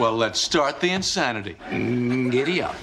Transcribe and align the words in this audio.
Well, 0.00 0.16
let's 0.16 0.40
start 0.40 0.80
the 0.80 0.88
insanity. 0.88 1.58
Mm, 1.68 2.32
giddy 2.32 2.62
up. 2.62 2.74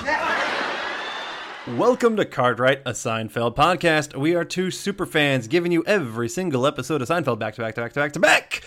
Welcome 1.76 2.16
to 2.16 2.26
Cartwright, 2.26 2.84
a 2.86 2.92
Seinfeld 2.92 3.56
podcast. 3.56 4.16
We 4.16 4.36
are 4.36 4.46
two 4.46 4.70
super 4.70 5.08
fans 5.08 5.48
giving 5.48 5.72
you 5.72 5.84
every 5.88 6.30
single 6.30 6.68
episode 6.68 7.02
of 7.02 7.08
Seinfeld 7.08 7.40
back 7.40 7.56
to 7.56 7.62
back 7.62 7.74
to 7.74 7.82
back 7.82 7.94
to 7.94 8.00
back 8.00 8.14
to 8.14 8.20
back 8.20 8.62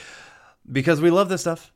because 0.69 1.01
we 1.01 1.11
love 1.11 1.29
this 1.29 1.43
stuff 1.43 1.73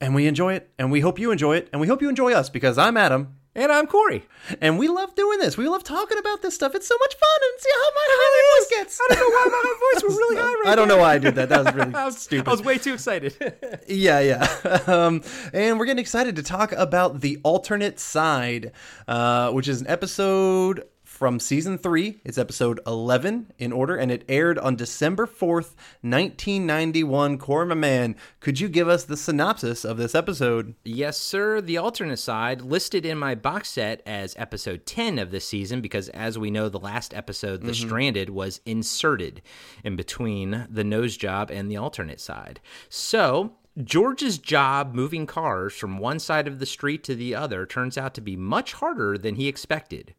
and 0.00 0.14
we 0.14 0.26
enjoy 0.26 0.54
it 0.54 0.70
and 0.78 0.90
we 0.90 1.00
hope 1.00 1.18
you 1.18 1.30
enjoy 1.30 1.56
it 1.56 1.68
and 1.74 1.80
we 1.82 1.88
hope 1.88 2.00
you 2.00 2.08
enjoy 2.08 2.32
us 2.32 2.48
because 2.48 2.78
I'm 2.78 2.96
Adam 2.96 3.36
And 3.56 3.70
I'm 3.70 3.86
Corey. 3.86 4.26
and 4.60 4.80
we 4.80 4.88
love 4.88 5.14
doing 5.14 5.38
this. 5.38 5.56
We 5.56 5.68
love 5.68 5.84
talking 5.84 6.18
about 6.18 6.42
this 6.42 6.56
stuff. 6.56 6.74
It's 6.74 6.88
so 6.88 6.96
much 6.98 7.14
fun 7.14 7.40
and 7.52 7.60
see 7.60 7.70
how 7.72 7.90
my 7.94 8.06
high 8.08 8.58
voice 8.58 8.68
gets. 8.70 9.00
I 9.00 9.14
don't 9.14 9.20
know 9.20 9.28
why 9.36 9.48
my 9.62 9.74
voice 9.94 10.02
was 10.02 10.16
really 10.16 10.36
high 10.36 10.42
right 10.42 10.62
now. 10.64 10.72
I 10.72 10.74
don't 10.74 10.88
know 10.88 10.96
why 10.98 11.14
I 11.14 11.18
did 11.18 11.36
that. 11.36 11.48
That 11.50 11.64
was 11.64 11.74
really 11.74 11.94
I 11.94 12.04
was, 12.04 12.18
stupid. 12.18 12.48
I 12.48 12.50
was 12.50 12.62
way 12.62 12.78
too 12.78 12.94
excited. 12.94 13.34
Yeah, 13.86 14.20
yeah. 14.20 14.80
um, 14.86 15.22
and 15.52 15.78
we're 15.78 15.84
getting 15.84 16.00
excited 16.00 16.36
to 16.36 16.42
talk 16.42 16.72
about 16.72 17.20
The 17.20 17.38
Alternate 17.42 18.00
Side, 18.00 18.72
uh, 19.06 19.50
which 19.52 19.68
is 19.68 19.80
an 19.80 19.86
episode 19.88 20.84
from 21.14 21.38
season 21.38 21.78
three. 21.78 22.20
It's 22.24 22.38
episode 22.38 22.80
11 22.88 23.52
in 23.56 23.72
order, 23.72 23.94
and 23.94 24.10
it 24.10 24.24
aired 24.28 24.58
on 24.58 24.74
December 24.74 25.26
4th, 25.26 25.76
1991. 26.02 27.38
Corey, 27.38 27.66
my 27.66 27.76
man, 27.76 28.16
could 28.40 28.58
you 28.58 28.68
give 28.68 28.88
us 28.88 29.04
the 29.04 29.16
synopsis 29.16 29.84
of 29.84 29.96
this 29.96 30.14
episode? 30.14 30.74
yes, 30.84 31.16
sir. 31.16 31.60
The 31.60 31.78
alternate 31.78 32.16
side 32.16 32.62
listed 32.62 33.06
in 33.06 33.16
my 33.16 33.36
box 33.36 33.70
set 33.70 34.02
as 34.04 34.34
episode 34.36 34.86
10 34.86 35.20
of 35.20 35.30
this 35.30 35.46
season 35.46 35.80
because, 35.80 36.08
as 36.08 36.36
we 36.36 36.50
know, 36.50 36.68
the 36.68 36.80
last 36.80 37.14
episode, 37.14 37.60
The 37.60 37.70
mm-hmm. 37.70 37.86
Stranded, 37.86 38.30
was 38.30 38.60
inserted 38.66 39.40
in 39.84 39.94
between 39.94 40.66
the 40.68 40.84
nose 40.84 41.16
job 41.16 41.48
and 41.50 41.70
the 41.70 41.76
alternate 41.76 42.20
side. 42.20 42.60
So. 42.88 43.54
George's 43.82 44.38
job 44.38 44.94
moving 44.94 45.26
cars 45.26 45.74
from 45.74 45.98
one 45.98 46.20
side 46.20 46.46
of 46.46 46.60
the 46.60 46.64
street 46.64 47.02
to 47.02 47.16
the 47.16 47.34
other 47.34 47.66
turns 47.66 47.98
out 47.98 48.14
to 48.14 48.20
be 48.20 48.36
much 48.36 48.74
harder 48.74 49.18
than 49.18 49.34
he 49.34 49.48
expected. 49.48 50.14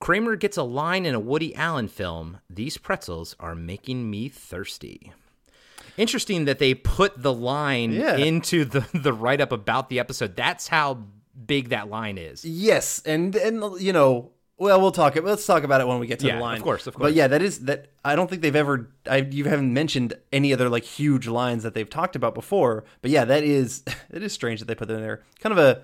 Kramer 0.00 0.34
gets 0.36 0.56
a 0.56 0.62
line 0.62 1.04
in 1.06 1.14
a 1.14 1.20
Woody 1.20 1.54
Allen 1.54 1.86
film 1.88 2.38
These 2.48 2.78
pretzels 2.78 3.36
are 3.38 3.54
making 3.54 4.10
me 4.10 4.28
thirsty. 4.28 5.12
Interesting 5.96 6.46
that 6.46 6.58
they 6.58 6.74
put 6.74 7.22
the 7.22 7.32
line 7.32 7.92
Yeah. 7.92 8.16
into 8.16 8.64
the, 8.64 8.80
the 8.98 9.12
write 9.12 9.40
up 9.40 9.52
about 9.52 9.88
the 9.90 9.98
episode. 9.98 10.36
That's 10.36 10.68
how 10.68 11.04
big 11.46 11.68
that 11.70 11.88
line 11.90 12.16
is. 12.18 12.44
Yes, 12.44 13.02
and 13.04 13.34
and 13.36 13.62
you 13.80 13.92
know, 13.92 14.30
well, 14.56 14.80
we'll 14.80 14.92
talk. 14.92 15.16
It. 15.16 15.24
Let's 15.24 15.44
talk 15.46 15.62
about 15.64 15.80
it 15.80 15.86
when 15.86 15.98
we 15.98 16.06
get 16.06 16.18
to 16.20 16.26
Yeah, 16.26 16.36
the 16.36 16.40
line. 16.42 16.56
of 16.58 16.62
course, 16.62 16.86
of 16.86 16.94
course. 16.94 17.08
But 17.08 17.14
yeah, 17.14 17.26
that 17.28 17.42
is 17.42 17.60
that. 17.60 17.88
I 18.04 18.14
don't 18.16 18.28
think 18.30 18.40
they've 18.42 18.54
ever. 18.56 18.90
I 19.06 19.18
you 19.18 19.44
haven't 19.44 19.72
mentioned 19.74 20.14
any 20.32 20.52
other 20.52 20.68
like 20.68 20.84
huge 20.84 21.26
lines 21.26 21.62
that 21.62 21.74
they've 21.74 21.88
talked 21.88 22.14
about 22.16 22.34
before. 22.34 22.84
But 23.02 23.10
yeah, 23.10 23.24
that 23.26 23.42
is 23.42 23.84
it 24.10 24.22
is 24.22 24.32
strange 24.32 24.60
that 24.60 24.66
they 24.66 24.74
put 24.74 24.88
them 24.88 24.98
in 24.98 25.02
there. 25.02 25.22
Kind 25.40 25.52
of 25.52 25.58
a 25.58 25.82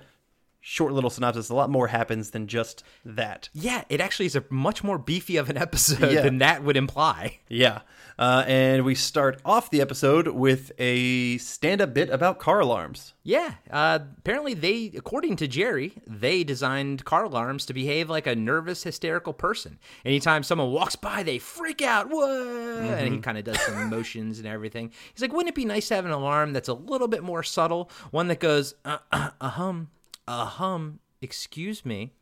short 0.68 0.92
little 0.92 1.10
synopsis. 1.10 1.48
A 1.48 1.54
lot 1.54 1.70
more 1.70 1.86
happens 1.86 2.30
than 2.30 2.48
just 2.48 2.82
that. 3.04 3.48
Yeah, 3.54 3.84
it 3.88 4.00
actually 4.00 4.26
is 4.26 4.34
a 4.34 4.42
much 4.50 4.82
more 4.82 4.98
beefy 4.98 5.36
of 5.36 5.48
an 5.48 5.56
episode 5.56 6.10
Yeah. 6.10 6.22
than 6.22 6.38
that 6.38 6.64
would 6.64 6.76
imply. 6.76 7.38
Yeah, 7.48 7.82
uh, 8.18 8.42
and 8.48 8.84
we 8.84 8.96
start 8.96 9.40
off 9.44 9.70
the 9.70 9.80
episode 9.80 10.26
with 10.28 10.72
a 10.78 11.38
stand-up 11.38 11.94
bit 11.94 12.10
about 12.10 12.40
car 12.40 12.58
alarms. 12.58 13.14
Yeah, 13.22 13.54
uh, 13.70 14.00
apparently 14.18 14.54
they, 14.54 14.90
according 14.96 15.36
to 15.36 15.46
Jerry, 15.46 15.92
they 16.06 16.42
designed 16.42 17.04
car 17.04 17.24
alarms 17.24 17.64
to 17.66 17.72
behave 17.74 18.10
like 18.10 18.26
a 18.26 18.34
nervous, 18.34 18.82
hysterical 18.82 19.32
person. 19.32 19.78
Anytime 20.04 20.42
someone 20.42 20.72
walks 20.72 20.96
by, 20.96 21.22
they 21.22 21.38
freak 21.38 21.80
out. 21.80 22.08
Whoa! 22.10 22.78
And 22.80 23.14
he 23.14 23.20
kind 23.20 23.38
of 23.38 23.44
does 23.44 23.60
some 23.60 23.88
motions 23.90 24.38
and 24.38 24.48
everything. 24.48 24.90
He's 25.14 25.22
like, 25.22 25.32
wouldn't 25.32 25.50
it 25.50 25.54
be 25.54 25.64
nice 25.64 25.86
to 25.88 25.94
have 25.94 26.04
an 26.06 26.10
alarm 26.10 26.52
that's 26.52 26.68
a 26.68 26.74
little 26.74 27.08
bit 27.08 27.22
more 27.22 27.44
subtle, 27.44 27.88
one 28.10 28.26
that 28.28 28.40
goes, 28.40 28.74
uh, 28.84 28.98
uh, 29.12 29.30
a 29.40 29.48
hum, 29.50 29.90
a 29.94 29.95
hum, 30.28 31.00
excuse 31.20 31.84
me, 31.84 32.12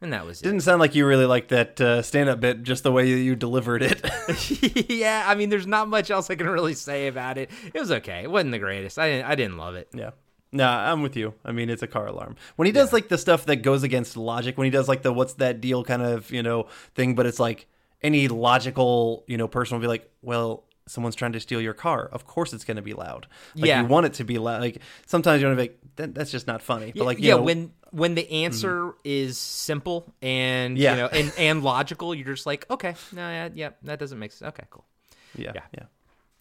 and 0.00 0.12
that 0.12 0.26
was 0.26 0.40
it. 0.40 0.44
Didn't 0.44 0.60
sound 0.60 0.80
like 0.80 0.94
you 0.94 1.06
really 1.06 1.26
liked 1.26 1.48
that 1.48 1.80
uh, 1.80 2.02
stand-up 2.02 2.40
bit, 2.40 2.62
just 2.62 2.82
the 2.82 2.92
way 2.92 3.08
you 3.08 3.34
delivered 3.34 3.82
it. 3.82 4.04
yeah, 4.90 5.24
I 5.26 5.34
mean, 5.34 5.48
there's 5.48 5.66
not 5.66 5.88
much 5.88 6.10
else 6.10 6.30
I 6.30 6.34
can 6.34 6.48
really 6.48 6.74
say 6.74 7.06
about 7.06 7.38
it. 7.38 7.50
It 7.72 7.78
was 7.78 7.90
okay. 7.90 8.22
It 8.22 8.30
wasn't 8.30 8.52
the 8.52 8.58
greatest. 8.58 8.98
I 8.98 9.08
didn't, 9.08 9.26
I 9.26 9.34
didn't 9.34 9.56
love 9.56 9.74
it. 9.74 9.88
Yeah. 9.94 10.10
Nah, 10.52 10.92
I'm 10.92 11.02
with 11.02 11.16
you. 11.16 11.34
I 11.44 11.52
mean, 11.52 11.70
it's 11.70 11.82
a 11.82 11.86
car 11.86 12.06
alarm. 12.06 12.36
When 12.56 12.66
he 12.66 12.72
does 12.72 12.92
like 12.92 13.08
the 13.08 13.18
stuff 13.18 13.46
that 13.46 13.56
goes 13.56 13.82
against 13.82 14.16
logic, 14.16 14.56
when 14.56 14.64
he 14.64 14.70
does 14.70 14.88
like 14.88 15.02
the 15.02 15.12
what's 15.12 15.34
that 15.34 15.60
deal 15.60 15.84
kind 15.84 16.02
of, 16.02 16.30
you 16.30 16.42
know, 16.42 16.68
thing, 16.94 17.14
but 17.14 17.26
it's 17.26 17.40
like 17.40 17.66
any 18.00 18.28
logical, 18.28 19.24
you 19.26 19.36
know, 19.36 19.48
person 19.48 19.76
will 19.76 19.82
be 19.82 19.88
like, 19.88 20.10
well, 20.22 20.64
someone's 20.86 21.14
trying 21.16 21.32
to 21.32 21.40
steal 21.40 21.60
your 21.60 21.74
car. 21.74 22.08
Of 22.12 22.26
course 22.26 22.52
it's 22.52 22.64
going 22.64 22.76
to 22.76 22.82
be 22.82 22.94
loud. 22.94 23.26
Like 23.54 23.66
Yeah. 23.68 23.80
you 23.82 23.86
want 23.88 24.06
it 24.06 24.14
to 24.14 24.24
be 24.24 24.38
loud. 24.38 24.60
Like 24.60 24.78
sometimes 25.06 25.42
you 25.42 25.48
want 25.48 25.58
to 25.58 25.62
be 25.64 25.68
like, 25.70 25.78
that, 25.96 26.14
that's 26.14 26.30
just 26.30 26.46
not 26.46 26.62
funny. 26.62 26.92
But 26.94 27.04
like, 27.04 27.18
you 27.18 27.24
yeah, 27.24 27.30
know, 27.32 27.38
Mm-hmm. 27.38 27.46
when 27.46 27.72
when 27.92 28.14
the 28.14 28.30
answer 28.44 28.92
is 29.04 29.38
simple 29.38 30.12
and 30.22 30.76
Yeah. 30.78 30.90
you 30.92 30.96
know 30.98 31.06
and, 31.08 31.32
and 31.38 31.62
logical, 31.64 32.14
you're 32.14 32.34
just 32.34 32.46
like, 32.46 32.66
okay, 32.70 32.94
no, 33.12 33.28
yeah, 33.28 33.48
yeah, 33.54 33.70
that 33.82 33.98
doesn't 33.98 34.18
make 34.18 34.32
sense. 34.32 34.48
Okay, 34.50 34.64
cool. 34.70 34.84
yeah, 35.36 35.52
yeah. 35.54 35.62
yeah. 35.74 35.82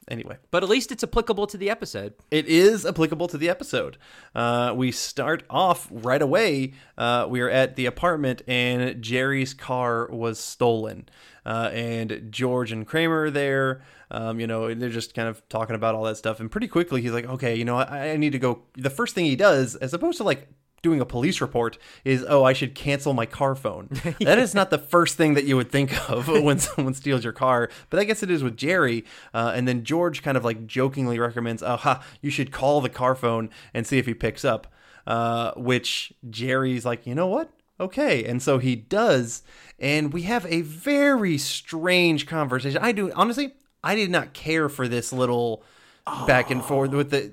Anyway. 0.08 0.38
But 0.52 0.62
at 0.62 0.70
least 0.70 0.92
it's 0.92 1.04
applicable 1.04 1.48
to 1.48 1.58
the 1.58 1.72
episode. 1.72 2.14
It 2.30 2.46
is 2.46 2.86
applicable 2.86 3.28
to 3.30 3.40
the 3.40 3.50
episode. 3.50 3.98
Uh, 4.36 4.72
we 4.76 4.92
start 4.92 5.42
off 5.50 5.88
right 5.90 6.22
away. 6.22 6.74
Uh, 6.96 7.26
we 7.28 7.42
are 7.42 7.50
at 7.50 7.76
the 7.76 7.88
apartment, 7.88 8.44
and 8.48 9.02
Jerry's 9.02 9.56
car 9.56 10.08
was 10.12 10.40
stolen. 10.40 11.10
Uh, 11.44 11.72
and 11.74 12.28
George 12.30 12.72
and 12.72 12.86
Kramer 12.86 13.24
are 13.24 13.32
there. 13.32 13.82
Um, 14.12 14.40
you 14.40 14.48
know, 14.48 14.74
they're 14.74 14.90
just 14.90 15.14
kind 15.14 15.28
of 15.28 15.48
talking 15.50 15.76
about 15.76 15.96
all 15.96 16.04
that 16.04 16.18
stuff. 16.18 16.40
And 16.40 16.52
pretty 16.52 16.68
quickly, 16.68 17.02
he's 17.02 17.12
like, 17.12 17.26
okay, 17.26 17.56
you 17.56 17.66
know, 17.66 17.78
I, 17.78 18.12
I 18.12 18.18
need 18.18 18.32
to 18.32 18.40
go. 18.40 18.64
The 18.74 18.90
first 18.90 19.16
thing 19.16 19.26
he 19.26 19.36
does, 19.36 19.76
as 19.76 19.94
opposed 19.94 20.18
to 20.18 20.24
like 20.24 20.48
doing 20.82 21.02
a 21.02 21.06
police 21.06 21.42
report 21.42 21.80
is 22.04 22.24
oh 22.30 22.44
i 22.44 22.54
should 22.54 22.76
cancel 22.76 23.12
my 23.12 23.26
car 23.26 23.56
phone. 23.56 23.90
That 24.20 24.38
is 24.38 24.54
not 24.54 24.70
the 24.70 24.78
first 24.78 25.18
thing 25.18 25.34
that 25.34 25.46
you 25.46 25.56
would 25.56 25.72
think 25.72 25.92
of 26.12 26.28
when 26.48 26.60
someone 26.60 26.94
steals 26.94 27.24
your 27.24 27.34
car. 27.34 27.72
But 27.90 28.00
i 28.00 28.04
guess 28.04 28.22
it 28.22 28.30
is 28.30 28.44
with 28.44 28.56
jerry 28.56 29.04
uh, 29.34 29.52
and 29.56 29.68
then 29.68 29.84
george 29.84 30.22
kind 30.22 30.38
of 30.38 30.46
like 30.46 30.68
jokingly 30.68 31.18
recommends 31.18 31.64
oh 31.64 31.78
ha 31.78 32.04
you 32.22 32.30
should 32.30 32.52
call 32.52 32.82
the 32.82 32.90
car 32.90 33.16
phone 33.16 33.50
and 33.74 33.88
see 33.88 33.98
if 33.98 34.06
he 34.06 34.14
picks 34.14 34.46
up 34.46 34.72
uh, 35.08 35.54
which 35.56 36.14
jerry's 36.30 36.86
like 36.86 37.08
you 37.08 37.16
know 37.16 37.28
what? 37.28 37.50
Okay. 37.80 38.24
And 38.24 38.42
so 38.42 38.58
he 38.58 38.76
does. 38.76 39.44
And 39.80 40.14
we 40.14 40.22
have 40.24 40.46
a 40.46 40.62
very 40.62 41.38
strange 41.38 42.26
conversation. 42.26 42.80
I 42.82 42.92
do 42.92 43.12
honestly 43.14 43.54
i 43.86 43.96
did 43.96 44.10
not 44.10 44.34
care 44.34 44.68
for 44.68 44.88
this 44.88 45.14
little 45.14 45.64
oh. 46.08 46.26
back 46.28 46.52
and 46.52 46.64
forth 46.64 46.92
with 46.92 47.10
the 47.10 47.32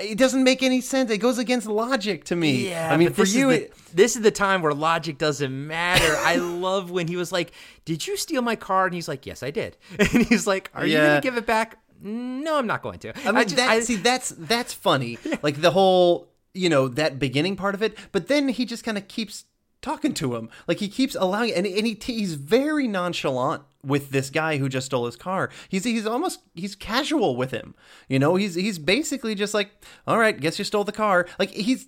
it 0.00 0.18
doesn't 0.18 0.44
make 0.44 0.62
any 0.62 0.80
sense. 0.80 1.10
It 1.10 1.18
goes 1.18 1.38
against 1.38 1.66
logic 1.66 2.24
to 2.26 2.36
me. 2.36 2.68
Yeah, 2.68 2.92
I 2.92 2.96
mean, 2.96 3.12
for 3.12 3.24
you, 3.24 3.48
the, 3.48 3.64
it, 3.64 3.76
this 3.92 4.16
is 4.16 4.22
the 4.22 4.30
time 4.30 4.62
where 4.62 4.72
logic 4.72 5.18
doesn't 5.18 5.66
matter. 5.66 6.14
I 6.18 6.36
love 6.36 6.90
when 6.90 7.08
he 7.08 7.16
was 7.16 7.32
like, 7.32 7.52
"Did 7.84 8.06
you 8.06 8.16
steal 8.16 8.42
my 8.42 8.56
car?" 8.56 8.86
And 8.86 8.94
he's 8.94 9.08
like, 9.08 9.26
"Yes, 9.26 9.42
I 9.42 9.50
did." 9.50 9.76
And 9.98 10.26
he's 10.26 10.46
like, 10.46 10.70
"Are 10.74 10.86
you 10.86 10.96
gonna 10.96 11.20
give 11.20 11.36
it 11.36 11.46
back?" 11.46 11.78
No, 12.00 12.58
I'm 12.58 12.66
not 12.66 12.82
going 12.82 12.98
to. 13.00 13.12
I 13.26 13.32
mean, 13.32 13.44
just- 13.44 13.56
that, 13.56 13.70
I- 13.70 13.80
see, 13.80 13.96
that's 13.96 14.30
that's 14.30 14.72
funny. 14.72 15.18
Like 15.42 15.60
the 15.60 15.70
whole, 15.72 16.28
you 16.52 16.68
know, 16.68 16.88
that 16.88 17.18
beginning 17.18 17.56
part 17.56 17.74
of 17.74 17.82
it. 17.82 17.98
But 18.12 18.28
then 18.28 18.48
he 18.48 18.64
just 18.64 18.84
kind 18.84 18.96
of 18.96 19.08
keeps 19.08 19.44
talking 19.84 20.14
to 20.14 20.34
him. 20.34 20.48
Like 20.66 20.78
he 20.78 20.88
keeps 20.88 21.14
allowing, 21.14 21.52
and, 21.52 21.66
and 21.66 21.86
he 21.86 21.96
he's 22.00 22.34
very 22.34 22.88
nonchalant 22.88 23.62
with 23.84 24.10
this 24.10 24.30
guy 24.30 24.56
who 24.56 24.68
just 24.68 24.86
stole 24.86 25.06
his 25.06 25.16
car. 25.16 25.50
He's 25.68 25.84
he's 25.84 26.06
almost 26.06 26.40
he's 26.54 26.74
casual 26.74 27.36
with 27.36 27.50
him. 27.50 27.74
You 28.08 28.18
know, 28.18 28.34
he's 28.36 28.54
he's 28.54 28.78
basically 28.78 29.34
just 29.34 29.54
like, 29.54 29.70
all 30.06 30.18
right, 30.18 30.40
guess 30.40 30.58
you 30.58 30.64
stole 30.64 30.84
the 30.84 30.92
car. 30.92 31.26
Like 31.38 31.50
he's. 31.50 31.86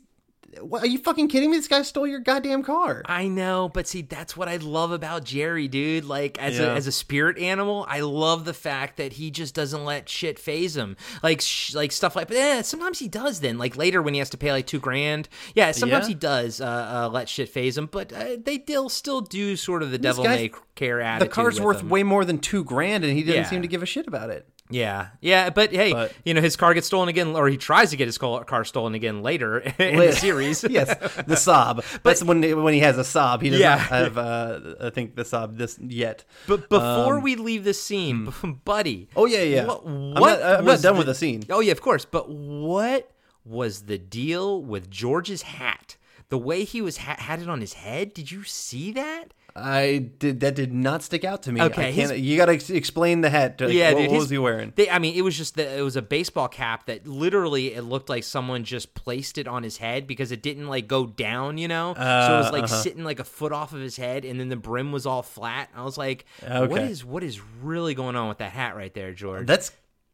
What, 0.60 0.82
are 0.82 0.86
you 0.86 0.98
fucking 0.98 1.28
kidding 1.28 1.50
me? 1.50 1.56
This 1.58 1.68
guy 1.68 1.82
stole 1.82 2.06
your 2.06 2.20
goddamn 2.20 2.62
car. 2.62 3.02
I 3.06 3.28
know, 3.28 3.68
but 3.68 3.86
see, 3.86 4.02
that's 4.02 4.36
what 4.36 4.48
I 4.48 4.56
love 4.56 4.90
about 4.90 5.24
Jerry, 5.24 5.68
dude. 5.68 6.04
Like 6.04 6.38
as 6.38 6.58
Yeah. 6.58 6.66
a 6.66 6.74
as 6.74 6.86
a 6.86 6.92
spirit 6.92 7.36
animal, 7.38 7.84
I 7.88 8.00
love 8.00 8.44
the 8.44 8.54
fact 8.54 8.96
that 8.96 9.14
he 9.14 9.30
just 9.30 9.54
doesn't 9.54 9.84
let 9.84 10.08
shit 10.08 10.38
faze 10.38 10.76
him. 10.76 10.96
Like 11.22 11.40
sh- 11.40 11.74
like 11.74 11.92
stuff 11.92 12.16
like, 12.16 12.28
but 12.28 12.36
eh, 12.36 12.62
sometimes 12.62 12.98
he 12.98 13.08
does. 13.08 13.40
Then 13.40 13.58
like 13.58 13.76
later 13.76 14.00
when 14.00 14.14
he 14.14 14.18
has 14.18 14.30
to 14.30 14.36
pay 14.38 14.50
like 14.52 14.66
two 14.66 14.80
grand, 14.80 15.28
yeah, 15.54 15.72
sometimes 15.72 16.04
Yeah. 16.04 16.08
he 16.08 16.14
does 16.14 16.60
uh, 16.60 16.64
uh, 17.04 17.08
let 17.12 17.28
shit 17.28 17.48
faze 17.48 17.76
him. 17.76 17.86
But 17.86 18.12
uh, 18.12 18.36
they 18.42 18.58
still 18.60 18.88
still 18.88 19.20
do 19.20 19.56
sort 19.56 19.82
of 19.82 19.90
the 19.90 19.98
devil 19.98 20.24
guy's- 20.24 20.40
may 20.40 20.50
care 20.74 21.00
attitude. 21.00 21.30
The 21.30 21.34
car's 21.34 21.54
with 21.56 21.64
worth 21.64 21.80
him. 21.80 21.88
way 21.90 22.02
more 22.02 22.24
than 22.24 22.38
two 22.38 22.64
grand, 22.64 23.04
and 23.04 23.12
he 23.16 23.22
didn't 23.22 23.42
Yeah. 23.42 23.50
seem 23.50 23.62
to 23.62 23.68
give 23.68 23.82
a 23.82 23.86
shit 23.86 24.06
about 24.06 24.30
it. 24.30 24.48
Yeah, 24.68 25.08
yeah, 25.20 25.50
but 25.50 25.70
hey, 25.72 25.92
But- 25.92 26.12
you 26.24 26.34
know 26.34 26.40
his 26.40 26.56
car 26.56 26.74
gets 26.74 26.86
stolen 26.88 27.08
again, 27.08 27.36
or 27.36 27.48
he 27.48 27.56
tries 27.56 27.90
to 27.90 27.96
get 27.96 28.06
his 28.08 28.18
car 28.18 28.64
stolen 28.64 28.94
again 28.94 29.22
later 29.22 29.58
in 29.78 29.96
the 29.98 30.12
series. 30.12 30.64
yes, 30.68 30.94
the 31.26 31.36
sob. 31.48 31.84
That's 32.02 32.22
when 32.24 32.42
when 32.62 32.74
he 32.74 32.80
has 32.80 32.98
a 32.98 33.04
sob. 33.04 33.42
He 33.42 33.50
does 33.50 33.60
Yeah. 33.60 33.76
not 33.76 33.80
have, 33.80 34.18
uh, 34.18 34.60
I 34.80 34.90
think, 34.90 35.14
the 35.14 35.24
sob 35.24 35.56
this 35.56 35.78
yet. 35.80 36.24
But 36.48 36.68
before 36.68 37.20
we 37.20 37.36
leave 37.36 37.64
this 37.64 37.80
scene, 37.82 38.32
buddy. 38.64 39.08
Um, 39.16 39.22
Oh, 39.22 39.26
yeah, 39.26 39.42
yeah. 39.42 39.66
What, 39.66 39.86
I'm 39.86 40.14
not- 40.14 40.42
I'm 40.42 40.64
not 40.64 40.82
done 40.82 40.96
with 40.98 41.06
the 41.06 41.14
scene. 41.14 41.44
Oh 41.50 41.60
yeah, 41.60 41.72
of 41.72 41.80
course. 41.80 42.04
But 42.04 42.28
what 42.28 43.10
was 43.44 43.82
the 43.82 43.98
deal 43.98 44.60
with 44.62 44.90
George's 44.90 45.42
hat? 45.42 45.96
The 46.28 46.38
way 46.38 46.64
he 46.64 46.82
was 46.82 46.96
ha- 46.98 47.16
had 47.20 47.40
it 47.40 47.48
on 47.48 47.60
his 47.60 47.74
head. 47.74 48.12
Did 48.12 48.32
you 48.32 48.42
see 48.42 48.90
that? 48.92 49.32
I 49.58 49.98
did 50.18 50.40
that 50.40 50.54
did 50.54 50.72
not 50.72 51.02
stick 51.02 51.24
out 51.24 51.44
to 51.44 51.52
me. 51.52 51.62
Okay, 51.62 51.88
I 51.88 51.92
can't, 51.92 52.10
his- 52.12 52.20
you 52.20 52.36
got 52.36 52.46
to 52.46 52.52
ex- 52.52 52.68
explain 52.68 53.22
the 53.22 53.30
hat. 53.30 53.60
Like, 53.60 53.72
yeah, 53.72 53.92
what, 53.92 54.00
dude. 54.00 54.08
what 54.10 54.14
his- 54.14 54.22
was 54.24 54.30
he 54.30 54.38
wearing? 54.38 54.72
They, 54.76 54.90
I 54.90 54.98
mean, 54.98 55.14
it 55.16 55.22
was 55.22 55.36
just 55.36 55.56
that 55.56 55.78
it 55.78 55.82
was 55.82 55.96
a 55.96 56.02
baseball 56.02 56.48
cap 56.48 56.86
that 56.86 57.06
literally 57.06 57.72
it 57.74 57.82
looked 57.82 58.08
like 58.10 58.22
someone 58.24 58.64
just 58.64 58.94
placed 58.94 59.38
it 59.38 59.48
on 59.48 59.62
his 59.62 59.78
head 59.78 60.06
because 60.06 60.30
it 60.32 60.42
didn't 60.42 60.66
like 60.68 60.86
go 60.88 61.06
down, 61.06 61.56
you 61.58 61.68
know. 61.68 61.94
so 61.94 62.00
it 62.00 62.04
was 62.38 62.46
Uh, 62.48 62.50
like 62.52 62.64
uh-huh. 62.64 62.82
sitting 62.82 63.02
like 63.04 63.18
a 63.18 63.24
foot 63.24 63.52
off 63.52 63.72
of 63.72 63.80
his 63.80 63.96
head, 63.96 64.24
and 64.24 64.38
then 64.38 64.48
the 64.50 64.56
brim 64.56 64.92
was 64.92 65.06
all 65.06 65.22
flat. 65.22 65.70
I 65.74 65.82
was 65.84 65.96
like, 65.96 66.26
what 66.40 66.52
Okay. 66.72 66.90
is 66.90 67.04
what 67.04 67.22
is 67.22 67.40
really 67.62 67.94
going 67.94 68.16
on 68.16 68.28
with 68.28 68.38
that 68.38 68.52
hat 68.52 68.76
right 68.76 68.92
there, 68.92 69.12
George? 69.12 69.46
That's 69.46 69.72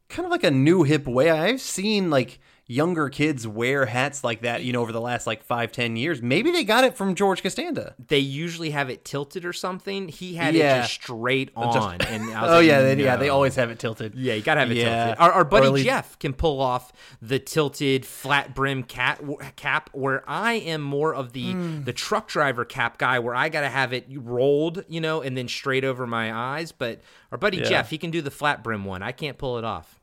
kind 0.09 0.25
of 0.27 0.31
like 0.31 0.45
a 0.45 0.51
new 0.51 0.83
hip 0.83 1.07
way. 1.07 1.31
I've 1.31 1.61
seen 1.61 2.11
like 2.11 2.39
younger 2.67 3.09
kids 3.09 3.47
wear 3.47 3.87
hats 3.87 4.23
like 4.25 4.43
that, 4.43 4.63
you 4.63 4.73
know, 4.73 4.81
over 4.83 4.93
the 4.93 5.01
last 5.01 5.27
like 5.27 5.43
five, 5.43 5.73
ten 5.73 5.97
years. 5.97 6.23
Maybe 6.23 6.51
they 6.53 6.65
got 6.65 6.85
it 6.85 6.97
from 6.97 7.15
George 7.15 7.43
Costanza. 7.43 7.95
they 8.09 8.19
usually 8.21 8.71
have 8.71 8.89
it 8.89 9.05
tilted 9.05 9.45
or 9.45 9.53
something. 9.53 10.09
He 10.09 10.35
had 10.37 10.55
Yeah. 10.55 10.77
it 10.79 10.83
just 10.83 10.93
straight 10.95 11.51
on, 11.57 12.01
and 12.03 12.23
I 12.35 12.43
was 12.43 12.51
Oh 12.51 12.55
like, 12.59 12.67
yeah, 12.67 12.81
they, 12.83 13.03
yeah, 13.03 13.17
they 13.17 13.29
always 13.29 13.57
have 13.57 13.71
it 13.71 13.79
tilted. 13.79 14.15
Yeah, 14.15 14.35
you 14.35 14.43
gotta 14.43 14.61
have 14.61 14.71
it 14.71 14.77
Yeah. 14.77 15.05
tilted. 15.07 15.21
Our, 15.21 15.33
our 15.33 15.45
buddy 15.45 15.69
least- 15.69 15.87
Jeff 15.87 16.19
can 16.19 16.33
pull 16.33 16.61
off 16.61 16.93
the 17.21 17.39
tilted 17.39 18.07
flat 18.07 18.55
brim 18.55 18.85
cap, 18.85 19.21
cap, 19.57 19.91
where 19.93 20.23
I 20.29 20.55
am 20.55 20.83
more 20.83 21.15
of 21.15 21.33
the 21.33 21.53
Hmm. 21.53 21.83
the 21.85 21.93
truck 21.93 22.29
driver 22.29 22.65
cap 22.65 22.97
guy, 22.97 23.19
where 23.19 23.35
I 23.35 23.49
gotta 23.49 23.69
have 23.69 23.93
it 23.93 24.07
rolled, 24.15 24.85
you 24.89 25.01
know, 25.01 25.21
and 25.21 25.37
then 25.37 25.49
straight 25.49 25.85
over 25.85 26.07
my 26.07 26.33
eyes. 26.33 26.73
But 26.73 27.01
our 27.33 27.39
buddy 27.39 27.59
Yeah. 27.59 27.65
Jeff, 27.65 27.91
he 27.91 27.99
can 27.99 28.11
do 28.11 28.23
the 28.23 28.31
flat 28.31 28.63
brim 28.63 28.85
one. 28.85 29.03
I 29.03 29.13
can't 29.13 29.37
pull 29.37 29.59
it 29.59 29.65
off. 29.65 29.99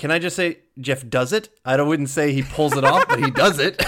Can 0.00 0.10
I 0.10 0.18
just 0.18 0.34
say 0.34 0.60
Jeff 0.80 1.06
does 1.06 1.34
it? 1.34 1.50
I 1.62 1.76
don't, 1.76 1.86
wouldn't 1.86 2.08
say 2.08 2.32
he 2.32 2.42
pulls 2.42 2.74
it 2.74 2.84
off, 2.84 3.06
but 3.06 3.18
he 3.22 3.30
does 3.30 3.58
it. 3.58 3.76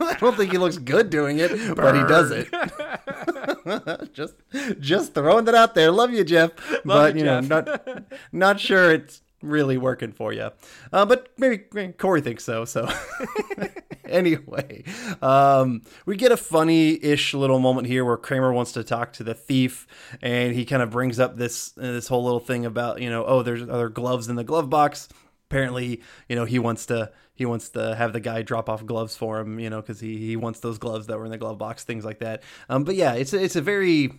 I 0.00 0.16
don't 0.18 0.36
think 0.36 0.50
he 0.50 0.58
looks 0.58 0.78
good 0.78 1.10
doing 1.10 1.38
it, 1.38 1.76
but 1.76 1.94
he 1.94 2.00
does 2.02 2.32
it. 2.32 4.12
just, 4.12 4.34
just 4.80 5.14
throwing 5.14 5.44
that 5.44 5.54
out 5.54 5.76
there. 5.76 5.92
Love 5.92 6.12
you, 6.12 6.24
Jeff, 6.24 6.50
but 6.84 7.14
you, 7.14 7.20
you 7.20 7.24
know, 7.24 7.40
Jeff. 7.40 7.48
not, 7.86 8.04
not 8.32 8.58
sure 8.58 8.90
it's 8.90 9.22
really 9.42 9.76
working 9.76 10.12
for 10.12 10.32
you. 10.32 10.50
Uh, 10.92 11.04
but 11.04 11.28
maybe 11.36 11.64
maybe 11.72 11.92
Corey 11.92 12.20
thinks 12.20 12.44
so. 12.44 12.64
So 12.64 12.88
anyway, 14.04 14.84
um, 15.20 15.82
we 16.06 16.16
get 16.16 16.32
a 16.32 16.36
funny-ish 16.36 17.34
little 17.34 17.58
moment 17.58 17.86
here 17.86 18.04
where 18.04 18.16
Kramer 18.16 18.52
wants 18.52 18.72
to 18.72 18.84
talk 18.84 19.12
to 19.14 19.24
the 19.24 19.34
thief, 19.34 19.86
and 20.20 20.54
he 20.54 20.64
kind 20.64 20.82
of 20.82 20.90
brings 20.90 21.18
up 21.18 21.36
this 21.36 21.72
uh, 21.78 21.82
this 21.82 22.08
whole 22.08 22.24
little 22.24 22.40
thing 22.40 22.64
about 22.64 23.00
you 23.00 23.10
know, 23.10 23.24
oh, 23.24 23.42
there's 23.42 23.62
other 23.62 23.88
gloves 23.88 24.28
in 24.28 24.36
the 24.36 24.44
glove 24.44 24.70
box. 24.70 25.08
Apparently, 25.50 26.00
you 26.28 26.36
know, 26.36 26.44
he 26.44 26.58
wants 26.58 26.86
to 26.86 27.12
he 27.34 27.44
wants 27.44 27.70
to 27.70 27.94
have 27.94 28.12
the 28.12 28.20
guy 28.20 28.42
drop 28.42 28.68
off 28.68 28.86
gloves 28.86 29.16
for 29.16 29.38
him, 29.40 29.58
you 29.58 29.70
know, 29.70 29.80
because 29.80 30.00
he 30.00 30.18
he 30.18 30.36
wants 30.36 30.60
those 30.60 30.78
gloves 30.78 31.06
that 31.06 31.18
were 31.18 31.24
in 31.24 31.30
the 31.30 31.38
glove 31.38 31.58
box, 31.58 31.84
things 31.84 32.04
like 32.04 32.20
that. 32.20 32.42
Um, 32.68 32.84
but 32.84 32.94
yeah, 32.94 33.14
it's 33.14 33.32
a, 33.32 33.42
it's 33.42 33.56
a 33.56 33.62
very 33.62 34.12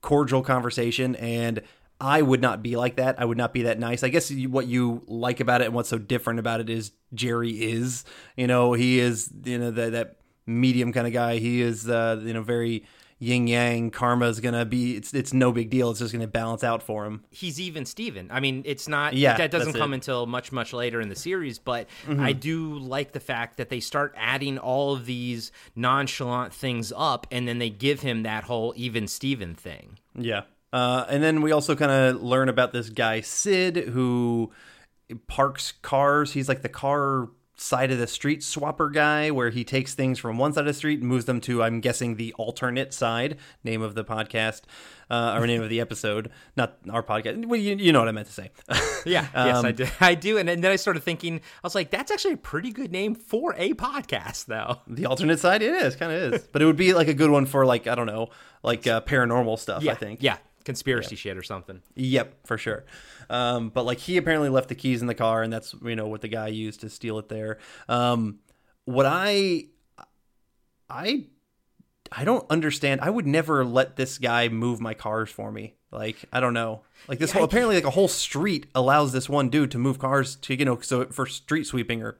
cordial 0.00 0.42
conversation 0.42 1.16
and 1.16 1.62
I 2.00 2.20
would 2.20 2.42
not 2.42 2.62
be 2.62 2.76
like 2.76 2.96
that. 2.96 3.20
I 3.20 3.24
would 3.24 3.38
not 3.38 3.52
be 3.54 3.62
that 3.62 3.78
nice. 3.78 4.02
I 4.02 4.08
guess 4.08 4.30
what 4.30 4.66
you 4.66 5.02
like 5.06 5.40
about 5.40 5.62
it 5.62 5.66
and 5.66 5.74
what's 5.74 5.88
so 5.88 5.98
different 5.98 6.38
about 6.40 6.60
it 6.60 6.68
is 6.68 6.92
Jerry 7.14 7.52
is, 7.52 8.04
you 8.36 8.46
know, 8.46 8.74
he 8.74 8.98
is, 8.98 9.30
you 9.44 9.58
know, 9.58 9.70
that 9.70 9.92
that 9.92 10.16
medium 10.46 10.92
kind 10.92 11.06
of 11.06 11.12
guy. 11.12 11.38
He 11.38 11.62
is, 11.62 11.88
uh, 11.88 12.20
you 12.22 12.34
know, 12.34 12.42
very 12.42 12.84
yin 13.18 13.46
yang. 13.46 13.90
Karma 13.90 14.26
is 14.26 14.40
gonna 14.40 14.66
be. 14.66 14.94
It's 14.96 15.14
it's 15.14 15.32
no 15.32 15.52
big 15.52 15.70
deal. 15.70 15.90
It's 15.90 16.00
just 16.00 16.12
gonna 16.12 16.26
balance 16.26 16.62
out 16.62 16.82
for 16.82 17.06
him. 17.06 17.24
He's 17.30 17.58
even 17.58 17.86
Steven. 17.86 18.28
I 18.30 18.40
mean, 18.40 18.62
it's 18.66 18.86
not 18.88 19.14
Yeah, 19.14 19.38
that 19.38 19.50
doesn't 19.50 19.72
come 19.72 19.92
it. 19.92 19.96
until 19.96 20.26
much 20.26 20.52
much 20.52 20.74
later 20.74 21.00
in 21.00 21.08
the 21.08 21.16
series, 21.16 21.58
but 21.58 21.88
I 22.06 22.34
do 22.34 22.78
like 22.78 23.12
the 23.12 23.20
fact 23.20 23.56
that 23.56 23.70
they 23.70 23.80
start 23.80 24.12
adding 24.18 24.58
all 24.58 24.92
of 24.92 25.06
these 25.06 25.50
nonchalant 25.74 26.52
things 26.52 26.92
up 26.94 27.26
and 27.30 27.48
then 27.48 27.58
they 27.58 27.70
give 27.70 28.00
him 28.02 28.22
that 28.24 28.44
whole 28.44 28.74
even 28.76 29.08
Steven 29.08 29.54
thing. 29.54 29.98
Yeah. 30.14 30.42
Uh, 30.72 31.04
and 31.08 31.22
then 31.22 31.40
we 31.42 31.52
also 31.52 31.74
kind 31.76 31.90
of 31.92 32.22
learn 32.22 32.48
about 32.48 32.72
this 32.72 32.90
guy 32.90 33.20
Sid 33.20 33.76
who 33.76 34.50
parks 35.28 35.72
cars. 35.82 36.32
He's 36.32 36.48
like 36.48 36.62
the 36.62 36.68
car 36.68 37.28
side 37.58 37.90
of 37.90 37.96
the 37.98 38.06
street 38.06 38.40
swapper 38.40 38.92
guy 38.92 39.30
where 39.30 39.48
he 39.48 39.64
takes 39.64 39.94
things 39.94 40.18
from 40.18 40.36
one 40.36 40.52
side 40.52 40.60
of 40.60 40.66
the 40.66 40.74
street 40.74 41.00
and 41.00 41.08
moves 41.08 41.24
them 41.24 41.40
to 41.40 41.62
I'm 41.62 41.80
guessing 41.80 42.16
the 42.16 42.34
alternate 42.34 42.92
side. 42.92 43.38
Name 43.64 43.80
of 43.80 43.94
the 43.94 44.04
podcast 44.04 44.62
uh, 45.08 45.38
or 45.40 45.46
name 45.46 45.62
of 45.62 45.70
the 45.70 45.80
episode. 45.80 46.30
Not 46.56 46.76
our 46.90 47.02
podcast. 47.02 47.46
Well, 47.46 47.58
you, 47.58 47.76
you 47.76 47.92
know 47.92 48.00
what 48.00 48.08
I 48.08 48.12
meant 48.12 48.26
to 48.26 48.32
say. 48.34 48.50
Yeah, 49.06 49.24
yes, 49.36 49.62
I 49.64 49.68
Um, 49.68 49.74
do. 49.76 49.86
I 50.00 50.14
do. 50.16 50.36
And 50.36 50.48
then 50.48 50.64
I 50.66 50.74
started 50.74 51.04
thinking, 51.04 51.36
I 51.36 51.40
was 51.62 51.76
like, 51.76 51.90
that's 51.90 52.10
actually 52.10 52.34
a 52.34 52.38
pretty 52.38 52.72
good 52.72 52.90
name 52.90 53.14
for 53.14 53.54
a 53.56 53.72
podcast, 53.74 54.46
though. 54.46 54.80
the 54.88 55.06
alternate 55.06 55.38
side? 55.38 55.62
It 55.62 55.72
is. 55.72 55.94
Kind 55.94 56.10
of 56.10 56.34
is. 56.34 56.42
But 56.50 56.60
it 56.60 56.64
would 56.66 56.76
be 56.76 56.92
like 56.92 57.06
a 57.06 57.14
good 57.14 57.30
one 57.30 57.46
for 57.46 57.64
like 57.64 57.86
I 57.86 57.94
don't 57.94 58.06
know 58.06 58.30
like 58.64 58.84
uh, 58.88 59.00
paranormal 59.02 59.60
stuff 59.60 59.84
Yeah, 59.84 59.92
I 59.92 59.94
think. 59.94 60.24
Yeah, 60.24 60.38
conspiracy 60.66 61.16
shit 61.16 61.38
or 61.38 61.42
something. 61.42 61.80
Yep, 61.94 62.46
for 62.46 62.58
sure. 62.58 62.84
Um, 63.30 63.70
but 63.70 63.86
like 63.86 63.98
he 63.98 64.18
apparently 64.18 64.50
left 64.50 64.68
the 64.68 64.74
keys 64.74 65.00
in 65.00 65.06
the 65.06 65.14
car, 65.14 65.42
and 65.42 65.50
that's 65.50 65.74
you 65.82 65.96
know 65.96 66.08
what 66.08 66.20
the 66.20 66.28
guy 66.28 66.48
used 66.48 66.80
to 66.82 66.90
steal 66.90 67.18
it 67.18 67.30
there. 67.30 67.58
Um, 67.88 68.40
what 68.84 69.06
I, 69.06 69.68
I, 70.90 71.26
I 72.12 72.24
don't 72.24 72.44
understand. 72.50 73.00
I 73.00 73.08
would 73.08 73.26
never 73.26 73.64
let 73.64 73.96
this 73.96 74.18
guy 74.18 74.48
move 74.48 74.80
my 74.80 74.92
cars 74.92 75.30
for 75.30 75.50
me. 75.50 75.76
Like 75.90 76.24
I 76.32 76.40
don't 76.40 76.54
know. 76.54 76.82
Like 77.08 77.18
this 77.18 77.32
whole 77.32 77.44
apparently 77.44 77.76
like 77.76 77.84
a 77.84 77.90
whole 77.90 78.08
street 78.08 78.66
allows 78.74 79.12
this 79.12 79.28
one 79.28 79.48
dude 79.48 79.70
to 79.70 79.78
move 79.78 79.98
cars 79.98 80.36
to 80.36 80.54
you 80.54 80.64
know 80.64 80.80
so 80.80 81.06
for 81.06 81.26
street 81.26 81.66
sweeping 81.66 82.02
or 82.02 82.18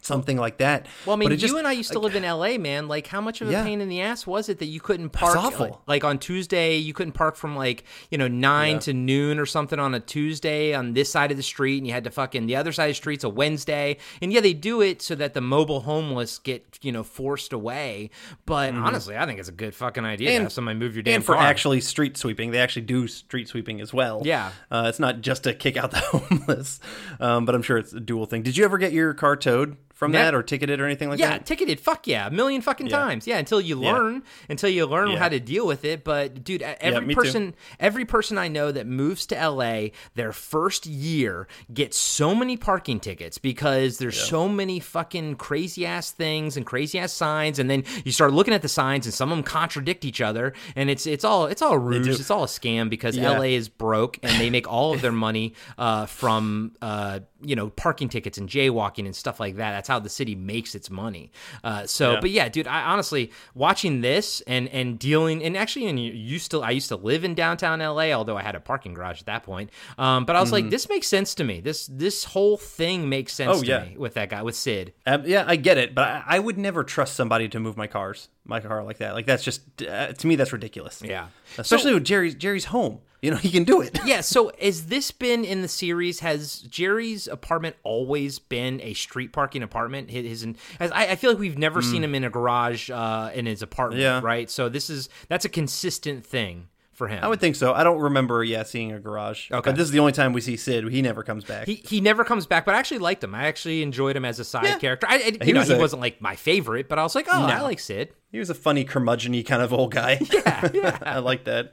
something 0.00 0.36
like 0.36 0.58
that. 0.58 0.86
Well, 1.06 1.14
I 1.14 1.18
mean, 1.18 1.32
it 1.32 1.42
you 1.42 1.58
and 1.58 1.66
I 1.66 1.72
used 1.72 1.92
to 1.92 1.98
live 1.98 2.14
in 2.14 2.22
LA, 2.22 2.58
man. 2.58 2.88
Like, 2.88 3.06
how 3.06 3.20
much 3.20 3.40
of 3.40 3.48
a 3.48 3.52
Yeah. 3.52 3.64
pain 3.64 3.80
in 3.80 3.88
the 3.88 4.00
ass 4.00 4.26
was 4.26 4.48
it 4.48 4.58
that 4.58 4.66
you 4.66 4.80
couldn't 4.80 5.10
park? 5.10 5.36
awful. 5.36 5.82
Like, 5.86 6.04
on 6.04 6.18
Tuesday, 6.18 6.76
you 6.76 6.92
couldn't 6.92 7.12
park 7.12 7.36
from 7.36 7.56
like 7.56 7.84
you 8.10 8.18
know 8.18 8.28
nine 8.28 8.78
to 8.80 8.92
noon 8.92 9.38
or 9.38 9.46
something 9.46 9.78
on 9.78 9.94
a 9.94 10.00
Tuesday 10.00 10.74
on 10.74 10.92
this 10.94 11.10
side 11.10 11.30
of 11.30 11.36
the 11.36 11.42
street, 11.42 11.78
and 11.78 11.86
you 11.86 11.92
had 11.92 12.04
to 12.04 12.10
fucking 12.10 12.46
the 12.46 12.56
other 12.56 12.72
side 12.72 12.84
of 12.86 12.90
the 12.90 12.94
street's 12.94 13.24
a 13.24 13.28
Wednesday. 13.28 13.96
And 14.22 14.32
yeah, 14.32 14.40
they 14.40 14.52
do 14.54 14.80
it 14.80 15.02
so 15.02 15.14
that 15.14 15.34
the 15.34 15.40
mobile 15.40 15.80
homeless 15.80 16.38
get 16.38 16.78
you 16.82 16.92
know 16.92 17.02
forced 17.02 17.52
away. 17.52 18.10
But 18.46 18.74
honestly, 18.74 19.16
I 19.16 19.26
think 19.26 19.38
it's 19.40 19.48
a 19.48 19.52
good 19.52 19.74
fucking 19.74 20.04
idea 20.04 20.28
to 20.30 20.34
Mm-hmm. 20.34 20.42
Have 20.44 20.52
somebody 20.52 20.78
move 20.78 20.94
your 20.94 21.02
damn 21.02 21.16
and 21.16 21.24
for 21.24 21.34
car. 21.34 21.42
actually 21.44 21.80
street 21.80 22.16
sweeping, 22.16 22.50
they 22.52 22.58
actually 22.58 22.82
do 22.82 23.08
street 23.08 23.48
sweeping 23.48 23.80
as 23.80 23.92
well. 23.92 24.22
Yeah. 24.24 24.50
uh, 24.70 24.86
it's 24.88 25.00
not 25.00 25.20
just 25.20 25.44
to 25.44 25.54
kick 25.54 25.76
out 25.76 25.90
the 25.90 25.98
homeless, 26.12 26.80
um, 27.20 27.44
but 27.44 27.54
I'm 27.54 27.62
sure 27.62 27.78
it's 27.78 27.92
a 27.92 28.00
dual 28.00 28.26
thing. 28.26 28.42
Did 28.42 28.56
you 28.56 28.64
ever 28.64 28.78
get 28.78 28.92
your 28.92 29.14
car 29.14 29.36
towed 29.36 29.76
from 29.98 30.14
Yeah. 30.14 30.22
that 30.26 30.34
or 30.34 30.44
ticketed 30.44 30.80
or 30.80 30.86
anything 30.86 31.08
like 31.08 31.18
Yeah, 31.18 31.30
that? 31.30 31.40
Yeah, 31.40 31.44
ticketed. 31.44 31.80
Fuck 31.80 32.06
yeah, 32.06 32.28
a 32.28 32.30
million 32.30 32.62
fucking 32.62 32.86
times. 32.86 33.26
Yeah, 33.26 33.38
until 33.38 33.60
you 33.60 33.82
Yeah. 33.82 33.92
learn, 33.92 34.22
until 34.48 34.70
you 34.70 34.86
learn 34.86 35.10
Yeah. 35.10 35.18
how 35.18 35.28
to 35.28 35.40
deal 35.40 35.66
with 35.66 35.84
it. 35.84 36.04
But 36.04 36.44
dude, 36.44 36.62
every 36.62 37.04
me 37.04 37.14
too. 37.14 37.20
person, 37.20 37.54
every 37.80 38.04
person 38.04 38.38
I 38.38 38.46
know 38.46 38.70
that 38.70 38.86
moves 38.86 39.26
to 39.26 39.36
LA, 39.36 39.90
their 40.14 40.30
first 40.30 40.86
year 40.86 41.48
gets 41.74 41.98
so 41.98 42.32
many 42.32 42.56
parking 42.56 43.00
tickets 43.00 43.38
because 43.38 43.98
there's 43.98 44.16
so 44.22 44.48
many 44.48 44.78
fucking 44.78 45.34
crazy 45.34 45.84
ass 45.84 46.12
things 46.12 46.56
and 46.56 46.64
crazy 46.64 46.96
ass 47.00 47.12
signs, 47.12 47.58
and 47.58 47.68
then 47.68 47.82
you 48.04 48.12
start 48.12 48.32
looking 48.32 48.54
at 48.54 48.62
the 48.62 48.68
signs, 48.68 49.04
and 49.04 49.12
some 49.12 49.32
of 49.32 49.36
them 49.38 49.42
contradict 49.42 50.04
each 50.04 50.20
other, 50.20 50.52
and 50.76 50.90
it's 50.90 51.08
it's 51.08 51.24
all 51.24 51.46
it's 51.46 51.60
all 51.60 51.72
a 51.72 51.78
ruse, 51.78 52.20
it's 52.20 52.30
all 52.30 52.44
a 52.44 52.46
scam 52.46 52.88
because 52.88 53.16
Yeah. 53.16 53.32
LA 53.32 53.56
is 53.56 53.68
broke 53.68 54.20
and 54.22 54.40
they 54.40 54.48
make 54.48 54.68
all 54.70 54.94
of 54.94 55.00
their 55.00 55.10
money 55.26 55.54
uh, 55.76 56.06
from 56.06 56.72
uh, 56.80 57.18
you 57.40 57.54
know 57.54 57.70
parking 57.70 58.08
tickets 58.08 58.36
and 58.38 58.48
jaywalking 58.48 59.04
and 59.06 59.14
stuff 59.14 59.38
like 59.40 59.56
that. 59.56 59.72
That's 59.72 59.88
how 59.88 59.98
the 59.98 60.08
city 60.08 60.34
makes 60.34 60.74
its 60.74 60.90
money. 60.90 61.30
Uh, 61.62 61.86
so, 61.86 62.12
Yeah. 62.14 62.20
but 62.20 62.30
yeah, 62.30 62.48
dude, 62.48 62.66
I 62.66 62.82
honestly 62.82 63.30
watching 63.54 64.00
this 64.00 64.40
and 64.46 64.68
and 64.70 64.98
dealing 64.98 65.42
and 65.44 65.56
actually, 65.56 65.86
and 65.86 65.98
you 66.00 66.12
used 66.12 66.50
to 66.50 66.62
I 66.62 66.70
used 66.70 66.88
to 66.88 66.96
live 66.96 67.24
in 67.24 67.34
downtown 67.34 67.80
LA, 67.80 68.12
although 68.12 68.36
I 68.36 68.42
had 68.42 68.54
a 68.54 68.60
parking 68.60 68.94
garage 68.94 69.20
at 69.20 69.26
that 69.26 69.42
point. 69.44 69.70
Um, 69.98 70.24
but 70.24 70.36
I 70.36 70.40
was 70.40 70.52
like, 70.52 70.70
this 70.70 70.88
makes 70.88 71.06
sense 71.06 71.34
to 71.36 71.44
me. 71.44 71.60
This 71.60 71.86
this 71.86 72.24
whole 72.24 72.56
thing 72.56 73.08
makes 73.08 73.32
sense 73.32 73.48
Mm-hmm. 73.48 73.58
Oh, 73.58 73.62
to 73.62 73.66
yeah. 73.66 73.84
me 73.90 73.96
with 73.96 74.14
that 74.14 74.28
guy 74.30 74.42
with 74.42 74.56
Sid. 74.56 74.92
Um, 75.06 75.22
yeah, 75.24 75.44
I 75.46 75.56
get 75.56 75.78
it, 75.78 75.94
but 75.94 76.04
I, 76.06 76.22
I 76.26 76.38
would 76.38 76.58
never 76.58 76.84
trust 76.84 77.14
somebody 77.14 77.48
to 77.48 77.60
move 77.60 77.76
my 77.76 77.86
cars, 77.86 78.28
my 78.44 78.60
car 78.60 78.82
like 78.84 78.98
that. 78.98 79.14
Like 79.14 79.26
that's 79.26 79.42
just 79.42 79.62
uh, 79.82 80.12
to 80.12 80.26
me 80.26 80.36
that's 80.36 80.52
ridiculous. 80.52 81.00
Yeah. 81.04 81.28
especially 81.56 81.94
with 81.94 82.04
Jerry's 82.04 82.34
Jerry's 82.34 82.66
home. 82.66 82.98
You 83.20 83.32
know, 83.32 83.36
he 83.36 83.50
can 83.50 83.64
do 83.64 83.80
it. 83.80 83.98
yeah. 84.06 84.20
So 84.20 84.52
has 84.60 84.86
this 84.86 85.10
been 85.10 85.44
in 85.44 85.62
the 85.62 85.68
series? 85.68 86.20
Has 86.20 86.60
Jerry's 86.60 87.26
apartment 87.26 87.74
always 87.82 88.38
been 88.38 88.80
a 88.80 88.94
street 88.94 89.32
parking 89.32 89.62
apartment? 89.62 90.10
His, 90.10 90.42
his 90.42 90.54
as 90.78 90.92
I, 90.92 91.08
I 91.08 91.16
feel 91.16 91.30
like 91.30 91.40
we've 91.40 91.58
never 91.58 91.82
seen 91.82 92.04
him 92.04 92.14
in 92.14 92.22
a 92.24 92.30
garage 92.30 92.90
uh, 92.90 93.30
in 93.34 93.46
his 93.46 93.60
apartment. 93.62 94.02
Yeah. 94.02 94.20
Right. 94.22 94.48
So 94.48 94.68
this 94.68 94.88
is 94.88 95.08
that's 95.28 95.44
a 95.44 95.48
consistent 95.48 96.24
thing 96.24 96.68
for 96.92 97.08
him. 97.08 97.22
I 97.22 97.28
would 97.28 97.40
think 97.40 97.54
so. 97.56 97.72
I 97.72 97.84
don't 97.84 98.00
remember, 98.00 98.42
yeah, 98.42 98.62
seeing 98.64 98.92
a 98.92 98.98
garage. 99.00 99.50
Okay. 99.52 99.70
But 99.70 99.76
this 99.76 99.84
is 99.84 99.92
the 99.92 100.00
only 100.00 100.10
time 100.12 100.32
we 100.32 100.40
see 100.40 100.56
Sid. 100.56 100.88
He 100.90 101.00
never 101.02 101.22
comes 101.22 101.44
back. 101.44 101.66
He, 101.66 101.76
he 101.76 102.00
never 102.00 102.24
comes 102.24 102.44
back, 102.46 102.64
but 102.64 102.74
I 102.74 102.78
actually 102.78 102.98
liked 102.98 103.22
him. 103.22 103.34
I 103.36 103.44
actually 103.46 103.82
enjoyed 103.82 104.16
him 104.16 104.24
as 104.24 104.40
a 104.40 104.44
side 104.44 104.64
Yeah. 104.64 104.78
character. 104.78 105.06
I, 105.08 105.36
I- 105.40 105.44
He 105.44 105.52
know, 105.52 105.60
was 105.60 105.72
wasn't 105.72 106.02
like 106.02 106.20
my 106.20 106.34
favorite, 106.36 106.88
but 106.88 106.98
I 106.98 107.04
was 107.04 107.14
like, 107.14 107.26
oh, 107.30 107.42
I 107.44 107.60
like 107.60 107.78
Sid. 107.80 108.10
He 108.32 108.38
was 108.40 108.50
a 108.50 108.54
funny 108.54 108.84
curmudgeon 108.84 109.40
kind 109.44 109.62
of 109.62 109.72
old 109.72 109.92
guy. 109.92 110.20
Yeah, 110.32 110.68
yeah. 110.74 110.98
I 111.02 111.18
like 111.20 111.44
that. 111.44 111.72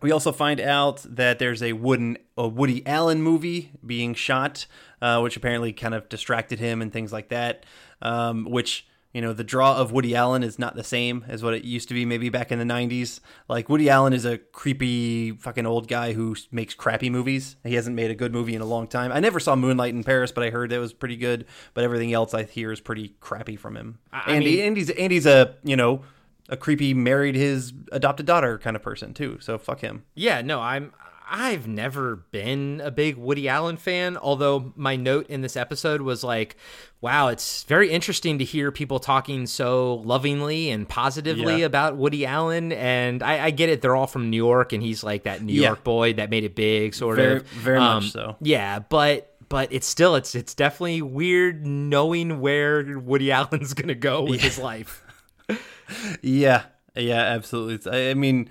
We 0.00 0.10
also 0.10 0.32
find 0.32 0.60
out 0.60 1.04
that 1.08 1.38
there's 1.38 1.62
a 1.62 1.72
wooden 1.74 2.18
a 2.36 2.48
Woody 2.48 2.86
Allen 2.86 3.22
movie 3.22 3.72
being 3.84 4.14
shot, 4.14 4.66
uh, 5.00 5.20
which 5.20 5.36
apparently 5.36 5.72
kind 5.72 5.94
of 5.94 6.08
distracted 6.08 6.58
him 6.58 6.80
and 6.80 6.92
things 6.92 7.12
like 7.12 7.28
that. 7.28 7.66
Um, 8.00 8.46
which 8.50 8.86
you 9.12 9.20
know, 9.20 9.34
the 9.34 9.44
draw 9.44 9.76
of 9.76 9.92
Woody 9.92 10.16
Allen 10.16 10.42
is 10.42 10.58
not 10.58 10.74
the 10.74 10.82
same 10.82 11.22
as 11.28 11.42
what 11.42 11.52
it 11.52 11.64
used 11.64 11.88
to 11.88 11.94
be 11.94 12.06
maybe 12.06 12.30
back 12.30 12.50
in 12.50 12.58
the 12.58 12.64
'90s. 12.64 13.20
Like 13.46 13.68
Woody 13.68 13.90
Allen 13.90 14.14
is 14.14 14.24
a 14.24 14.38
creepy 14.38 15.32
fucking 15.32 15.66
old 15.66 15.86
guy 15.86 16.14
who 16.14 16.34
makes 16.50 16.72
crappy 16.72 17.10
movies. 17.10 17.56
He 17.62 17.74
hasn't 17.74 17.94
made 17.94 18.10
a 18.10 18.14
good 18.14 18.32
movie 18.32 18.54
in 18.54 18.62
a 18.62 18.64
long 18.66 18.88
time. 18.88 19.12
I 19.12 19.20
never 19.20 19.38
saw 19.38 19.54
Moonlight 19.54 19.92
in 19.94 20.02
Paris, 20.02 20.32
but 20.32 20.42
I 20.44 20.48
heard 20.50 20.70
that 20.70 20.78
was 20.80 20.94
pretty 20.94 21.16
good. 21.18 21.44
But 21.74 21.84
everything 21.84 22.14
else 22.14 22.32
I 22.32 22.44
hear 22.44 22.72
is 22.72 22.80
pretty 22.80 23.14
crappy 23.20 23.56
from 23.56 23.76
him. 23.76 23.98
I 24.12 24.32
Andy, 24.32 24.56
mean- 24.56 24.60
Andy's 24.64 24.88
Andy's 24.90 25.26
a 25.26 25.56
you 25.62 25.76
know 25.76 26.02
a 26.52 26.56
creepy 26.56 26.94
married 26.94 27.34
his 27.34 27.72
adopted 27.90 28.26
daughter 28.26 28.58
kind 28.58 28.76
of 28.76 28.82
person 28.82 29.12
too. 29.14 29.38
So 29.40 29.58
fuck 29.58 29.80
him. 29.80 30.04
Yeah, 30.14 30.42
no, 30.42 30.60
I'm. 30.60 30.92
I've 31.34 31.66
never 31.66 32.16
been 32.30 32.82
a 32.84 32.90
big 32.90 33.16
Woody 33.16 33.48
Allen 33.48 33.78
fan, 33.78 34.18
although 34.18 34.74
my 34.76 34.96
note 34.96 35.28
in 35.30 35.40
this 35.40 35.56
episode 35.56 36.02
was 36.02 36.22
like, 36.22 36.56
wow, 37.00 37.28
it's 37.28 37.62
very 37.62 37.90
interesting 37.90 38.38
to 38.38 38.44
hear 38.44 38.70
people 38.70 38.98
talking 38.98 39.46
so 39.46 39.94
lovingly 40.04 40.68
and 40.68 40.86
positively 40.86 41.60
Yeah. 41.60 41.66
about 41.66 41.96
Woody 41.96 42.26
Allen. 42.26 42.70
And 42.72 43.22
I, 43.22 43.46
I 43.46 43.50
get 43.50 43.70
it, 43.70 43.80
they're 43.80 43.96
all 43.96 44.08
from 44.08 44.28
New 44.28 44.36
York, 44.36 44.74
and 44.74 44.82
he's 44.82 45.02
like 45.02 45.22
that 45.22 45.40
New 45.42 45.54
Yeah. 45.54 45.68
York 45.68 45.84
boy 45.84 46.12
that 46.14 46.28
made 46.28 46.44
it 46.44 46.54
big, 46.54 46.92
sort 46.94 47.16
Very- 47.16 47.36
of. 47.36 47.46
very 47.46 47.78
much 47.80 48.02
um, 48.04 48.08
so. 48.10 48.36
Yeah, 48.42 48.80
but 48.80 49.28
but 49.48 49.72
it's 49.72 49.86
still 49.86 50.16
it's 50.16 50.34
it's 50.34 50.54
definitely 50.54 51.00
weird 51.02 51.64
knowing 51.64 52.40
where 52.40 52.98
Woody 52.98 53.30
Allen's 53.32 53.72
gonna 53.72 53.94
go 53.94 54.22
with 54.24 54.40
his 54.42 54.58
life. 54.58 55.01
Yeah, 56.22 56.64
yeah, 56.96 57.20
absolutely. 57.20 57.90
I, 57.92 58.10
I 58.10 58.14
mean, 58.14 58.50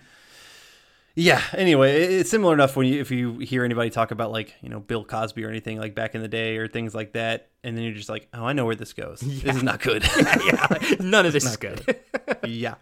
yeah. 1.16 1.42
Anyway, 1.54 2.02
it's 2.04 2.30
similar 2.30 2.54
enough 2.54 2.76
when 2.76 2.88
you 2.88 3.00
if 3.02 3.12
you 3.12 3.40
hear 3.40 3.64
anybody 3.66 3.90
talk 3.90 4.12
about 4.12 4.32
like 4.32 4.56
you 4.62 4.70
know 4.70 4.80
Bill 4.80 5.04
Cosby 5.04 5.44
or 5.44 5.50
anything 5.50 5.80
like 5.80 5.96
back 5.96 6.16
in 6.16 6.22
the 6.22 6.28
day 6.28 6.58
or 6.58 6.68
things 6.68 6.94
like 6.96 7.14
that, 7.14 7.50
and 7.64 7.76
then 7.76 7.84
you're 7.84 7.94
just 7.94 8.10
like, 8.10 8.28
oh, 8.34 8.46
I 8.46 8.54
know 8.54 8.66
where 8.66 8.76
this 8.76 8.94
goes. 8.94 9.20
This 9.44 9.56
is 9.58 9.64
not 9.64 9.82
good. 9.82 10.04
yeah, 10.46 10.68
none 11.00 11.26
of 11.26 11.34
this 11.34 11.46
is 11.46 11.58
good. 11.66 12.00
yeah. 12.46 12.76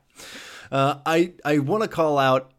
Uh, 0.71 0.99
I 1.05 1.33
I 1.43 1.59
want 1.59 1.83
to 1.83 1.89
call 1.89 2.17
out. 2.17 2.51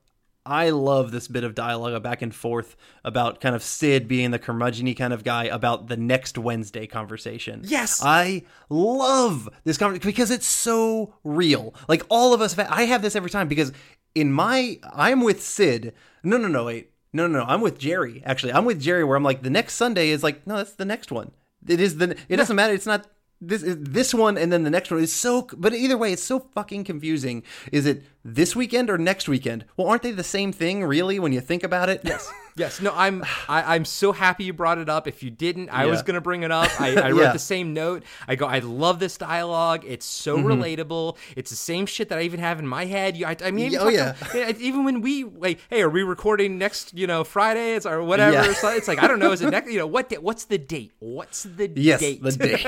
I 0.47 0.71
love 0.71 1.11
this 1.11 1.29
bit 1.29 1.45
of 1.45 1.55
dialogue 1.55 2.03
back 2.03 2.23
and 2.23 2.35
forth 2.35 2.77
about 3.05 3.41
kind 3.41 3.55
of 3.55 3.63
Sid 3.63 4.09
being 4.09 4.31
the 4.31 4.39
curmudgeony 4.39 4.97
kind 4.97 5.13
of 5.13 5.23
guy 5.23 5.45
about 5.45 5.89
the 5.89 5.97
next 5.97 6.39
Wednesday 6.39 6.87
conversation. 6.87 7.63
Yes. 7.65 8.01
I 8.03 8.45
love 8.69 9.49
this 9.65 9.77
conversation 9.77 10.09
because 10.09 10.31
it's 10.31 10.47
so 10.47 11.15
real. 11.25 11.75
Like 11.89 12.05
all 12.09 12.33
of 12.33 12.41
us, 12.41 12.59
I 12.59 12.85
have 12.85 13.03
this 13.03 13.17
every 13.17 13.31
time 13.31 13.49
because 13.49 13.73
in 14.15 14.33
my, 14.33 14.79
I'm 14.93 15.21
with 15.23 15.43
Sid. 15.43 15.93
No, 16.23 16.37
no, 16.37 16.49
no, 16.49 16.65
wait. 16.65 16.93
No, 17.13 17.27
no, 17.27 17.41
no. 17.41 17.45
I'm 17.45 17.61
with 17.61 17.79
Jerry. 17.79 18.23
Actually, 18.25 18.53
I'm 18.53 18.65
with 18.65 18.81
Jerry 18.81 19.05
where 19.05 19.17
I'm 19.17 19.25
like, 19.25 19.43
the 19.43 19.51
next 19.51 19.75
Sunday 19.75 20.11
is 20.11 20.23
like, 20.23 20.47
no, 20.47 20.57
that's 20.57 20.75
the 20.75 20.85
next 20.85 21.13
one. 21.13 21.33
It 21.67 21.81
is 21.81 21.99
the, 21.99 22.17
it 22.29 22.37
doesn't 22.37 22.57
matter. 22.57 22.73
It's 22.73 22.87
not 22.87 23.07
this 23.41 23.63
this 23.67 24.13
one 24.13 24.37
and 24.37 24.53
then 24.53 24.65
the 24.65 24.71
next 24.71 24.91
one 24.91 25.01
is 25.01 25.13
so 25.13 25.49
but 25.57 25.73
either 25.73 25.97
way 25.97 26.13
it's 26.13 26.23
so 26.23 26.41
fucking 26.41 26.85
confusing. 26.85 27.43
Is 27.73 27.87
it 27.87 28.05
this 28.25 28.55
weekend 28.55 28.91
or 28.91 28.99
next 28.99 29.29
weekend? 29.29 29.65
Well 29.77 29.89
aren't 29.89 30.03
they 30.03 30.13
the 30.13 30.25
same 30.25 30.53
thing 30.53 30.85
really 30.85 31.19
when 31.19 31.33
you 31.33 31.41
think 31.41 31.65
about 31.65 31.89
it? 31.89 32.03
Yes 32.05 32.31
Yes, 32.61 32.81
no, 32.81 32.93
I'm 32.95 33.25
I, 33.49 33.75
I'm 33.75 33.85
so 33.85 34.13
happy 34.13 34.45
you 34.45 34.53
brought 34.53 34.79
it 34.79 34.89
up. 34.89 35.09
If 35.09 35.23
you 35.23 35.31
didn't, 35.31 35.71
I 35.71 35.87
was 35.87 36.03
gonna 36.03 36.21
bring 36.21 36.43
it 36.43 36.51
up. 36.53 36.71
I, 36.81 36.95
I 36.97 37.11
wrote 37.13 37.21
Yeah. 37.23 37.33
the 37.33 37.39
same 37.39 37.73
note. 37.75 38.05
I 38.29 38.37
go, 38.37 38.47
I 38.47 38.59
love 38.61 39.01
this 39.01 39.17
dialogue. 39.17 39.85
It's 39.87 40.07
so 40.07 40.37
Mm-hmm. 40.37 40.47
relatable. 40.63 41.17
It's 41.37 41.51
the 41.51 41.57
same 41.57 41.87
shit 41.87 42.09
that 42.11 42.19
I 42.19 42.23
even 42.23 42.39
have 42.41 42.59
in 42.59 42.67
my 42.67 42.85
head. 42.85 43.17
You, 43.17 43.27
I, 43.27 43.37
I 43.45 43.51
mean, 43.51 43.73
even 43.73 43.79
Oh, 43.81 43.89
about- 43.89 44.61
even 44.61 44.85
when 44.85 45.01
we 45.01 45.25
like, 45.25 45.59
hey, 45.71 45.83
are 45.83 45.89
we 45.91 46.03
recording 46.03 46.59
next? 46.59 46.95
You 46.95 47.07
know, 47.07 47.25
Friday 47.25 47.75
it's 47.75 47.87
or 47.87 48.03
whatever. 48.03 48.33
Yeah. 48.33 48.53
So 48.55 48.69
it's 48.69 48.87
like 48.89 49.03
I 49.03 49.07
don't 49.09 49.19
know. 49.19 49.33
Is 49.33 49.41
it 49.43 49.51
next? 49.57 49.71
You 49.73 49.79
know, 49.79 49.87
what? 49.87 50.13
What's 50.23 50.45
the 50.45 50.59
date? 50.59 50.93
What's 50.99 51.45
the 51.45 51.71
yes 51.75 52.01
date? 52.01 52.23
the 52.23 52.33
date 52.33 52.67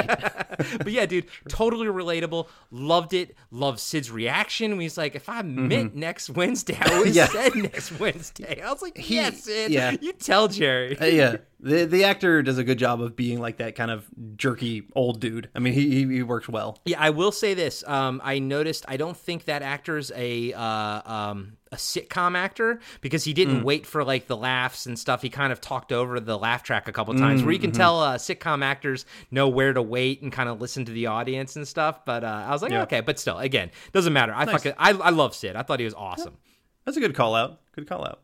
but 0.78 0.92
yeah, 0.92 1.06
dude, 1.06 1.26
totally 1.48 1.86
relatable. 1.86 2.46
Loved 2.70 3.12
it. 3.14 3.36
Loved 3.50 3.78
Sid's 3.80 4.10
reaction 4.10 4.70
when 4.72 4.80
he's 4.80 4.96
like, 4.98 5.14
if 5.14 5.28
I 5.28 5.42
meant 5.42 5.94
next 5.96 6.30
Wednesday, 6.30 6.76
I 6.80 6.98
would 6.98 7.08
Mm-hmm. 7.08 7.16
Yeah. 7.16 7.26
said 7.26 7.54
next 7.56 7.98
Wednesday. 7.98 8.62
I 8.62 8.70
was 8.70 8.80
like, 8.82 8.96
He- 8.96 9.16
yes, 9.16 9.42
Sid. 9.44 9.70
yeah. 9.70 9.81
You 10.00 10.12
tell 10.12 10.48
Jerry. 10.48 10.98
Uh, 10.98 11.04
yeah 11.06 11.36
the 11.64 11.84
the 11.84 12.02
actor 12.04 12.42
does 12.42 12.58
a 12.58 12.64
good 12.64 12.78
job 12.78 13.00
of 13.00 13.14
being 13.14 13.40
like 13.40 13.58
that 13.58 13.76
kind 13.76 13.90
of 13.92 14.04
jerky 14.36 14.82
old 14.96 15.20
dude 15.20 15.48
i 15.54 15.60
mean 15.60 15.72
he 15.72 15.88
he, 15.90 16.12
he 16.16 16.22
works 16.24 16.48
well 16.48 16.76
Yeah, 16.84 17.00
I 17.00 17.10
will 17.10 17.30
say 17.30 17.54
this. 17.54 17.84
Um, 17.86 18.20
I 18.24 18.40
noticed. 18.40 18.84
I 18.88 18.96
don't 18.96 19.16
think 19.16 19.44
that 19.44 19.62
actor's 19.62 20.10
a 20.16 20.52
uh, 20.54 21.02
um, 21.12 21.52
a 21.70 21.76
sitcom 21.76 22.36
actor 22.36 22.80
because 23.00 23.22
he 23.24 23.30
Mm. 23.32 23.34
didn't 23.36 23.62
wait 23.64 23.86
for 23.86 24.02
like 24.04 24.26
the 24.26 24.36
laughs 24.36 24.86
and 24.86 24.98
stuff. 24.98 25.22
He 25.22 25.30
kind 25.30 25.52
of 25.52 25.60
talked 25.60 25.92
over 25.92 26.18
the 26.20 26.36
laugh 26.36 26.62
track 26.64 26.88
a 26.88 26.92
couple 26.92 27.14
times, 27.14 27.42
where 27.44 27.52
you 27.52 27.58
Mm, 27.58 27.62
can 27.62 27.70
mm-hmm. 27.70 27.76
tell 27.78 28.00
uh, 28.00 28.18
sitcom 28.18 28.62
actors 28.64 29.06
know 29.30 29.48
where 29.48 29.72
to 29.72 29.80
wait 29.80 30.20
and 30.22 30.32
kind 30.32 30.48
of 30.48 30.60
listen 30.60 30.84
to 30.86 30.92
the 30.92 31.06
audience 31.06 31.54
and 31.56 31.66
stuff. 31.66 32.04
But 32.04 32.24
uh, 32.24 32.44
I 32.48 32.50
was 32.50 32.60
like, 32.62 32.72
Yeah. 32.72 32.82
okay, 32.82 33.00
but 33.00 33.18
still, 33.20 33.38
again, 33.38 33.70
doesn't 33.92 34.12
matter. 34.12 34.34
I 34.34 34.44
fucking 34.46 34.74
I, 34.78 34.90
I 34.90 35.10
love 35.10 35.34
Sid. 35.34 35.54
I 35.56 35.62
thought 35.62 35.78
he 35.78 35.84
was 35.84 35.94
awesome. 35.94 36.36
That's 36.84 36.96
a 36.96 37.00
good 37.00 37.14
call 37.14 37.34
out. 37.36 37.60
Good 37.74 37.86
call 37.88 38.04
out. 38.04 38.20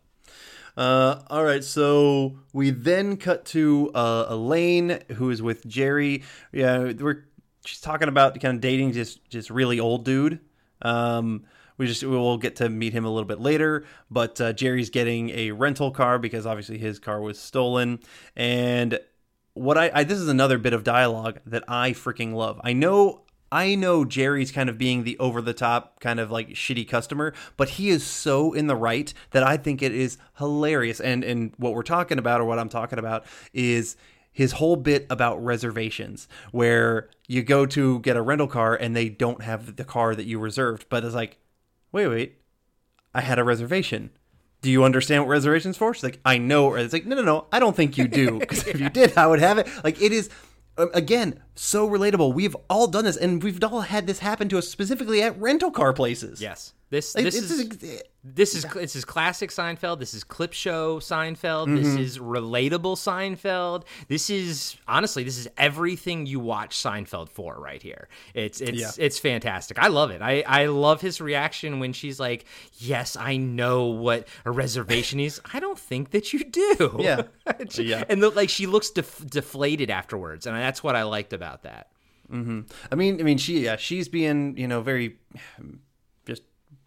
Uh, 0.78 1.22
all 1.28 1.42
right, 1.42 1.64
so 1.64 2.38
we 2.52 2.70
then 2.70 3.16
cut 3.16 3.44
to 3.44 3.90
uh, 3.96 4.26
Elaine, 4.28 5.00
who 5.16 5.28
is 5.30 5.42
with 5.42 5.66
Jerry. 5.66 6.22
Yeah, 6.52 6.92
we're 6.92 7.24
she's 7.64 7.80
talking 7.80 8.06
about 8.06 8.40
kind 8.40 8.54
of 8.54 8.60
dating 8.60 8.92
just 8.92 9.28
just 9.28 9.50
really 9.50 9.80
old 9.80 10.04
dude. 10.04 10.38
Um, 10.80 11.46
we 11.78 11.88
just 11.88 12.04
we 12.04 12.16
will 12.16 12.38
get 12.38 12.54
to 12.56 12.68
meet 12.68 12.92
him 12.92 13.04
a 13.04 13.10
little 13.10 13.26
bit 13.26 13.40
later, 13.40 13.86
but 14.08 14.40
uh, 14.40 14.52
Jerry's 14.52 14.88
getting 14.88 15.30
a 15.30 15.50
rental 15.50 15.90
car 15.90 16.16
because 16.16 16.46
obviously 16.46 16.78
his 16.78 17.00
car 17.00 17.20
was 17.20 17.40
stolen, 17.40 17.98
and 18.36 19.00
what 19.54 19.76
I, 19.76 19.90
I 19.92 20.04
this 20.04 20.18
is 20.18 20.28
another 20.28 20.58
bit 20.58 20.74
of 20.74 20.84
dialogue 20.84 21.40
that 21.46 21.64
I 21.66 21.90
freaking 21.90 22.34
love. 22.34 22.60
I 22.62 22.72
know 22.72 23.24
I 23.50 23.74
know 23.74 24.04
Jerry's 24.04 24.52
kind 24.52 24.68
of 24.68 24.76
being 24.76 25.04
the 25.04 25.18
over 25.18 25.40
the 25.40 25.54
top 25.54 26.00
kind 26.00 26.20
of 26.20 26.30
like 26.30 26.50
shitty 26.50 26.88
customer, 26.88 27.32
but 27.56 27.70
he 27.70 27.88
is 27.88 28.04
so 28.04 28.52
in 28.52 28.66
the 28.66 28.76
right 28.76 29.12
that 29.30 29.42
I 29.42 29.56
think 29.56 29.82
it 29.82 29.94
is 29.94 30.18
hilarious. 30.36 31.00
And 31.00 31.24
and 31.24 31.52
what 31.56 31.74
we're 31.74 31.82
talking 31.82 32.18
about 32.18 32.40
or 32.40 32.44
what 32.44 32.58
I'm 32.58 32.68
talking 32.68 32.98
about 32.98 33.24
is 33.52 33.96
his 34.38 34.52
whole 34.52 34.76
bit 34.76 35.06
about 35.10 35.42
reservations 35.44 36.28
where 36.52 37.10
you 37.26 37.42
go 37.42 37.66
to 37.66 37.98
get 38.00 38.16
a 38.16 38.22
rental 38.22 38.46
car 38.46 38.76
and 38.76 38.94
they 38.94 39.08
don't 39.08 39.42
have 39.42 39.76
the 39.76 39.84
car 39.84 40.14
that 40.14 40.26
you 40.26 40.38
reserved, 40.38 40.86
but 40.88 41.04
it's 41.04 41.14
like, 41.14 41.38
wait, 41.90 42.06
wait, 42.06 42.36
I 43.14 43.20
had 43.20 43.38
a 43.38 43.44
reservation. 43.44 44.10
Do 44.60 44.70
you 44.70 44.84
understand 44.84 45.24
what 45.24 45.30
reservations 45.30 45.76
for? 45.76 45.94
She's 45.94 46.04
like, 46.04 46.20
I 46.24 46.38
know. 46.38 46.74
It's 46.74 46.92
like, 46.92 47.06
no, 47.06 47.16
no, 47.16 47.22
no. 47.22 47.46
I 47.52 47.58
don't 47.58 47.74
think 47.74 47.98
you 47.98 48.08
do. 48.08 48.38
Because 48.38 48.66
if 48.66 48.80
you 48.80 48.88
did, 48.90 49.16
I 49.16 49.26
would 49.26 49.40
have 49.40 49.58
it. 49.58 49.68
Like, 49.84 50.00
it 50.02 50.12
is, 50.12 50.30
Um, 50.78 50.90
again, 50.94 51.40
so 51.56 51.88
relatable. 51.88 52.32
We've 52.32 52.56
all 52.70 52.86
done 52.86 53.04
this, 53.04 53.16
and 53.16 53.42
we've 53.42 53.62
all 53.64 53.80
had 53.82 54.06
this 54.06 54.20
happen 54.20 54.48
to 54.50 54.58
us 54.58 54.68
specifically 54.68 55.20
at 55.20 55.38
rental 55.38 55.72
car 55.72 55.92
places. 55.92 56.40
Yes. 56.40 56.72
This 56.90 57.12
this 57.12 57.34
it's 57.36 57.50
is 57.50 57.60
ex- 57.60 57.76
this 58.24 58.54
is 58.54 58.64
this 58.64 58.96
is 58.96 59.04
classic 59.04 59.50
Seinfeld. 59.50 59.98
This 59.98 60.14
is 60.14 60.24
clip 60.24 60.54
show 60.54 61.00
Seinfeld. 61.00 61.74
This 61.76 61.86
Mm-hmm. 61.88 61.98
is 61.98 62.18
relatable 62.18 62.96
Seinfeld. 62.96 63.84
This 64.08 64.30
is 64.30 64.76
honestly 64.88 65.22
this 65.22 65.36
is 65.36 65.48
everything 65.58 66.24
you 66.24 66.40
watch 66.40 66.76
Seinfeld 66.76 67.28
for 67.28 67.60
right 67.60 67.82
here. 67.82 68.08
It's 68.32 68.62
it's 68.62 68.80
Yeah. 68.80 68.90
it's 68.96 69.18
fantastic. 69.18 69.78
I 69.78 69.88
love 69.88 70.10
it. 70.10 70.22
I 70.22 70.42
I 70.46 70.66
love 70.66 71.02
his 71.02 71.20
reaction 71.20 71.78
when 71.78 71.92
she's 71.92 72.18
like, 72.18 72.46
"Yes, 72.78 73.16
I 73.16 73.36
know 73.36 73.86
what 73.86 74.26
a 74.46 74.50
reservation 74.50 75.20
is." 75.20 75.40
I 75.52 75.60
don't 75.60 75.78
think 75.78 76.10
that 76.12 76.32
you 76.32 76.44
do. 76.44 76.96
Yeah. 76.98 77.22
Yeah. 77.74 78.04
And 78.08 78.22
the, 78.22 78.30
like 78.30 78.48
she 78.50 78.66
looks 78.66 78.90
def- 78.90 79.26
deflated 79.26 79.90
afterwards, 79.90 80.46
and 80.46 80.56
that's 80.56 80.82
what 80.82 80.96
I 80.96 81.02
liked 81.02 81.32
about 81.34 81.62
that. 81.64 81.88
I 82.30 82.36
mean, 82.94 83.20
I 83.20 83.22
mean, 83.22 83.38
she, 83.38 83.60
yeah, 83.64 83.76
she's 83.76 84.06
being, 84.08 84.54
you 84.58 84.68
know, 84.68 84.82
very 84.82 85.16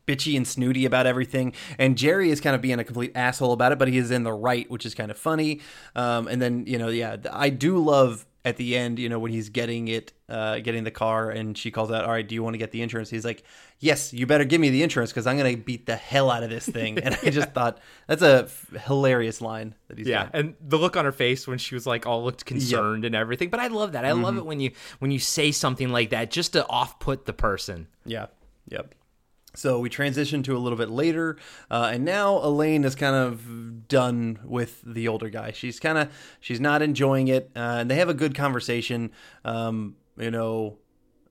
bitchy 0.08 0.36
and 0.38 0.48
snooty 0.48 0.86
about 0.86 1.06
everything, 1.06 1.54
and 1.78 1.98
Jerry 1.98 2.30
is 2.32 2.42
kind 2.42 2.56
of 2.56 2.62
being 2.62 2.80
a 2.80 2.84
complete 2.84 3.12
asshole 3.16 3.54
about 3.54 3.72
it, 3.72 3.80
but 3.80 3.88
he 3.88 3.98
is 3.98 4.12
in 4.12 4.24
the 4.24 4.34
right, 4.34 4.70
which 4.70 4.86
is 4.86 4.94
kind 4.96 5.12
of 5.12 5.18
funny. 5.18 5.62
Um, 5.96 6.28
and 6.28 6.42
then, 6.42 6.66
you 6.68 6.78
know, 6.78 6.90
yeah, 6.90 7.18
I 7.32 7.50
do 7.50 7.78
love 7.78 8.26
at 8.44 8.58
the 8.58 8.76
end, 8.76 8.98
you 8.98 9.08
know, 9.08 9.20
when 9.20 9.32
he's 9.32 9.50
getting 9.50 9.88
it, 9.88 10.14
uh, 10.28 10.58
getting 10.62 10.84
the 10.84 10.90
car, 10.90 11.30
and 11.30 11.56
she 11.56 11.70
calls 11.70 11.92
out, 11.92 12.06
"All 12.06 12.10
right, 12.10 12.28
do 12.28 12.34
you 12.34 12.42
want 12.42 12.56
to 12.56 12.58
get 12.58 12.72
the 12.72 12.82
insurance?" 12.82 13.12
He's 13.12 13.24
like, 13.24 13.44
"Yes, 13.80 14.14
you 14.14 14.26
better 14.26 14.46
give 14.46 14.60
me 14.60 14.72
the 14.72 14.82
insurance 14.82 15.12
because 15.12 15.28
I'm 15.28 15.38
gonna 15.38 15.56
beat 15.58 15.86
the 15.86 15.96
hell 15.96 16.32
out 16.32 16.42
of 16.42 16.50
this 16.50 16.66
thing." 16.68 16.98
And 17.04 17.16
I 17.22 17.30
just 17.30 17.52
thought 17.52 17.78
that's 18.08 18.24
a 18.24 18.46
f- 18.46 18.66
hilarious 18.88 19.42
line 19.42 19.76
that 19.90 20.00
he's 20.00 20.08
Yeah, 20.08 20.24
got. 20.24 20.32
and 20.34 20.56
the 20.60 20.80
look 20.80 20.98
on 20.98 21.06
her 21.06 21.12
face 21.12 21.48
when 21.48 21.60
she 21.60 21.76
was 21.76 21.86
like 21.86 22.08
all 22.08 22.24
looked 22.24 22.46
concerned 22.46 23.06
and 23.06 23.14
everything. 23.14 23.50
But 23.52 23.60
I 23.60 23.68
love 23.68 23.92
that. 23.92 24.06
I 24.06 24.12
love 24.14 24.34
Mm-hmm. 24.34 24.38
it 24.40 24.46
when 24.48 24.60
you 24.60 24.72
when 24.98 25.12
you 25.12 25.20
say 25.20 25.52
something 25.52 25.90
like 25.90 26.10
that 26.10 26.32
just 26.32 26.54
to 26.54 26.68
off 26.68 27.00
put 27.00 27.28
the 27.28 27.34
person. 27.34 27.90
Yeah. 28.06 28.26
Yep. 28.70 28.96
So 29.54 29.80
we 29.80 29.90
transition 29.90 30.44
to 30.44 30.56
a 30.56 30.60
little 30.60 30.78
bit 30.78 30.90
later, 30.90 31.38
uh, 31.70 31.92
and 31.94 32.06
now 32.06 32.38
Elaine 32.38 32.86
is 32.86 32.96
kind 32.96 33.16
of 33.16 33.88
done 33.88 34.40
with 34.46 34.82
the 34.86 35.10
older 35.10 35.30
guy. 35.30 35.52
She's 35.52 35.80
kind 35.80 35.98
of 35.98 36.10
she's 36.40 36.62
not 36.62 36.82
enjoying 36.82 37.28
it, 37.28 37.52
uh, 37.56 37.80
and 37.80 37.92
they 37.92 37.96
have 37.96 38.08
a 38.10 38.14
good 38.14 38.34
conversation. 38.34 39.12
Um, 39.44 39.98
you 40.18 40.32
know, 40.32 40.78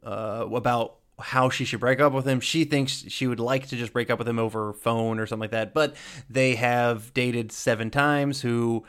uh, 0.05 0.47
about 0.53 0.97
how 1.19 1.51
she 1.51 1.65
should 1.65 1.81
break 1.81 2.01
up 2.01 2.13
with 2.13 2.27
him. 2.27 2.41
She 2.41 2.65
thinks 2.65 3.05
she 3.09 3.27
would 3.27 3.41
like 3.41 3.69
to 3.69 3.77
just 3.77 3.93
break 3.93 4.11
up 4.11 4.19
with 4.19 4.29
him 4.29 4.39
over 4.39 4.73
phone 4.73 5.19
or 5.19 5.27
something 5.27 5.43
like 5.43 5.51
that. 5.53 5.75
But 5.75 5.97
they 6.29 6.55
have 6.57 7.13
dated 7.15 7.53
seven 7.53 7.91
times. 7.91 8.41
Who 8.41 8.85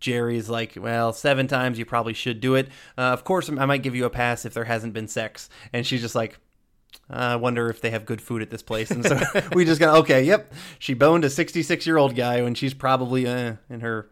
Jerry's 0.00 0.48
like, 0.48 0.76
well, 0.76 1.12
seven 1.12 1.46
times 1.46 1.78
you 1.78 1.84
probably 1.84 2.14
should 2.14 2.40
do 2.40 2.54
it. 2.54 2.68
Uh, 2.96 3.02
of 3.02 3.24
course, 3.24 3.50
I 3.50 3.66
might 3.66 3.82
give 3.82 3.94
you 3.94 4.04
a 4.04 4.10
pass 4.10 4.44
if 4.44 4.54
there 4.54 4.64
hasn't 4.64 4.94
been 4.94 5.08
sex. 5.08 5.48
And 5.72 5.86
she's 5.86 6.00
just 6.00 6.14
like. 6.14 6.38
I 7.10 7.36
wonder 7.36 7.68
if 7.68 7.80
they 7.80 7.90
have 7.90 8.06
good 8.06 8.20
food 8.20 8.42
at 8.42 8.50
this 8.50 8.62
place, 8.62 8.90
and 8.90 9.04
so 9.04 9.20
we 9.52 9.64
just 9.64 9.80
got 9.80 9.96
okay. 10.00 10.22
Yep, 10.24 10.52
she 10.78 10.94
boned 10.94 11.24
a 11.24 11.30
sixty-six-year-old 11.30 12.16
guy 12.16 12.42
when 12.42 12.54
she's 12.54 12.74
probably 12.74 13.26
uh, 13.26 13.56
in 13.68 13.80
her 13.80 14.10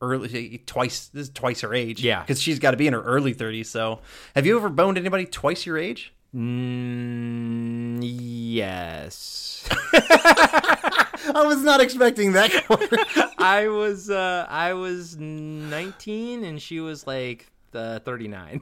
early 0.00 0.62
twice. 0.66 1.08
This 1.08 1.28
is 1.28 1.30
twice 1.32 1.60
her 1.60 1.74
age. 1.74 2.02
Yeah. 2.02 2.20
because 2.20 2.40
she's 2.40 2.58
got 2.58 2.72
to 2.72 2.76
be 2.76 2.86
in 2.86 2.92
her 2.92 3.02
early 3.02 3.32
thirties. 3.32 3.70
So, 3.70 4.00
have 4.34 4.46
you 4.46 4.56
ever 4.56 4.68
boned 4.68 4.98
anybody 4.98 5.26
twice 5.26 5.66
your 5.66 5.78
age? 5.78 6.12
Mm, 6.34 7.98
yes. 8.02 9.68
I 11.26 11.44
was 11.46 11.62
not 11.62 11.80
expecting 11.80 12.32
that. 12.32 12.50
I 13.38 13.68
was 13.68 14.10
uh 14.10 14.46
I 14.48 14.72
was 14.74 15.16
19 15.16 16.44
and 16.44 16.60
she 16.60 16.80
was 16.80 17.06
like 17.06 17.46
uh, 17.72 18.00
39. 18.00 18.60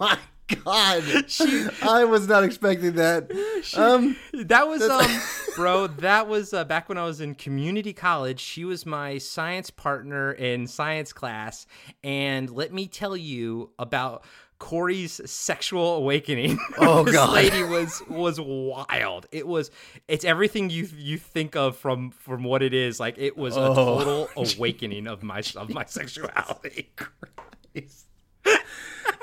My 0.00 0.18
God, 0.48 1.02
I 1.82 2.04
was 2.04 2.28
not 2.28 2.44
expecting 2.44 2.92
that. 2.94 3.30
Um, 3.76 4.16
that 4.32 4.68
was 4.68 4.82
um 4.82 5.10
bro, 5.56 5.86
that 5.88 6.28
was 6.28 6.52
uh, 6.54 6.64
back 6.64 6.88
when 6.88 6.98
I 6.98 7.04
was 7.04 7.20
in 7.20 7.34
community 7.34 7.92
college. 7.92 8.38
She 8.38 8.64
was 8.64 8.86
my 8.86 9.18
science 9.18 9.70
partner 9.70 10.30
in 10.32 10.66
science 10.68 11.12
class 11.12 11.66
and 12.04 12.48
let 12.48 12.72
me 12.72 12.86
tell 12.86 13.16
you 13.16 13.70
about 13.78 14.24
Corey's 14.58 15.20
sexual 15.28 15.96
awakening. 15.96 16.58
Oh, 16.78 17.02
this 17.04 17.14
God. 17.14 17.34
lady 17.34 17.62
was 17.64 18.02
was 18.08 18.40
wild. 18.40 19.26
It 19.32 19.46
was 19.48 19.70
it's 20.06 20.24
everything 20.24 20.70
you 20.70 20.88
you 20.96 21.18
think 21.18 21.56
of 21.56 21.76
from 21.76 22.10
from 22.12 22.44
what 22.44 22.62
it 22.62 22.72
is. 22.72 23.00
Like 23.00 23.16
it 23.18 23.36
was 23.36 23.56
a 23.56 23.60
Oh. 23.60 23.74
total 23.74 24.28
awakening 24.36 25.08
of 25.08 25.22
my 25.24 25.42
of 25.56 25.70
my 25.70 25.84
sexuality. 25.86 26.90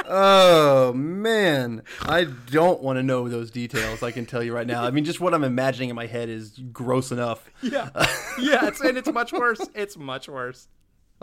Oh 0.06 0.94
man, 0.94 1.84
I 2.02 2.26
don't 2.52 2.82
want 2.82 2.98
to 2.98 3.04
know 3.04 3.28
those 3.28 3.52
details. 3.52 4.04
I 4.04 4.12
can 4.12 4.26
tell 4.26 4.44
you 4.44 4.54
right 4.54 4.68
now. 4.68 4.84
I 4.84 4.92
mean, 4.92 5.06
just 5.06 5.20
what 5.20 5.34
I'm 5.34 5.44
imagining 5.44 5.90
in 5.90 5.96
my 5.96 6.08
head 6.08 6.30
is 6.30 6.60
gross 6.72 7.12
enough. 7.12 7.50
Yeah, 7.62 7.90
yeah, 8.40 8.68
it's, 8.68 8.82
and 8.82 8.98
it's 8.98 9.12
much 9.12 9.32
worse. 9.32 9.62
It's 9.74 9.98
much 9.98 10.28
worse. 10.28 10.68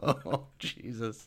Oh 0.03 0.47
Jesus. 0.59 1.27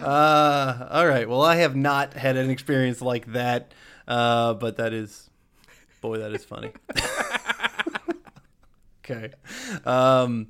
Uh, 0.00 0.88
all 0.90 1.06
right. 1.06 1.28
Well, 1.28 1.42
I 1.42 1.56
have 1.56 1.76
not 1.76 2.14
had 2.14 2.36
an 2.36 2.50
experience 2.50 3.02
like 3.02 3.32
that, 3.32 3.72
uh, 4.06 4.54
but 4.54 4.76
that 4.76 4.92
is, 4.92 5.28
boy, 6.00 6.18
that 6.18 6.32
is 6.32 6.44
funny. 6.44 6.72
okay. 9.04 9.32
Um, 9.84 10.48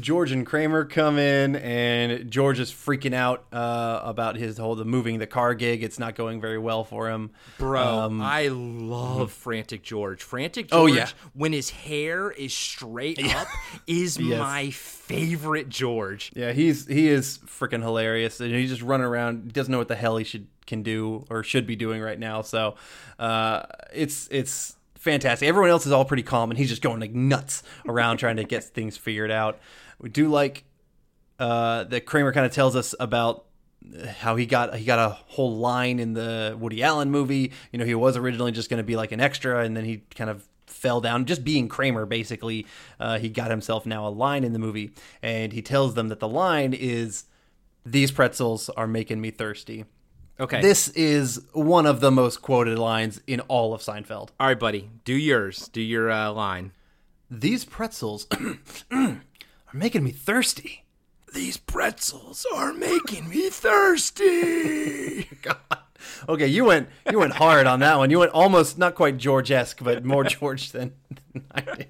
George 0.00 0.32
and 0.32 0.46
Kramer 0.46 0.84
come 0.84 1.18
in, 1.18 1.56
and 1.56 2.30
George 2.30 2.58
is 2.58 2.70
freaking 2.70 3.12
out 3.14 3.44
uh, 3.52 4.00
about 4.04 4.36
his 4.36 4.56
whole 4.58 4.74
the 4.74 4.84
moving 4.84 5.18
the 5.18 5.26
car 5.26 5.54
gig. 5.54 5.82
It's 5.82 5.98
not 5.98 6.14
going 6.14 6.40
very 6.40 6.58
well 6.58 6.82
for 6.84 7.10
him, 7.10 7.30
Bro, 7.58 7.82
Um, 7.82 8.20
I 8.22 8.48
love 8.48 9.30
Frantic 9.32 9.82
George. 9.82 10.22
Frantic 10.22 10.68
George, 10.68 10.80
Oh, 10.92 10.94
yeah. 10.94 11.08
when 11.34 11.52
his 11.52 11.70
hair 11.70 12.30
is 12.30 12.54
straight 12.54 13.22
up, 13.36 13.48
is 13.86 14.18
Yes. 14.18 14.38
my 14.38 14.70
favorite 14.70 15.68
George. 15.68 16.32
Yeah, 16.34 16.52
he's 16.52 16.86
he 16.86 17.08
is 17.08 17.38
freaking 17.46 17.82
hilarious. 17.82 18.40
And 18.40 18.52
he's 18.54 18.70
just 18.70 18.82
running 18.82 19.06
around, 19.06 19.44
he 19.44 19.50
doesn't 19.52 19.70
know 19.70 19.78
what 19.78 19.88
the 19.88 19.96
hell 19.96 20.16
he 20.16 20.24
should 20.24 20.46
can 20.66 20.82
do 20.82 21.24
or 21.28 21.42
should 21.42 21.66
be 21.66 21.76
doing 21.76 22.00
right 22.00 22.18
now. 22.18 22.40
So 22.40 22.76
uh, 23.18 23.62
it's 23.92 24.28
it's 24.30 24.76
fantastic. 25.02 25.48
Everyone 25.48 25.70
else 25.70 25.84
is 25.84 25.92
all 25.92 26.04
pretty 26.04 26.22
calm, 26.22 26.50
and 26.50 26.58
he's 26.58 26.68
just 26.68 26.80
going 26.80 27.00
like 27.00 27.12
nuts 27.12 27.62
around 27.86 28.18
trying 28.18 28.36
to 28.36 28.44
get 28.44 28.62
things 28.64 28.96
figured 28.96 29.30
out. 29.30 29.58
We 29.98 30.08
do 30.08 30.28
like 30.28 30.64
uh, 31.38 31.84
that 31.84 32.06
Kramer 32.06 32.32
kind 32.32 32.46
of 32.46 32.52
tells 32.52 32.76
us 32.76 32.94
about 33.00 33.46
how 34.18 34.36
he 34.36 34.46
got 34.46 34.76
he 34.76 34.84
got 34.84 34.98
a 35.00 35.14
whole 35.26 35.56
line 35.56 35.98
in 35.98 36.12
the 36.12 36.56
Woody 36.58 36.82
Allen 36.82 37.10
movie. 37.10 37.52
You 37.72 37.78
know, 37.80 37.84
he 37.84 37.96
was 37.96 38.16
originally 38.16 38.52
just 38.52 38.70
going 38.70 38.78
to 38.78 38.84
be 38.84 38.96
like 38.96 39.12
an 39.12 39.20
extra, 39.20 39.64
and 39.64 39.76
then 39.76 39.84
he 39.84 40.02
kind 40.14 40.30
of 40.30 40.48
fell 40.66 41.00
down 41.00 41.24
just 41.24 41.44
being 41.44 41.68
Kramer. 41.68 42.06
Basically, 42.06 42.66
uh, 43.00 43.18
he 43.18 43.28
got 43.28 43.50
himself 43.50 43.84
now 43.84 44.06
a 44.06 44.10
line 44.10 44.44
in 44.44 44.52
the 44.52 44.60
movie, 44.60 44.92
and 45.20 45.52
he 45.52 45.62
tells 45.62 45.94
them 45.94 46.08
that 46.08 46.20
the 46.20 46.28
line 46.28 46.72
is, 46.72 47.24
"These 47.84 48.12
pretzels 48.12 48.70
are 48.70 48.86
making 48.86 49.20
me 49.20 49.32
thirsty." 49.32 49.84
Okay. 50.40 50.60
This 50.60 50.88
is 50.88 51.40
one 51.52 51.86
of 51.86 52.00
the 52.00 52.10
most 52.10 52.42
quoted 52.42 52.78
lines 52.78 53.20
in 53.26 53.40
all 53.40 53.74
of 53.74 53.80
Seinfeld. 53.82 54.30
All 54.40 54.48
right, 54.48 54.58
buddy. 54.58 54.90
Do 55.04 55.14
yours. 55.14 55.68
Do 55.72 55.80
your 55.80 56.10
uh, 56.10 56.32
line. 56.32 56.72
These 57.30 57.64
pretzels 57.64 58.26
are 58.90 59.20
making 59.72 60.02
me 60.04 60.10
thirsty. 60.10 60.84
These 61.32 61.56
pretzels 61.56 62.44
are 62.54 62.72
making 62.72 63.28
me 63.28 63.48
thirsty. 63.50 65.24
God. 65.42 65.56
Okay, 66.28 66.46
you 66.48 66.64
went 66.64 66.88
you 67.10 67.18
went 67.20 67.34
hard 67.34 67.66
on 67.66 67.80
that 67.80 67.96
one. 67.96 68.10
You 68.10 68.18
went 68.18 68.32
almost 68.32 68.76
not 68.76 68.94
quite 68.96 69.16
George 69.18 69.50
esque, 69.50 69.82
but 69.82 70.04
more 70.04 70.24
George 70.24 70.72
than 70.72 70.92
I 71.52 71.60
did. 71.60 71.86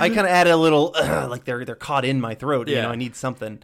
I 0.00 0.08
kind 0.08 0.20
of 0.20 0.26
added 0.26 0.52
a 0.52 0.56
little 0.56 0.92
like 0.94 1.44
they're 1.44 1.64
they're 1.64 1.74
caught 1.74 2.04
in 2.04 2.20
my 2.20 2.34
throat. 2.34 2.68
You 2.68 2.76
Yeah. 2.76 2.82
know, 2.82 2.90
I 2.90 2.96
need 2.96 3.16
something. 3.16 3.58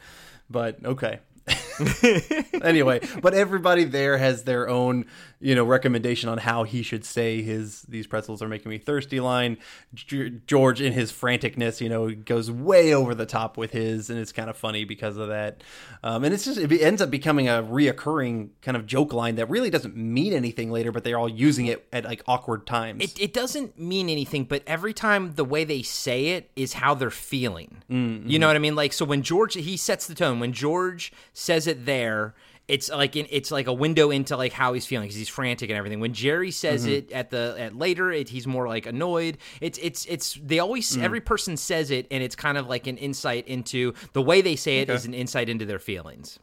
But 0.50 0.84
okay. 0.84 1.20
anyway, 2.62 3.00
but 3.20 3.34
everybody 3.34 3.84
there 3.84 4.18
has 4.18 4.44
their 4.44 4.68
own, 4.68 5.06
you 5.40 5.54
know, 5.54 5.64
recommendation 5.64 6.28
on 6.28 6.38
how 6.38 6.64
he 6.64 6.82
should 6.82 7.04
say 7.04 7.42
his 7.42 7.82
"these 7.82 8.06
pretzels 8.06 8.42
are 8.42 8.48
making 8.48 8.70
me 8.70 8.78
thirsty" 8.78 9.20
line. 9.20 9.58
G- 9.94 10.40
George, 10.46 10.80
in 10.80 10.92
his 10.92 11.12
franticness, 11.12 11.80
you 11.80 11.88
know, 11.88 12.10
goes 12.10 12.50
way 12.50 12.94
over 12.94 13.14
the 13.14 13.26
top 13.26 13.56
with 13.56 13.72
his, 13.72 14.10
and 14.10 14.18
it's 14.18 14.32
kind 14.32 14.50
of 14.50 14.56
funny 14.56 14.84
because 14.84 15.16
of 15.16 15.28
that. 15.28 15.62
Um, 16.02 16.24
and 16.24 16.34
it's 16.34 16.44
just 16.44 16.58
it 16.58 16.72
ends 16.80 17.02
up 17.02 17.10
becoming 17.10 17.48
a 17.48 17.62
reoccurring 17.62 18.50
kind 18.62 18.76
of 18.76 18.86
joke 18.86 19.12
line 19.12 19.36
that 19.36 19.48
really 19.50 19.70
doesn't 19.70 19.96
mean 19.96 20.32
anything 20.32 20.70
later, 20.70 20.92
but 20.92 21.04
they're 21.04 21.18
all 21.18 21.28
using 21.28 21.66
it 21.66 21.86
at 21.92 22.04
like 22.04 22.22
awkward 22.26 22.66
times. 22.66 23.02
It, 23.02 23.20
it 23.20 23.32
doesn't 23.32 23.78
mean 23.78 24.08
anything, 24.08 24.44
but 24.44 24.62
every 24.66 24.92
time 24.92 25.34
the 25.34 25.44
way 25.44 25.64
they 25.64 25.82
say 25.82 26.28
it 26.28 26.50
is 26.56 26.74
how 26.74 26.94
they're 26.94 27.10
feeling. 27.10 27.82
You 27.88 28.38
know 28.38 28.46
what 28.48 28.56
I 28.56 28.58
mean? 28.58 28.74
Like, 28.74 28.92
so 28.92 29.04
when 29.04 29.22
George 29.22 29.54
he 29.54 29.76
sets 29.76 30.06
the 30.06 30.14
tone, 30.14 30.40
when 30.40 30.52
George 30.52 31.12
says 31.32 31.63
it 31.66 31.86
there, 31.86 32.34
it's 32.66 32.88
like 32.88 33.14
in, 33.16 33.26
it's 33.30 33.50
like 33.50 33.66
a 33.66 33.72
window 33.72 34.10
into 34.10 34.36
like 34.36 34.52
how 34.52 34.72
he's 34.72 34.86
feeling 34.86 35.06
because 35.06 35.16
he's 35.16 35.28
frantic 35.28 35.68
and 35.68 35.76
everything. 35.76 36.00
When 36.00 36.14
Jerry 36.14 36.50
says 36.50 36.82
mm-hmm. 36.82 36.92
it 36.92 37.12
at 37.12 37.30
the 37.30 37.56
at 37.58 37.76
later, 37.76 38.10
it, 38.10 38.28
he's 38.28 38.46
more 38.46 38.66
like 38.66 38.86
annoyed. 38.86 39.38
It's 39.60 39.78
it's 39.82 40.06
it's 40.06 40.34
they 40.42 40.58
always 40.60 40.90
mm-hmm. 40.90 41.04
every 41.04 41.20
person 41.20 41.56
says 41.56 41.90
it, 41.90 42.06
and 42.10 42.22
it's 42.22 42.34
kind 42.34 42.56
of 42.56 42.66
like 42.66 42.86
an 42.86 42.96
insight 42.96 43.46
into 43.48 43.92
the 44.14 44.22
way 44.22 44.40
they 44.40 44.56
say 44.56 44.78
it 44.78 44.88
is 44.88 45.04
an 45.04 45.14
insight 45.14 45.48
into 45.48 45.66
their 45.66 45.78
feelings. 45.78 46.38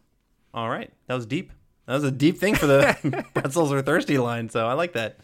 All 0.54 0.70
right, 0.70 0.92
that 1.08 1.16
was 1.16 1.26
deep. 1.26 1.52
That 1.88 1.96
was 1.96 2.04
a 2.04 2.12
deep 2.12 2.38
thing 2.38 2.56
for 2.56 2.68
the 2.68 3.26
pretzels 3.34 3.72
are 3.72 3.82
thirsty 3.82 4.18
line. 4.18 4.50
So 4.50 4.68
I 4.68 4.74
like 4.74 4.94
that, 4.94 5.20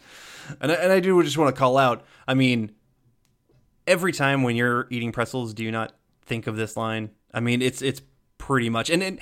and 0.60 0.72
I, 0.72 0.74
and 0.74 0.92
I 0.92 0.98
do 0.98 1.22
just 1.22 1.38
want 1.38 1.54
to 1.54 1.58
call 1.58 1.78
out. 1.78 2.04
I 2.26 2.34
mean, 2.34 2.72
every 3.86 4.12
time 4.12 4.42
when 4.42 4.56
you're 4.56 4.88
eating 4.90 5.12
pretzels, 5.12 5.54
do 5.54 5.62
you 5.62 5.70
not 5.70 5.92
think 6.26 6.48
of 6.48 6.56
this 6.56 6.76
line? 6.76 7.10
I 7.32 7.38
mean, 7.38 7.62
it's 7.62 7.82
it's 7.82 8.02
pretty 8.36 8.68
much, 8.68 8.90
and, 8.90 9.02
and 9.02 9.20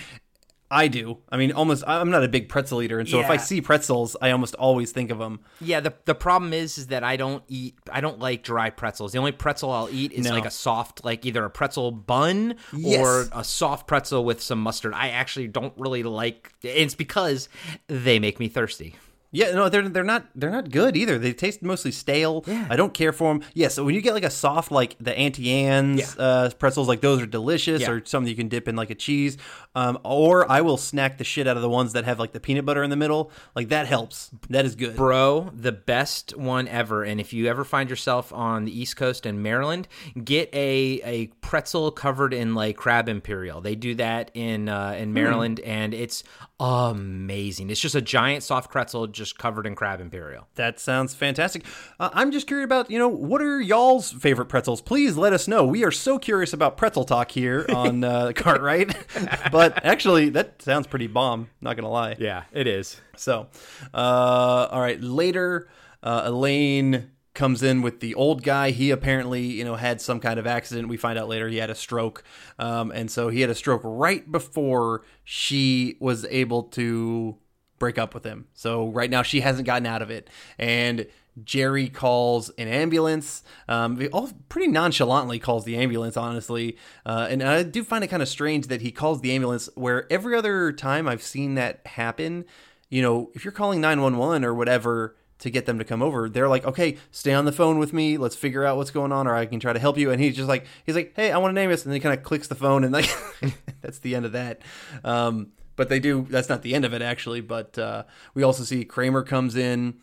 I 0.71 0.89
do. 0.89 1.19
I 1.31 1.37
mean, 1.37 1.53
almost. 1.53 1.85
I'm 1.87 2.11
not 2.11 2.25
a 2.25 2.29
big 2.29 2.49
pretzel 2.49 2.83
eater, 2.83 2.99
and 2.99 3.09
so 3.09 3.21
if 3.21 3.31
I 3.31 3.37
see 3.37 3.61
pretzels, 3.61 4.17
I 4.21 4.33
almost 4.33 4.57
always 4.57 4.91
think 4.91 5.11
of 5.13 5.19
them. 5.19 5.39
Yeah, 5.61 5.79
the 5.79 5.95
the 6.07 6.15
problem 6.15 6.53
is 6.53 6.77
is 6.77 6.89
that 6.89 7.05
I 7.05 7.17
don't 7.17 7.45
eat 7.47 7.79
I 7.93 8.01
don't 8.01 8.19
like 8.19 8.43
dry 8.43 8.71
pretzels. 8.71 9.13
The 9.13 9.19
only 9.19 9.31
pretzel 9.33 9.71
I'll 9.71 9.89
eat 9.91 10.13
is 10.13 10.25
No. 10.27 10.33
like 10.33 10.45
a 10.45 10.51
soft 10.51 11.05
like 11.05 11.25
either 11.25 11.45
a 11.45 11.51
pretzel 11.51 11.93
bun 11.93 12.57
Yes. 12.77 13.01
or 13.01 13.29
a 13.39 13.45
soft 13.45 13.87
pretzel 13.87 14.25
with 14.25 14.43
some 14.43 14.61
mustard. 14.61 14.93
I 14.95 15.11
actually 15.11 15.47
don't 15.49 15.73
really 15.77 16.03
like 16.03 16.53
it's 16.63 16.97
because 16.97 17.49
they 17.87 18.19
make 18.19 18.41
me 18.41 18.49
thirsty. 18.49 18.97
Yeah, 19.37 19.53
no, 19.53 19.69
they're 19.69 19.89
they're 19.89 20.03
not 20.05 20.27
they're 20.35 20.51
not 20.51 20.71
good 20.71 20.97
either. 20.97 21.19
They 21.19 21.33
taste 21.33 21.63
mostly 21.63 21.93
stale. 21.93 22.43
Yeah. 22.47 22.67
I 22.71 22.77
don't 22.77 22.95
care 22.95 23.13
for 23.13 23.33
them. 23.33 23.43
Yeah, 23.55 23.69
so 23.69 23.85
when 23.85 23.95
you 23.95 24.01
get 24.01 24.15
like 24.15 24.25
a 24.25 24.31
soft 24.31 24.71
like 24.73 24.97
the 24.99 25.17
Auntie 25.17 25.51
Anne's 25.53 26.17
Yeah. 26.17 26.23
uh, 26.25 26.51
pretzels, 26.51 26.89
like 26.89 27.01
those 27.03 27.21
are 27.23 27.27
delicious, 27.27 27.83
Yeah. 27.83 27.91
or 27.91 28.03
something 28.05 28.31
you 28.31 28.37
can 28.37 28.49
dip 28.49 28.67
in 28.69 28.77
like 28.77 28.91
a 28.91 28.95
cheese. 28.95 29.37
Um, 29.75 29.99
or 30.05 30.51
I 30.51 30.63
will 30.63 30.79
snack 30.79 31.19
the 31.19 31.25
shit 31.25 31.47
out 31.47 31.57
of 31.57 31.63
the 31.63 31.69
ones 31.69 31.93
that 31.93 32.05
have 32.05 32.19
like 32.19 32.33
the 32.33 32.41
peanut 32.41 32.65
butter 32.65 32.83
in 32.83 32.89
the 32.91 32.97
middle. 32.97 33.31
Like 33.55 33.69
that 33.69 33.87
helps. 33.87 34.31
That 34.49 34.65
is 34.65 34.75
good. 34.75 34.97
Bro, 34.97 35.51
the 35.55 35.73
best 35.73 36.35
one 36.37 36.67
ever. 36.69 37.05
And 37.05 37.21
if 37.21 37.33
you 37.35 37.47
ever 37.47 37.63
find 37.65 37.91
yourself 37.91 38.33
on 38.33 38.65
the 38.65 38.73
East 38.81 38.97
Coast 38.97 39.27
in 39.27 39.43
Maryland, 39.43 39.87
get 40.25 40.49
a 40.55 41.01
a 41.05 41.27
pretzel 41.43 41.91
covered 41.91 42.33
in 42.33 42.55
like 42.55 42.77
crab 42.77 43.09
imperial. 43.09 43.61
They 43.61 43.75
do 43.75 43.95
that 43.97 44.31
in 44.35 44.69
uh, 44.71 44.95
Hmm. 44.95 45.03
in 45.03 45.13
Maryland, 45.13 45.61
and 45.61 45.93
it's 45.93 46.25
amazing. 46.59 47.71
It's 47.71 47.81
just 47.81 47.95
a 47.95 48.01
giant 48.01 48.43
soft 48.43 48.71
pretzel 48.71 49.07
just 49.07 49.39
covered 49.39 49.67
in 49.67 49.75
crab 49.75 50.01
imperial. 50.01 50.47
That 50.55 50.81
sounds 50.81 51.15
fantastic. 51.15 51.65
Uh, 52.01 52.11
I'm 52.13 52.33
just 52.33 52.47
curious 52.47 52.65
about, 52.65 52.91
you 52.91 52.99
know, 52.99 53.09
what 53.09 53.43
are 53.43 53.61
y'all's 53.61 54.13
favorite 54.13 54.47
pretzels? 54.47 54.81
Please 54.81 55.17
let 55.17 55.33
us 55.33 55.47
know. 55.47 55.65
We 55.65 55.85
are 55.85 55.91
so 55.91 56.19
curious 56.19 56.53
about 56.53 56.77
pretzel 56.77 57.05
talk 57.05 57.31
here 57.31 57.67
on 57.75 58.05
uh, 58.05 58.33
Cartwright. 58.35 58.97
but 59.53 59.85
actually, 59.85 60.31
that 60.31 60.63
sounds 60.63 60.87
pretty 60.87 61.07
bomb, 61.07 61.51
not 61.61 61.77
going 61.77 61.85
to 61.85 61.91
lie. 61.91 62.17
Yeah, 62.19 62.45
it 62.53 62.67
is. 62.67 63.01
So, 63.17 63.49
uh, 63.93 64.69
all 64.71 64.81
right. 64.81 65.01
Later, 65.01 65.69
uh, 66.03 66.23
Elaine 66.25 67.11
comes 67.37 67.63
in 67.63 67.83
with 67.83 68.01
the 68.01 68.15
old 68.17 68.43
guy. 68.43 68.71
He 68.71 68.91
apparently, 68.91 69.43
you 69.43 69.65
know, 69.65 69.77
had 69.77 70.01
some 70.01 70.19
kind 70.19 70.41
of 70.41 70.47
accident. 70.47 70.89
We 70.89 70.97
find 70.97 71.17
out 71.17 71.29
later 71.29 71.47
he 71.47 71.59
had 71.59 71.71
a 71.71 71.75
stroke, 71.77 72.25
um, 72.59 72.91
and 72.91 73.09
so 73.09 73.29
he 73.29 73.43
had 73.43 73.51
a 73.51 73.55
stroke 73.55 73.83
right 73.85 74.31
before 74.33 75.05
she 75.23 75.97
was 76.01 76.25
able 76.25 76.65
to 76.65 77.37
break 77.79 77.99
up 77.99 78.15
with 78.15 78.25
him. 78.25 78.47
So 78.55 78.89
right 78.89 79.11
now 79.11 79.23
she 79.23 79.41
hasn't 79.41 79.67
gotten 79.67 79.87
out 79.87 80.03
of 80.03 80.11
it, 80.11 80.29
and. 80.59 81.07
Jerry 81.45 81.91
calls 81.91 82.49
an 82.57 82.67
ambulance. 82.67 83.43
Um, 83.69 84.09
all 84.11 84.31
pretty 84.49 84.69
nonchalantly 84.69 85.39
calls 85.39 85.67
the 85.67 85.77
ambulance, 85.77 86.17
honestly. 86.17 86.79
Uh, 87.05 87.27
and 87.29 87.43
I 87.43 87.63
do 87.63 87.85
find 87.85 88.03
it 88.03 88.07
kind 88.07 88.23
of 88.23 88.29
strange 88.31 88.69
that 88.69 88.81
he 88.81 88.91
calls 88.91 89.21
the 89.21 89.33
ambulance 89.33 89.69
where 89.75 90.11
every 90.11 90.35
other 90.35 90.73
time 90.73 91.07
I've 91.07 91.23
seen 91.23 91.55
that 91.57 91.87
happen, 91.87 92.47
you 92.89 93.03
know, 93.03 93.31
if 93.35 93.45
you're 93.45 93.53
calling 93.53 93.83
911 93.83 94.47
or 94.47 94.55
whatever 94.55 95.15
to 95.39 95.51
get 95.51 95.67
them 95.67 95.79
to 95.79 95.85
come 95.85 96.03
over, 96.03 96.29
they're 96.29 96.49
like, 96.49 96.65
okay, 96.65 96.97
stay 97.11 97.33
on 97.33 97.45
the 97.45 97.53
phone 97.53 97.79
with 97.79 97.93
me. 97.93 98.17
Let's 98.17 98.37
figure 98.37 98.65
out 98.65 98.77
what's 98.77 98.91
going 98.91 99.13
on, 99.13 99.27
or 99.27 99.35
I 99.35 99.47
can 99.47 99.61
try 99.61 99.73
to 99.73 99.79
help 99.79 99.99
you. 99.99 100.11
And 100.11 100.21
he's 100.21 100.37
just 100.37 100.49
like, 100.49 100.67
he's 100.85 100.95
like, 100.95 101.13
hey, 101.17 101.33
I 101.33 101.39
want 101.39 101.51
to 101.51 101.55
name 101.55 101.71
this. 101.71 101.85
And 101.85 101.93
he 101.93 102.01
kind 102.01 102.17
of 102.17 102.25
clicks 102.25 102.49
the 102.49 102.55
phone, 102.55 102.85
and 102.85 102.93
like, 102.93 103.09
that's 103.81 103.99
the 103.99 104.15
end 104.15 104.25
of 104.27 104.33
that. 104.33 104.63
Um, 105.05 105.53
but 105.77 105.89
they 105.91 106.01
do, 106.01 106.27
that's 106.31 106.49
not 106.49 106.63
the 106.63 106.75
end 106.75 106.85
of 106.85 106.95
it, 106.95 107.03
actually. 107.03 107.43
But 107.43 107.79
uh, 107.79 108.05
we 108.35 108.43
also 108.43 108.65
see 108.65 108.85
Kramer 108.85 109.23
comes 109.23 109.57
in 109.57 110.01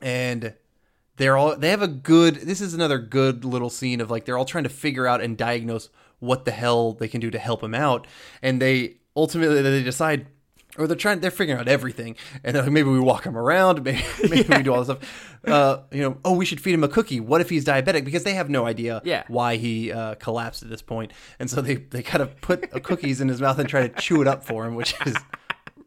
and 0.00 0.54
they're 1.16 1.36
all 1.36 1.54
they 1.56 1.70
have 1.70 1.82
a 1.82 1.88
good 1.88 2.36
this 2.36 2.60
is 2.60 2.74
another 2.74 2.98
good 2.98 3.44
little 3.44 3.70
scene 3.70 4.00
of 4.00 4.10
like 4.10 4.24
they're 4.24 4.38
all 4.38 4.44
trying 4.44 4.64
to 4.64 4.70
figure 4.70 5.06
out 5.06 5.20
and 5.20 5.36
diagnose 5.36 5.90
what 6.18 6.44
the 6.44 6.50
hell 6.50 6.92
they 6.92 7.08
can 7.08 7.20
do 7.20 7.30
to 7.30 7.38
help 7.38 7.62
him 7.62 7.74
out 7.74 8.06
and 8.42 8.60
they 8.60 8.96
ultimately 9.14 9.60
they 9.60 9.82
decide 9.82 10.26
or 10.78 10.86
they're 10.86 10.96
trying 10.96 11.20
they're 11.20 11.30
figuring 11.30 11.60
out 11.60 11.68
everything. 11.68 12.16
And 12.44 12.54
they're 12.54 12.62
like, 12.62 12.72
maybe 12.72 12.88
we 12.88 13.00
walk 13.00 13.24
him 13.24 13.36
around 13.36 13.82
maybe, 13.84 14.02
maybe 14.28 14.48
we 14.56 14.62
do 14.62 14.72
all 14.72 14.84
this 14.84 14.96
stuff. 14.98 15.38
Uh, 15.46 15.78
you 15.90 16.02
know 16.02 16.18
oh 16.24 16.34
we 16.34 16.44
should 16.44 16.60
feed 16.60 16.74
him 16.74 16.84
a 16.84 16.88
cookie. 16.88 17.20
What 17.20 17.40
if 17.40 17.48
he's 17.50 17.64
diabetic? 17.64 18.04
Because 18.04 18.24
they 18.24 18.34
have 18.34 18.48
no 18.50 18.66
idea 18.66 19.00
Yeah. 19.04 19.24
why 19.28 19.56
he 19.56 19.90
uh, 19.92 20.14
collapsed 20.16 20.62
at 20.62 20.68
this 20.70 20.82
point. 20.82 21.12
And 21.38 21.48
so 21.50 21.60
they 21.60 21.76
they 21.76 22.02
kind 22.02 22.22
of 22.22 22.40
put 22.40 22.70
cookies 22.82 23.20
in 23.20 23.28
his 23.28 23.40
mouth 23.40 23.58
and 23.58 23.68
try 23.68 23.86
to 23.86 24.00
chew 24.00 24.20
it 24.22 24.28
up 24.28 24.44
for 24.44 24.66
him 24.66 24.74
which 24.74 24.94
is 25.06 25.16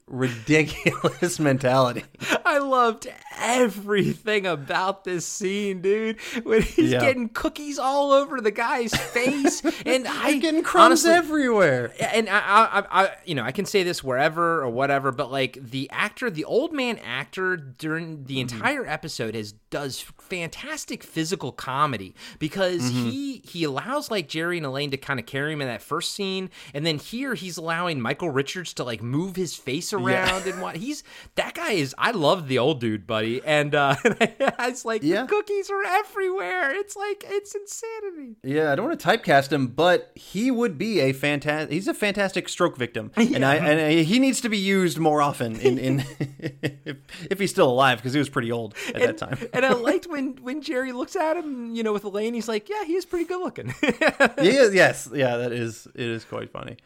ridiculous 0.07 1.39
mentality 1.39 2.03
I 2.45 2.59
loved 2.59 3.07
everything 3.39 4.45
about 4.45 5.03
this 5.03 5.25
scene, 5.25 5.81
dude. 5.81 6.19
When 6.43 6.61
he's 6.61 6.91
Yeah. 6.91 6.99
getting 6.99 7.29
cookies 7.29 7.79
all 7.79 8.11
over 8.11 8.41
the 8.41 8.51
guy's 8.51 8.93
face, 8.93 9.61
and 9.85 10.07
I 10.07 10.37
getting 10.37 10.63
crumbs 10.63 11.05
honestly, 11.05 11.11
everywhere 11.11 11.93
and 11.99 12.29
I, 12.29 12.39
I, 12.39 12.79
I, 12.79 13.03
I, 13.03 13.09
you 13.25 13.35
know, 13.35 13.43
I 13.43 13.51
can 13.51 13.65
say 13.65 13.83
this 13.83 14.03
wherever 14.03 14.61
or 14.61 14.69
whatever, 14.69 15.11
but 15.11 15.31
like 15.31 15.57
the 15.61 15.89
actor, 15.91 16.29
the 16.29 16.45
old 16.45 16.73
man 16.73 16.99
actor 16.99 17.57
during 17.57 18.25
the 18.25 18.35
mm-hmm. 18.35 18.55
entire 18.55 18.85
episode 18.85 19.35
has 19.35 19.53
does 19.73 20.05
fantastic 20.19 21.03
physical 21.03 21.51
comedy 21.51 22.13
because 22.39 22.87
he 22.89 23.41
he 23.43 23.63
allows 23.63 24.11
like 24.11 24.27
Jerry 24.27 24.57
and 24.57 24.65
Elaine 24.65 24.91
to 24.91 24.97
kind 24.97 25.19
of 25.19 25.25
carry 25.25 25.51
him 25.53 25.61
in 25.61 25.67
that 25.67 25.81
first 25.81 26.13
scene, 26.13 26.51
and 26.75 26.85
then 26.85 26.99
here 26.99 27.33
he's 27.33 27.57
allowing 27.57 27.99
Michael 27.99 28.29
Richards 28.29 28.71
to 28.75 28.83
like 28.83 29.01
move 29.01 29.35
his 29.35 29.55
face 29.55 29.91
around 29.91 30.45
and 30.45 30.61
what 30.61 30.77
he's 30.77 31.03
that 31.35 31.55
guy 31.55 31.71
is. 31.71 31.95
I 31.97 32.11
love 32.11 32.47
the 32.47 32.59
old 32.59 32.79
dude, 32.79 33.07
buddy, 33.07 33.41
and 33.43 33.73
uh, 33.73 33.95
it's 34.03 34.85
like 34.85 35.01
Yeah. 35.01 35.23
the 35.23 35.27
cookies 35.27 35.71
are 35.71 35.83
everywhere. 35.83 36.71
It's 36.75 36.95
like 36.95 37.23
it's 37.27 37.55
insanity. 37.55 38.35
Yeah, 38.43 38.71
I 38.71 38.75
don't 38.75 38.85
want 38.87 38.99
to 38.99 39.07
typecast 39.07 39.51
him, 39.51 39.67
but 39.67 40.11
he 40.15 40.51
would 40.51 40.77
be 40.77 40.99
a 40.99 41.13
fantastic. 41.13 41.71
He's 41.71 41.87
a 41.87 41.93
fantastic 41.95 42.47
stroke 42.47 42.77
victim, 42.77 43.11
and 43.15 43.43
I 43.43 43.55
and 43.55 43.79
I, 43.81 44.03
he 44.03 44.19
needs 44.19 44.39
to 44.41 44.49
be 44.49 44.57
used 44.59 44.99
more 44.99 45.21
often. 45.21 45.59
In, 45.59 45.77
in 45.79 45.99
if, 46.85 46.97
if 47.31 47.39
he's 47.39 47.51
still 47.51 47.69
alive, 47.69 47.97
because 47.97 48.13
he 48.13 48.19
was 48.19 48.29
pretty 48.29 48.51
old 48.51 48.75
at 48.89 49.01
that 49.01 49.17
time. 49.17 49.37
And 49.63 49.73
I 49.73 49.77
liked 49.77 50.07
when 50.07 50.35
when 50.41 50.61
Jerry 50.61 50.91
looks 50.91 51.15
at 51.15 51.37
him, 51.37 51.75
you 51.75 51.83
know, 51.83 51.93
with 51.93 52.03
Elaine, 52.03 52.33
he's 52.33 52.47
like, 52.47 52.69
"Yeah, 52.69 52.83
he 52.83 52.93
is 52.95 53.05
pretty 53.05 53.25
good 53.25 53.41
looking." 53.41 53.73
yeah, 53.83 54.69
yes, 54.71 55.09
yeah, 55.13 55.37
that 55.37 55.51
is 55.51 55.87
it 55.95 56.07
is 56.07 56.25
quite 56.25 56.51
funny. 56.51 56.77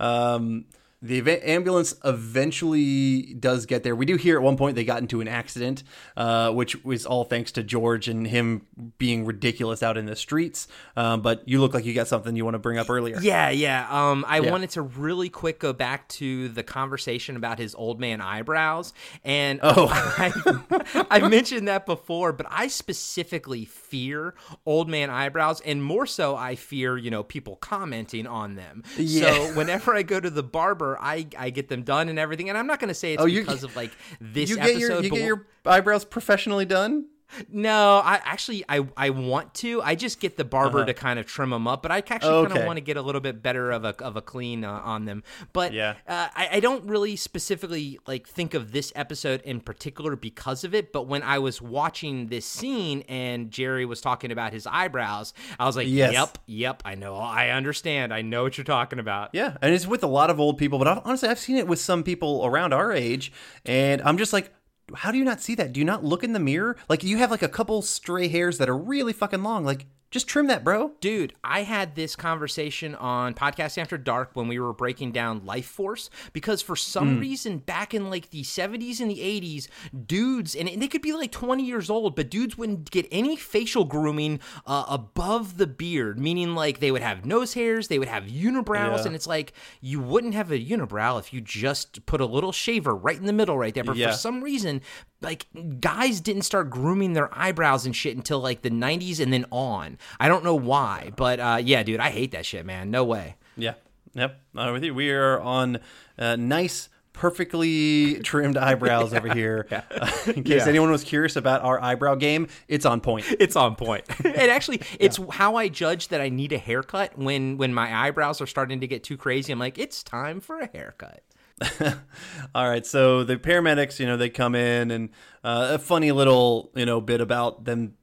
Um, 0.00 0.64
the 1.02 1.16
eva- 1.16 1.48
ambulance 1.48 1.94
eventually 2.04 3.34
does 3.34 3.66
get 3.66 3.82
there. 3.82 3.96
We 3.96 4.06
do 4.06 4.16
hear 4.16 4.36
at 4.36 4.42
one 4.42 4.56
point 4.56 4.76
they 4.76 4.84
got 4.84 5.00
into 5.00 5.20
an 5.20 5.28
accident, 5.28 5.82
uh, 6.16 6.50
which 6.52 6.84
was 6.84 7.06
all 7.06 7.24
thanks 7.24 7.50
to 7.52 7.62
George 7.62 8.08
and 8.08 8.26
him 8.26 8.66
being 8.98 9.24
ridiculous 9.24 9.82
out 9.82 9.96
in 9.96 10.06
the 10.06 10.16
streets. 10.16 10.68
Um, 10.96 11.22
but 11.22 11.42
you 11.48 11.60
look 11.60 11.74
like 11.74 11.84
you 11.84 11.94
got 11.94 12.08
something 12.08 12.36
you 12.36 12.44
want 12.44 12.54
to 12.54 12.58
bring 12.60 12.78
up 12.78 12.88
earlier. 12.90 13.18
yeah, 13.20 13.50
yeah. 13.50 13.86
Um, 13.90 14.24
I 14.28 14.40
Yeah. 14.40 14.50
wanted 14.50 14.70
to 14.70 14.82
really 14.82 15.28
quick 15.28 15.58
go 15.58 15.72
back 15.72 16.08
to 16.10 16.48
the 16.48 16.62
conversation 16.62 17.36
about 17.36 17.58
his 17.58 17.74
old 17.74 17.98
man 18.00 18.20
eyebrows, 18.20 18.92
and 19.24 19.58
Oh. 19.62 19.88
I, 19.92 21.06
I 21.10 21.28
mentioned 21.28 21.68
that 21.68 21.86
before, 21.86 22.32
but 22.32 22.46
I 22.50 22.68
specifically 22.68 23.64
fear 23.64 24.34
old 24.66 24.88
man 24.88 25.10
eyebrows, 25.10 25.60
and 25.62 25.82
more 25.82 26.06
so, 26.06 26.36
I 26.36 26.54
fear 26.54 26.96
you 26.96 27.10
know 27.10 27.22
people 27.22 27.56
commenting 27.56 28.26
on 28.26 28.54
them. 28.54 28.82
Yeah. 28.96 29.32
So 29.32 29.52
whenever 29.54 29.94
I 29.94 30.02
go 30.02 30.20
to 30.20 30.30
the 30.30 30.42
barber, 30.42 30.91
I 31.00 31.26
I 31.38 31.50
get 31.50 31.68
them 31.68 31.82
done 31.82 32.08
and 32.08 32.18
everything, 32.18 32.48
and 32.48 32.58
I'm 32.58 32.66
not 32.66 32.80
going 32.80 32.88
to 32.88 32.94
say 32.94 33.14
it's 33.14 33.22
Oh, 33.22 33.26
because 33.26 33.64
of 33.64 33.74
like 33.76 33.90
this 34.20 34.50
You 34.50 34.58
episode. 34.58 34.72
get 34.72 34.80
your 34.80 35.02
you 35.02 35.10
get 35.10 35.20
your 35.26 35.46
eyebrows 35.66 36.04
professionally 36.04 36.64
done. 36.64 37.06
No, 37.50 37.98
I 38.04 38.20
actually 38.24 38.64
I 38.68 38.86
I 38.96 39.10
want 39.10 39.54
to. 39.54 39.82
I 39.82 39.94
just 39.94 40.20
get 40.20 40.36
the 40.36 40.44
barber 40.44 40.84
to 40.84 40.94
kind 40.94 41.18
of 41.18 41.26
trim 41.26 41.50
them 41.50 41.66
up, 41.66 41.82
but 41.82 41.90
I 41.90 41.98
actually 41.98 42.18
kind 42.18 42.46
Uh-huh. 42.52 42.60
Of 42.60 42.66
want 42.66 42.76
to 42.76 42.80
get 42.82 42.96
a 42.96 43.02
little 43.02 43.20
bit 43.20 43.42
better 43.42 43.70
of 43.70 43.84
a 43.84 43.94
of 44.02 44.16
a 44.16 44.22
clean 44.22 44.64
uh, 44.64 44.70
on 44.84 45.04
them. 45.04 45.22
But 45.52 45.72
Yeah. 45.72 45.94
uh, 46.06 46.28
I, 46.34 46.48
I 46.52 46.60
don't 46.60 46.84
really 46.84 47.16
specifically 47.16 47.98
like 48.06 48.26
think 48.28 48.54
of 48.54 48.72
this 48.72 48.92
episode 48.94 49.40
in 49.42 49.60
particular 49.60 50.16
because 50.16 50.64
of 50.64 50.74
it. 50.74 50.92
But 50.92 51.06
when 51.06 51.22
I 51.22 51.38
was 51.38 51.60
watching 51.62 52.28
this 52.28 52.44
scene 52.46 53.02
and 53.08 53.50
Jerry 53.50 53.84
was 53.84 54.00
talking 54.00 54.30
about 54.30 54.52
his 54.52 54.66
eyebrows, 54.66 55.34
I 55.58 55.64
was 55.66 55.76
like, 55.76 55.88
Yes. 55.88 56.12
"Yep, 56.12 56.38
yep, 56.46 56.82
I 56.84 56.94
know, 56.94 57.16
I 57.16 57.50
understand, 57.50 58.12
I 58.12 58.22
know 58.22 58.42
what 58.44 58.56
you're 58.58 58.64
talking 58.64 58.98
about." 58.98 59.30
Yeah, 59.32 59.56
and 59.62 59.74
it's 59.74 59.86
with 59.86 60.02
a 60.02 60.06
lot 60.08 60.30
of 60.30 60.38
old 60.40 60.58
people, 60.58 60.78
but 60.78 60.88
I've, 60.88 61.00
honestly, 61.04 61.28
I've 61.28 61.38
seen 61.38 61.56
it 61.56 61.66
with 61.66 61.78
some 61.80 62.02
people 62.02 62.42
around 62.44 62.72
our 62.72 62.92
age, 62.92 63.32
and 63.64 64.00
I'm 64.02 64.18
just 64.18 64.32
like, 64.32 64.52
how 64.96 65.10
do 65.10 65.18
you 65.18 65.24
not 65.24 65.40
see 65.40 65.54
that? 65.56 65.72
Do 65.72 65.80
you 65.80 65.86
not 65.86 66.04
look 66.04 66.24
in 66.24 66.32
the 66.32 66.38
mirror? 66.38 66.76
Like 66.88 67.02
you 67.02 67.18
have 67.18 67.30
like 67.30 67.42
a 67.42 67.48
couple 67.48 67.82
stray 67.82 68.28
hairs 68.28 68.58
that 68.58 68.68
are 68.68 68.76
really 68.76 69.12
fucking 69.12 69.42
long. 69.42 69.64
Like 69.64 69.86
just 70.12 70.28
trim 70.28 70.46
that, 70.46 70.62
bro. 70.62 70.92
Dude, 71.00 71.32
I 71.42 71.62
had 71.62 71.96
this 71.96 72.14
conversation 72.14 72.94
on 72.94 73.34
Podcast 73.34 73.78
After 73.78 73.98
Dark 73.98 74.30
when 74.34 74.46
we 74.46 74.60
were 74.60 74.72
breaking 74.72 75.10
down 75.10 75.44
Life 75.44 75.66
Force 75.66 76.10
because 76.32 76.62
for 76.62 76.76
some 76.76 77.18
reason 77.18 77.58
back 77.58 77.94
in 77.94 78.10
like 78.10 78.30
the 78.30 78.42
70s 78.42 79.00
and 79.00 79.10
the 79.10 79.16
80s, 79.18 79.68
dudes, 80.06 80.54
and 80.54 80.68
they 80.80 80.86
could 80.86 81.02
be 81.02 81.12
like 81.14 81.32
20 81.32 81.64
years 81.64 81.88
old, 81.90 82.14
but 82.14 82.30
dudes 82.30 82.56
wouldn't 82.56 82.90
get 82.90 83.08
any 83.10 83.36
facial 83.36 83.84
grooming 83.84 84.38
uh, 84.66 84.84
above 84.88 85.56
the 85.56 85.66
beard, 85.66 86.18
meaning 86.18 86.54
like 86.54 86.78
they 86.80 86.90
would 86.92 87.02
have 87.02 87.24
nose 87.24 87.54
hairs, 87.54 87.88
they 87.88 87.98
would 87.98 88.08
have 88.08 88.24
unibrows, 88.24 88.98
Yeah. 88.98 89.06
and 89.06 89.14
it's 89.14 89.26
like 89.26 89.54
you 89.80 89.98
wouldn't 90.00 90.34
have 90.34 90.50
a 90.52 90.58
unibrow 90.62 91.18
if 91.18 91.32
you 91.32 91.40
just 91.40 92.04
put 92.06 92.20
a 92.20 92.26
little 92.26 92.52
shaver 92.52 92.94
right 92.94 93.16
in 93.16 93.24
the 93.24 93.32
middle 93.32 93.56
right 93.56 93.74
there. 93.74 93.82
But 93.84 93.96
Yeah. 93.96 94.10
for 94.10 94.16
some 94.18 94.42
reason, 94.44 94.82
like 95.22 95.46
guys 95.80 96.20
didn't 96.20 96.42
start 96.42 96.68
grooming 96.70 97.12
their 97.12 97.28
eyebrows 97.36 97.86
and 97.86 97.94
shit 97.94 98.16
until 98.16 98.40
like 98.40 98.62
the 98.62 98.70
90s 98.70 99.20
and 99.20 99.32
then 99.32 99.46
on. 99.50 99.98
I 100.20 100.28
don't 100.28 100.44
know 100.44 100.54
why, 100.54 101.12
but 101.16 101.40
uh, 101.40 101.60
yeah, 101.62 101.82
dude, 101.82 102.00
I 102.00 102.10
hate 102.10 102.32
that 102.32 102.44
shit, 102.46 102.66
man. 102.66 102.90
No 102.90 103.04
way. 103.04 103.36
Yeah, 103.56 103.74
yep. 104.14 104.40
I'm 104.56 104.72
with 104.72 104.84
you. 104.84 104.94
We 104.94 105.10
are 105.10 105.40
on 105.40 105.78
uh, 106.18 106.36
nice. 106.36 106.88
Perfectly 107.14 108.20
trimmed 108.20 108.56
eyebrows 108.56 109.14
over 109.14 109.28
here. 109.34 109.66
Uh, 109.70 109.80
in 110.34 110.44
case 110.44 110.62
Yeah. 110.64 110.68
anyone 110.68 110.90
was 110.90 111.04
curious 111.04 111.36
about 111.36 111.62
our 111.62 111.80
eyebrow 111.80 112.14
game, 112.14 112.48
it's 112.68 112.84
on 112.84 113.00
point. 113.00 113.24
It's 113.40 113.56
on 113.56 113.74
point. 113.76 114.04
and 114.24 114.50
actually, 114.50 114.80
it's 114.98 115.18
how 115.30 115.56
I 115.56 115.68
judge 115.68 116.08
that 116.08 116.20
I 116.20 116.28
need 116.28 116.52
a 116.52 116.58
haircut 116.58 117.16
when 117.18 117.56
when 117.58 117.72
my 117.72 117.94
eyebrows 118.06 118.40
are 118.40 118.46
starting 118.46 118.80
to 118.80 118.86
get 118.86 119.02
too 119.04 119.16
crazy. 119.16 119.52
I'm 119.52 119.58
like, 119.58 119.78
it's 119.78 120.02
time 120.02 120.40
for 120.40 120.58
a 120.58 120.66
haircut. 120.72 121.22
All 122.54 122.68
right, 122.68 122.84
so 122.86 123.24
the 123.24 123.36
paramedics, 123.36 123.98
you 123.98 124.06
know, 124.06 124.16
they 124.16 124.30
come 124.30 124.54
in 124.54 124.90
and 124.90 125.10
uh, 125.44 125.70
a 125.72 125.78
funny 125.78 126.12
little, 126.12 126.70
you 126.74 126.86
know, 126.86 127.00
bit 127.00 127.20
about 127.20 127.64
them 127.64 127.94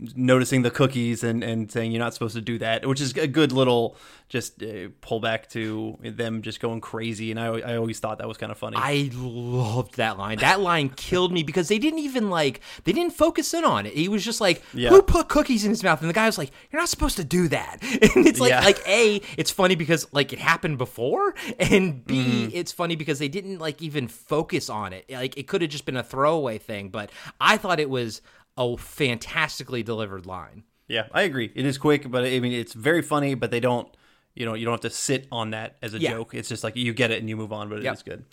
noticing 0.00 0.62
the 0.62 0.70
cookies 0.70 1.22
and, 1.22 1.44
and 1.44 1.70
saying 1.70 1.92
you're 1.92 1.98
not 2.02 2.14
supposed 2.14 2.34
to 2.34 2.40
do 2.40 2.58
that, 2.58 2.86
which 2.86 3.00
is 3.00 3.14
a 3.16 3.26
good 3.26 3.52
little 3.52 3.96
just 4.28 4.62
uh, 4.62 4.88
pullback 5.02 5.48
to 5.48 5.96
them 6.02 6.42
just 6.42 6.60
going 6.60 6.80
crazy. 6.80 7.30
And 7.30 7.38
I, 7.38 7.46
I 7.46 7.76
always 7.76 7.98
thought 8.00 8.18
that 8.18 8.28
was 8.28 8.36
kind 8.38 8.50
of 8.52 8.58
funny. 8.58 8.76
I 8.78 9.10
loved 9.14 9.96
that 9.96 10.16
line. 10.18 10.38
That 10.38 10.60
line 10.60 10.88
killed 10.90 11.32
me 11.32 11.42
because 11.42 11.68
they 11.68 11.78
didn't 11.78 12.00
even 12.00 12.30
like 12.30 12.60
they 12.84 12.92
didn't 12.92 13.12
focus 13.12 13.52
in 13.54 13.64
on 13.64 13.86
it. 13.86 13.92
He 13.94 14.08
was 14.08 14.24
just 14.24 14.40
like, 14.40 14.62
Yeah. 14.74 14.90
"Who 14.90 15.02
put 15.02 15.28
cookies 15.28 15.64
in 15.64 15.70
his 15.70 15.82
mouth?" 15.82 16.00
And 16.00 16.08
the 16.08 16.14
guy 16.14 16.26
was 16.26 16.38
like, 16.38 16.50
"You're 16.70 16.80
not 16.80 16.88
supposed 16.88 17.16
to 17.18 17.24
do 17.24 17.48
that." 17.48 17.78
And 18.18 18.26
it's 18.26 18.40
like, 18.40 18.50
Yeah. 18.50 18.60
like 18.64 18.80
a, 18.88 19.20
it's 19.36 19.50
funny 19.50 19.74
because 19.74 20.06
like 20.12 20.32
it 20.32 20.38
happened 20.38 20.78
before, 20.78 21.34
and 21.58 22.04
B, 22.06 22.18
Mm-hmm. 22.18 22.50
it's 22.52 22.72
funny 22.72 22.96
because 22.96 23.18
they 23.18 23.28
didn't 23.28 23.58
like 23.58 23.80
even 23.82 24.08
focus 24.08 24.68
on 24.70 24.92
it. 24.92 25.04
Like 25.10 25.36
it 25.36 25.46
could 25.46 25.62
have 25.62 25.70
just 25.70 25.84
been 25.86 25.96
a 25.96 26.02
throwaway 26.02 26.58
thing, 26.58 26.88
but 26.88 27.10
I 27.40 27.56
thought 27.58 27.80
it 27.80 27.88
was 27.90 28.20
a 28.58 28.76
fantastically 28.76 29.82
delivered 29.82 30.26
line. 30.26 30.64
yeah, 30.88 31.06
I 31.12 31.22
agree. 31.22 31.50
It 31.54 31.64
is 31.66 31.78
quick, 31.78 32.10
but 32.10 32.24
I 32.24 32.40
mean, 32.40 32.52
it's 32.52 32.72
very 32.72 33.02
funny, 33.02 33.34
but 33.34 33.50
they 33.50 33.60
don't. 33.60 33.88
You 34.34 34.46
know, 34.46 34.54
you 34.54 34.64
don't 34.64 34.74
have 34.74 34.82
to 34.82 34.90
sit 34.90 35.26
on 35.32 35.50
that 35.50 35.78
as 35.82 35.94
a 35.94 35.98
Yeah. 35.98 36.10
joke. 36.12 36.32
It's 36.32 36.48
just 36.48 36.62
like 36.62 36.76
you 36.76 36.92
get 36.94 37.10
it 37.10 37.18
and 37.18 37.28
you 37.28 37.36
move 37.36 37.52
on, 37.52 37.68
but 37.68 37.76
it 37.78 37.80
is 37.80 37.84
Yep. 37.84 38.04
good. 38.04 38.24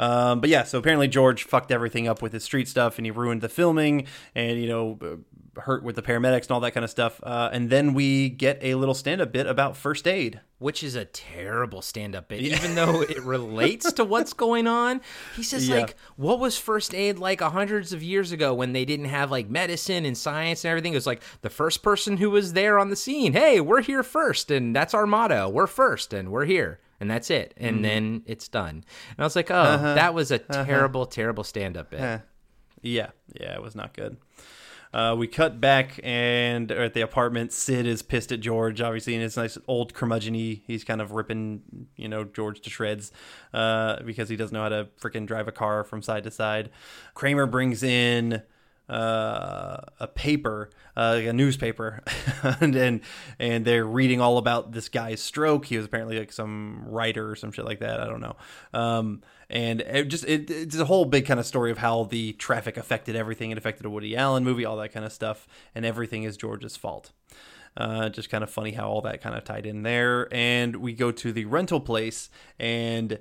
Um, 0.00 0.40
but 0.40 0.50
yeah, 0.50 0.64
so 0.64 0.78
apparently 0.78 1.06
George 1.06 1.44
fucked 1.44 1.70
everything 1.70 2.08
up 2.08 2.20
with 2.20 2.32
his 2.32 2.42
street 2.42 2.66
stuff 2.66 2.98
and 2.98 3.06
he 3.06 3.12
ruined 3.12 3.42
the 3.42 3.48
filming 3.48 4.06
and, 4.34 4.60
you 4.60 4.66
know, 4.66 4.98
uh, 5.00 5.16
hurt 5.56 5.82
with 5.82 5.96
the 5.96 6.02
paramedics 6.02 6.42
and 6.42 6.52
all 6.52 6.60
that 6.60 6.72
kind 6.72 6.84
of 6.84 6.90
stuff. 6.90 7.20
Uh, 7.22 7.50
and 7.52 7.70
then 7.70 7.94
we 7.94 8.28
get 8.28 8.58
a 8.62 8.74
little 8.74 8.94
stand 8.94 9.20
up 9.20 9.32
bit 9.32 9.46
about 9.46 9.76
first 9.76 10.06
aid. 10.08 10.40
which 10.58 10.84
is 10.84 10.94
a 10.94 11.04
terrible 11.04 11.82
stand-up 11.82 12.28
bit 12.28 12.40
even 12.40 12.76
though 12.76 13.02
it 13.02 13.20
relates 13.24 13.92
to 13.92 14.04
what's 14.04 14.32
going 14.32 14.68
on 14.68 15.00
he 15.34 15.42
says 15.42 15.68
Yeah. 15.68 15.80
like 15.80 15.96
what 16.14 16.38
was 16.38 16.56
first 16.56 16.94
aid 16.94 17.18
like 17.18 17.40
a 17.40 17.50
hundreds 17.50 17.92
of 17.92 18.00
years 18.00 18.30
ago 18.30 18.54
when 18.54 18.72
they 18.72 18.84
didn't 18.84 19.06
have 19.06 19.28
like 19.28 19.50
medicine 19.50 20.06
and 20.06 20.16
science 20.16 20.64
and 20.64 20.70
everything 20.70 20.92
it 20.92 20.96
was 20.96 21.06
like 21.06 21.20
the 21.40 21.50
first 21.50 21.82
person 21.82 22.16
who 22.18 22.30
was 22.30 22.52
there 22.52 22.78
on 22.78 22.90
the 22.90 22.96
scene 22.96 23.32
hey 23.32 23.60
we're 23.60 23.82
here 23.82 24.04
first 24.04 24.52
and 24.52 24.74
that's 24.74 24.94
our 24.94 25.04
motto 25.04 25.48
we're 25.48 25.66
first 25.66 26.12
and 26.12 26.30
we're 26.30 26.44
here 26.44 26.78
and 27.00 27.10
that's 27.10 27.28
it 27.28 27.52
and 27.56 27.80
mm. 27.80 27.82
then 27.82 28.22
it's 28.26 28.46
done 28.46 28.84
and 29.10 29.18
i 29.18 29.24
was 29.24 29.34
like 29.34 29.50
oh 29.50 29.54
uh-huh. 29.54 29.94
that 29.94 30.14
was 30.14 30.30
a 30.30 30.40
uh-huh. 30.40 30.64
terrible 30.64 31.06
terrible 31.06 31.42
stand-up 31.42 31.90
bit 31.90 32.00
Yeah, 32.82 33.10
yeah, 33.32 33.54
it 33.54 33.62
was 33.62 33.76
not 33.76 33.94
good. 33.94 34.16
Uh, 34.92 35.14
we 35.18 35.26
cut 35.26 35.60
back 35.60 35.98
and 36.02 36.70
at 36.70 36.94
the 36.94 37.00
apartment. 37.00 37.52
Sid 37.52 37.86
is 37.86 38.02
pissed 38.02 38.32
at 38.32 38.40
George, 38.40 38.80
obviously, 38.80 39.14
and 39.14 39.22
it's 39.24 39.36
nice 39.36 39.56
old 39.66 39.94
curmudgeon 39.94 40.34
He's 40.34 40.84
kind 40.84 41.00
of 41.00 41.12
ripping, 41.12 41.62
you 41.96 42.08
know, 42.08 42.24
George 42.24 42.60
to 42.62 42.70
shreds 42.70 43.12
uh, 43.54 44.02
because 44.02 44.28
he 44.28 44.36
doesn't 44.36 44.54
know 44.54 44.62
how 44.62 44.68
to 44.68 44.88
freaking 45.00 45.26
drive 45.26 45.48
a 45.48 45.52
car 45.52 45.84
from 45.84 46.02
side 46.02 46.24
to 46.24 46.30
side. 46.30 46.70
Kramer 47.14 47.46
brings 47.46 47.82
in 47.82 48.42
uh, 48.88 49.78
a 50.00 50.06
paper, 50.06 50.70
uh, 50.96 51.20
a 51.22 51.32
newspaper, 51.32 52.02
and, 52.60 52.74
and 52.76 53.00
and 53.38 53.64
they're 53.64 53.86
reading 53.86 54.20
all 54.20 54.38
about 54.38 54.72
this 54.72 54.88
guy's 54.88 55.22
stroke. 55.22 55.66
He 55.66 55.76
was 55.76 55.86
apparently 55.86 56.18
like 56.18 56.32
some 56.32 56.84
writer 56.86 57.30
or 57.30 57.36
some 57.36 57.52
shit 57.52 57.64
like 57.64 57.80
that. 57.80 58.00
I 58.00 58.06
don't 58.06 58.20
know. 58.20 58.36
Um, 58.74 59.22
and 59.52 59.82
it 59.82 60.04
just 60.08 60.24
it, 60.24 60.50
it's 60.50 60.76
a 60.76 60.86
whole 60.86 61.04
big 61.04 61.26
kind 61.26 61.38
of 61.38 61.46
story 61.46 61.70
of 61.70 61.78
how 61.78 62.04
the 62.04 62.32
traffic 62.32 62.76
affected 62.76 63.14
everything. 63.14 63.50
It 63.50 63.58
affected 63.58 63.84
a 63.84 63.90
Woody 63.90 64.16
Allen 64.16 64.42
movie, 64.42 64.64
all 64.64 64.78
that 64.78 64.92
kind 64.92 65.04
of 65.04 65.12
stuff, 65.12 65.46
and 65.74 65.84
everything 65.84 66.24
is 66.24 66.36
George's 66.36 66.76
fault. 66.76 67.12
Uh, 67.76 68.08
just 68.08 68.30
kind 68.30 68.42
of 68.42 68.50
funny 68.50 68.72
how 68.72 68.88
all 68.88 69.02
that 69.02 69.22
kind 69.22 69.36
of 69.36 69.44
tied 69.44 69.66
in 69.66 69.82
there. 69.82 70.28
And 70.32 70.76
we 70.76 70.94
go 70.94 71.12
to 71.12 71.32
the 71.32 71.44
rental 71.44 71.80
place, 71.80 72.30
and 72.58 73.18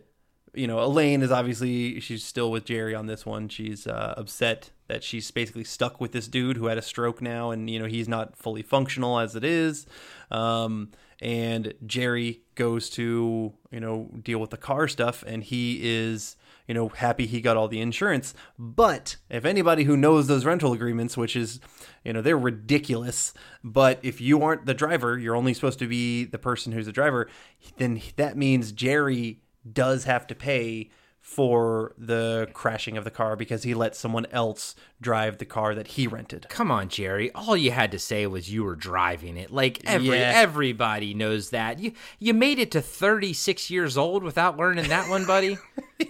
you 0.54 0.68
know, 0.68 0.84
Elaine 0.84 1.22
is 1.22 1.32
obviously 1.32 2.00
she's 2.00 2.24
still 2.24 2.52
with 2.52 2.66
Jerry 2.66 2.94
on 2.94 3.06
this 3.06 3.26
one. 3.26 3.48
She's 3.48 3.88
uh, 3.88 4.16
upset 4.18 4.72
that 4.88 5.04
she's 5.04 5.32
basically 5.32 5.64
stuck 5.64 6.02
with 6.02 6.12
this 6.12 6.28
dude 6.28 6.58
who 6.58 6.66
had 6.66 6.78
a 6.78 6.82
stroke 6.82 7.22
now, 7.22 7.52
and 7.52 7.70
you 7.70 7.80
know 7.80 7.86
he's 7.86 8.10
not 8.10 8.36
fully 8.36 8.62
functional 8.62 9.20
as 9.20 9.36
it 9.36 9.44
is. 9.44 9.86
Um, 10.30 10.92
and 11.22 11.74
Jerry 11.86 12.42
goes 12.56 12.90
to 12.92 13.54
you 13.72 13.80
know 13.80 14.10
deal 14.22 14.40
with 14.40 14.50
the 14.50 14.58
car 14.58 14.90
stuff, 14.90 15.24
and 15.26 15.42
he 15.42 15.80
is 15.82 16.36
you 16.68 16.74
know 16.74 16.90
happy 16.90 17.28
he 17.28 17.40
got 17.40 17.56
all 17.56 17.70
the 17.70 17.80
insurance. 17.80 18.34
But 18.60 19.16
if 19.30 19.46
anybody 19.46 19.86
who 19.86 19.96
knows 19.96 20.28
those 20.28 20.44
rental 20.44 20.74
agreements, 20.74 21.16
which 21.16 21.38
is 21.38 21.62
you 22.04 22.12
know 22.12 22.22
they're 22.22 22.38
ridiculous, 22.38 23.34
but 23.64 24.00
if 24.04 24.20
you 24.20 24.44
aren't 24.44 24.66
the 24.66 24.74
driver, 24.74 25.18
you're 25.18 25.38
only 25.38 25.54
supposed 25.54 25.80
to 25.80 25.88
be 25.88 26.26
the 26.26 26.40
person 26.40 26.74
who's 26.74 26.88
the 26.88 26.92
driver. 26.92 27.30
Then 27.78 28.02
that 28.18 28.36
means 28.36 28.74
Jerry 28.74 29.40
does 29.70 30.06
have 30.06 30.26
to 30.28 30.36
pay 30.36 30.90
for 31.20 31.94
the 32.00 32.48
crashing 32.52 32.98
of 32.98 33.04
the 33.04 33.12
car 33.12 33.36
because 33.36 33.62
he 33.62 33.76
let 33.76 33.96
someone 33.96 34.26
else 34.32 34.76
drive 35.00 35.38
the 35.38 35.46
car 35.46 35.76
that 35.76 35.90
he 35.90 36.08
rented. 36.08 36.48
Come 36.50 36.72
on, 36.72 36.90
Jerry. 36.90 37.32
All 37.34 37.56
you 37.56 37.70
had 37.72 37.92
to 37.92 38.00
say 38.00 38.26
was 38.26 38.52
you 38.52 38.64
were 38.64 38.76
driving 38.76 39.38
it. 39.38 39.52
Like 39.52 39.82
every 39.86 40.18
Yeah. 40.18 40.32
everybody 40.36 41.14
knows 41.14 41.52
that. 41.52 41.78
You 41.80 41.94
you 42.20 42.34
made 42.34 42.58
it 42.58 42.72
to 42.72 42.82
36 42.82 43.70
years 43.70 43.98
old 43.98 44.24
without 44.24 44.58
learning 44.58 44.90
that 44.90 45.10
one, 45.10 45.26
buddy. 45.26 45.58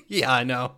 Yeah, 0.08 0.32
I 0.34 0.44
know. 0.46 0.74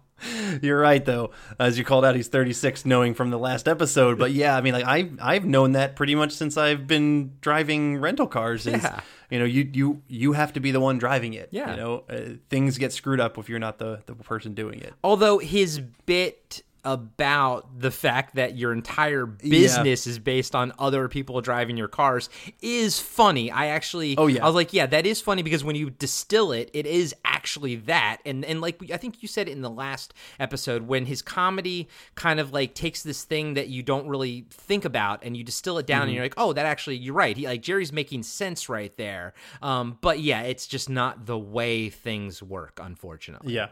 You're 0.62 0.80
right 0.80 1.04
though. 1.04 1.32
As 1.60 1.78
you 1.78 1.84
called 1.84 2.06
out, 2.06 2.16
he's 2.16 2.28
36, 2.28 2.86
knowing 2.86 3.14
from 3.14 3.30
the 3.30 3.38
last 3.40 3.68
episode. 3.68 4.18
But 4.18 4.32
yeah, 4.32 4.56
I 4.56 4.62
mean, 4.62 4.74
like 4.74 4.86
I 4.86 5.10
I've 5.22 5.46
known 5.46 5.74
that 5.74 5.96
pretty 5.96 6.16
much 6.16 6.32
since 6.34 6.56
I've 6.58 6.88
been 6.88 7.34
driving 7.42 7.98
rental 7.98 8.28
cars. 8.28 8.66
Is, 8.68 8.82
Yeah. 8.82 9.00
You 9.34 9.40
know, 9.40 9.46
you 9.46 9.68
you 9.74 10.02
you 10.08 10.34
have 10.34 10.54
to 10.54 10.60
be 10.60 10.70
the 10.70 10.80
one 10.80 11.00
driving 11.00 11.34
it. 11.34 11.50
Yeah. 11.50 11.72
You 11.72 11.78
know, 11.78 12.04
uh, 12.08 12.20
things 12.52 12.78
get 12.78 12.94
screwed 12.94 13.20
up 13.20 13.40
if 13.40 13.50
you're 13.50 13.58
not 13.58 13.80
the 13.80 14.04
the 14.06 14.14
person 14.14 14.54
doing 14.54 14.80
it. 14.80 14.94
Although 15.04 15.40
his 15.40 15.80
bit 15.80 16.62
about 16.86 17.80
the 17.80 17.92
fact 17.92 18.36
that 18.36 18.58
your 18.58 18.74
entire 18.74 19.26
business 19.26 20.06
is 20.08 20.20
based 20.20 20.54
on 20.56 20.74
other 20.78 21.08
people 21.08 21.40
driving 21.42 21.78
your 21.78 21.88
cars 21.88 22.30
is 22.62 23.00
funny. 23.00 23.50
I 23.52 23.68
actually 23.68 24.16
Oh, 24.18 24.28
yeah. 24.28 24.44
I 24.44 24.46
was 24.48 24.56
like, 24.56 24.74
yeah, 24.74 24.86
that 24.88 25.06
is 25.06 25.22
funny 25.22 25.44
because 25.44 25.64
when 25.64 25.76
you 25.76 25.90
distill 25.90 26.52
it, 26.52 26.70
it 26.74 26.86
is 26.86 27.16
actually 27.26 27.76
that. 27.78 28.18
And 28.26 28.44
and 28.46 28.60
like 28.62 28.92
I 28.92 28.98
think 28.98 29.22
you 29.22 29.28
said 29.28 29.48
it 29.48 29.52
in 29.54 29.62
the 29.62 29.70
last 29.70 30.14
episode 30.40 30.84
when 30.84 31.06
his 31.06 31.22
comedy 31.22 31.88
kind 32.16 32.40
of 32.40 32.52
like 32.52 32.74
takes 32.74 33.04
this 33.04 33.24
thing 33.24 33.54
that 33.54 33.70
you 33.70 33.82
don't 33.84 34.08
really 34.08 34.46
think 34.50 34.86
about 34.86 35.24
and 35.24 35.38
you 35.38 35.44
distill 35.44 35.78
it 35.78 35.88
down 35.88 35.94
Mm-hmm. 35.94 36.08
and 36.08 36.14
you're 36.16 36.26
like, 36.26 36.34
"Oh, 36.38 36.54
that 36.54 36.66
actually 36.66 36.98
you're 36.98 37.14
right." 37.14 37.38
He 37.38 37.46
like 37.48 37.62
Jerry's 37.62 37.94
making 37.94 38.24
sense 38.24 38.68
right 38.68 38.96
there. 38.98 39.34
Um 39.62 39.98
but 40.02 40.20
yeah, 40.20 40.42
it's 40.42 40.68
just 40.68 40.90
not 40.90 41.26
the 41.26 41.38
way 41.38 41.90
things 41.90 42.44
work 42.44 42.80
unfortunately. 42.82 43.54
Yeah, 43.54 43.70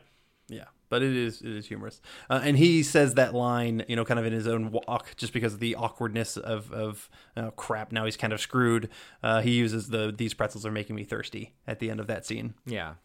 yeah, 0.48 0.66
but 0.92 1.02
it 1.02 1.16
is 1.16 1.42
it 1.42 1.48
is 1.48 1.66
humorous, 1.66 2.02
uh, 2.30 2.42
and 2.44 2.58
he 2.58 2.84
says 2.84 3.16
that 3.16 3.34
line, 3.34 3.84
you 3.88 3.96
know, 3.96 4.06
kind 4.06 4.20
of 4.20 4.26
in 4.28 4.34
his 4.34 4.48
own 4.48 4.70
walk, 4.72 5.16
just 5.16 5.34
because 5.34 5.54
of 5.54 5.60
the 5.60 5.74
awkwardness 5.74 6.38
of 6.38 6.72
of 6.72 7.10
oh, 7.38 7.50
crap. 7.52 7.92
Now 7.92 8.06
he's 8.06 8.18
kind 8.18 8.34
of 8.34 8.40
screwed. 8.40 8.90
Uh, 9.24 9.42
he 9.42 9.52
uses 9.52 9.90
the 9.90 10.14
these 10.16 10.36
pretzels 10.36 10.66
are 10.66 10.72
making 10.72 10.96
me 10.96 11.04
thirsty 11.04 11.54
at 11.66 11.80
the 11.80 11.90
end 11.90 12.00
of 12.00 12.08
that 12.08 12.26
scene. 12.26 12.54
Yeah. 12.66 12.96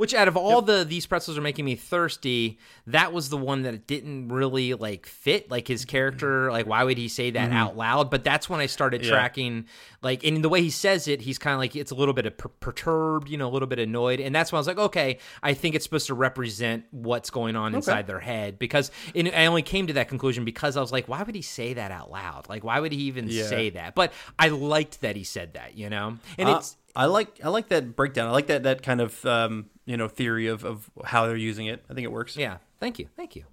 Which 0.00 0.14
out 0.14 0.28
of 0.28 0.36
all 0.36 0.62
the 0.62 0.82
these 0.82 1.04
pretzels 1.04 1.36
are 1.36 1.42
making 1.42 1.66
me 1.66 1.76
thirsty, 1.76 2.58
that 2.86 3.12
was 3.12 3.28
the 3.28 3.36
one 3.36 3.64
that 3.64 3.86
didn't 3.86 4.28
really 4.28 4.72
like 4.72 5.04
fit 5.04 5.50
like 5.50 5.68
his 5.68 5.84
character. 5.84 6.50
Like 6.50 6.66
why 6.66 6.84
would 6.84 6.96
he 6.96 7.06
say 7.08 7.30
that 7.32 7.52
out 7.52 7.76
loud? 7.76 8.10
But 8.10 8.24
that's 8.24 8.48
when 8.48 8.60
I 8.60 8.66
started 8.66 9.02
Yeah. 9.04 9.10
tracking 9.10 9.66
like 10.00 10.24
in 10.24 10.40
the 10.40 10.48
way 10.48 10.62
he 10.62 10.70
says 10.70 11.06
it, 11.06 11.20
he's 11.20 11.38
kind 11.38 11.52
of 11.52 11.60
like 11.60 11.76
it's 11.76 11.90
a 11.90 11.94
little 11.94 12.14
bit 12.14 12.24
of 12.24 12.38
per- 12.38 12.48
perturbed, 12.48 13.28
you 13.28 13.36
know, 13.36 13.46
a 13.46 13.52
little 13.52 13.68
bit 13.68 13.78
annoyed, 13.78 14.20
and 14.20 14.34
that's 14.34 14.50
when 14.50 14.56
I 14.56 14.60
was 14.60 14.66
like, 14.66 14.78
okay, 14.78 15.18
I 15.42 15.52
think 15.52 15.74
it's 15.74 15.84
supposed 15.84 16.06
to 16.06 16.14
represent 16.14 16.84
what's 16.92 17.28
going 17.28 17.54
on 17.54 17.74
inside 17.74 18.06
their 18.06 18.20
head 18.20 18.58
because 18.58 18.90
and 19.14 19.28
I 19.28 19.44
only 19.44 19.60
came 19.60 19.86
to 19.88 19.92
that 19.92 20.08
conclusion 20.08 20.46
because 20.46 20.78
I 20.78 20.80
was 20.80 20.92
like, 20.92 21.08
why 21.08 21.22
would 21.22 21.34
he 21.34 21.42
say 21.42 21.74
that 21.74 21.90
out 21.90 22.10
loud? 22.10 22.48
Like 22.48 22.64
why 22.64 22.80
would 22.80 22.92
he 22.92 23.02
even 23.02 23.28
Yeah. 23.28 23.42
say 23.44 23.68
that? 23.70 23.94
But 23.94 24.14
I 24.38 24.48
liked 24.48 25.02
that 25.02 25.14
he 25.14 25.24
said 25.24 25.52
that, 25.54 25.76
you 25.76 25.90
know, 25.90 26.16
and 26.38 26.48
Uh, 26.48 26.56
it's 26.56 26.78
I 26.96 27.04
like 27.04 27.38
I 27.44 27.50
like 27.50 27.68
that 27.68 27.94
breakdown. 27.94 28.28
I 28.28 28.32
like 28.32 28.46
that 28.48 28.62
that 28.64 28.82
kind 28.82 29.00
of 29.02 29.24
um, 29.26 29.66
you 29.84 29.96
know 29.96 30.08
theory 30.08 30.46
of 30.46 30.64
of 30.64 30.90
how 31.04 31.26
they're 31.26 31.36
using 31.36 31.66
it. 31.66 31.84
I 31.90 31.94
think 31.94 32.04
it 32.04 32.12
works. 32.12 32.36
yeah. 32.36 32.58
Thank 32.78 32.98
you, 32.98 33.08
thank 33.16 33.36
you. 33.36 33.44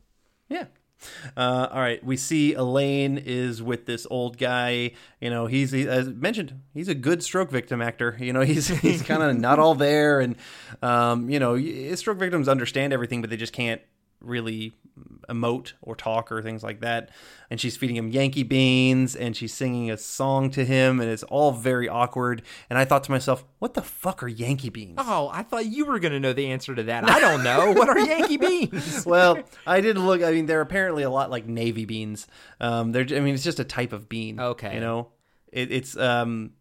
Yeah. 0.50 0.66
Uh, 1.36 1.68
all 1.72 1.80
right, 1.80 2.04
we 2.04 2.18
see 2.18 2.54
Elaine 2.54 3.18
is 3.18 3.62
with 3.62 3.86
this 3.86 4.08
old 4.10 4.38
guy. 4.38 4.92
You 5.22 5.30
know, 5.30 5.46
he's 5.46 5.72
he, 5.72 5.88
as 5.88 6.08
mentioned, 6.10 6.60
he's 6.74 6.88
a 6.88 6.96
good 6.96 7.22
stroke 7.22 7.52
victim 7.52 7.82
actor. 7.82 8.18
You 8.20 8.34
know, 8.34 8.42
he's 8.54 8.68
he's 8.68 9.02
kind 9.02 9.22
of 9.22 9.38
not 9.38 9.60
all 9.60 9.76
there, 9.76 10.20
and 10.20 10.36
um, 10.82 11.30
you 11.30 11.40
know, 11.40 11.58
stroke 11.96 12.18
victims 12.18 12.48
understand 12.48 12.94
everything, 12.94 13.22
but 13.22 13.30
they 13.30 13.38
just 13.38 13.54
can't 13.54 13.82
really 14.20 14.74
emote 15.30 15.74
or 15.82 15.96
talk 15.96 16.32
or 16.32 16.42
things 16.42 16.64
like 16.64 16.82
that. 16.82 17.10
And 17.50 17.60
she's 17.62 17.78
feeding 17.78 17.96
him 17.96 18.10
Yankee 18.10 18.44
beans, 18.44 19.16
and 19.16 19.36
she's 19.36 19.54
singing 19.54 19.92
a 19.92 19.98
song 19.98 20.50
to 20.52 20.66
him, 20.66 21.00
and 21.00 21.10
it's 21.10 21.24
all 21.24 21.52
very 21.52 21.88
awkward. 21.88 22.42
And 22.70 22.78
I 22.80 22.86
thought 22.86 23.04
to 23.06 23.12
myself, 23.12 23.46
what 23.60 23.74
the 23.74 23.82
fuck 23.82 24.24
are 24.24 24.28
Yankee 24.28 24.70
beans? 24.70 24.96
Oh, 24.98 25.30
I 25.32 25.44
thought 25.44 25.66
you 25.68 25.86
were 25.86 26.00
going 26.00 26.14
to 26.14 26.20
know 26.20 26.34
the 26.34 26.48
answer 26.48 26.74
to 26.76 26.84
that. 26.84 27.08
I 27.08 27.20
don't 27.20 27.44
know. 27.44 27.72
what 27.74 27.90
are 27.90 28.00
Yankee 28.00 28.38
beans? 28.72 29.06
well, 29.06 29.38
I 29.66 29.82
didn't 29.82 30.06
look. 30.06 30.24
I 30.24 30.32
mean, 30.32 30.46
they're 30.46 30.62
apparently 30.62 31.04
a 31.04 31.10
lot 31.10 31.30
like 31.30 31.46
navy 31.46 31.86
beans. 31.86 32.28
Um, 32.60 32.92
they're. 32.92 33.06
I 33.10 33.20
mean, 33.20 33.36
it's 33.36 33.44
just 33.44 33.60
a 33.60 33.66
type 33.66 33.94
of 33.94 34.10
bean. 34.10 34.40
Okay. 34.40 34.74
You 34.74 34.82
know, 34.82 35.10
it, 35.52 35.72
it's 35.72 35.96
um, 35.96 36.52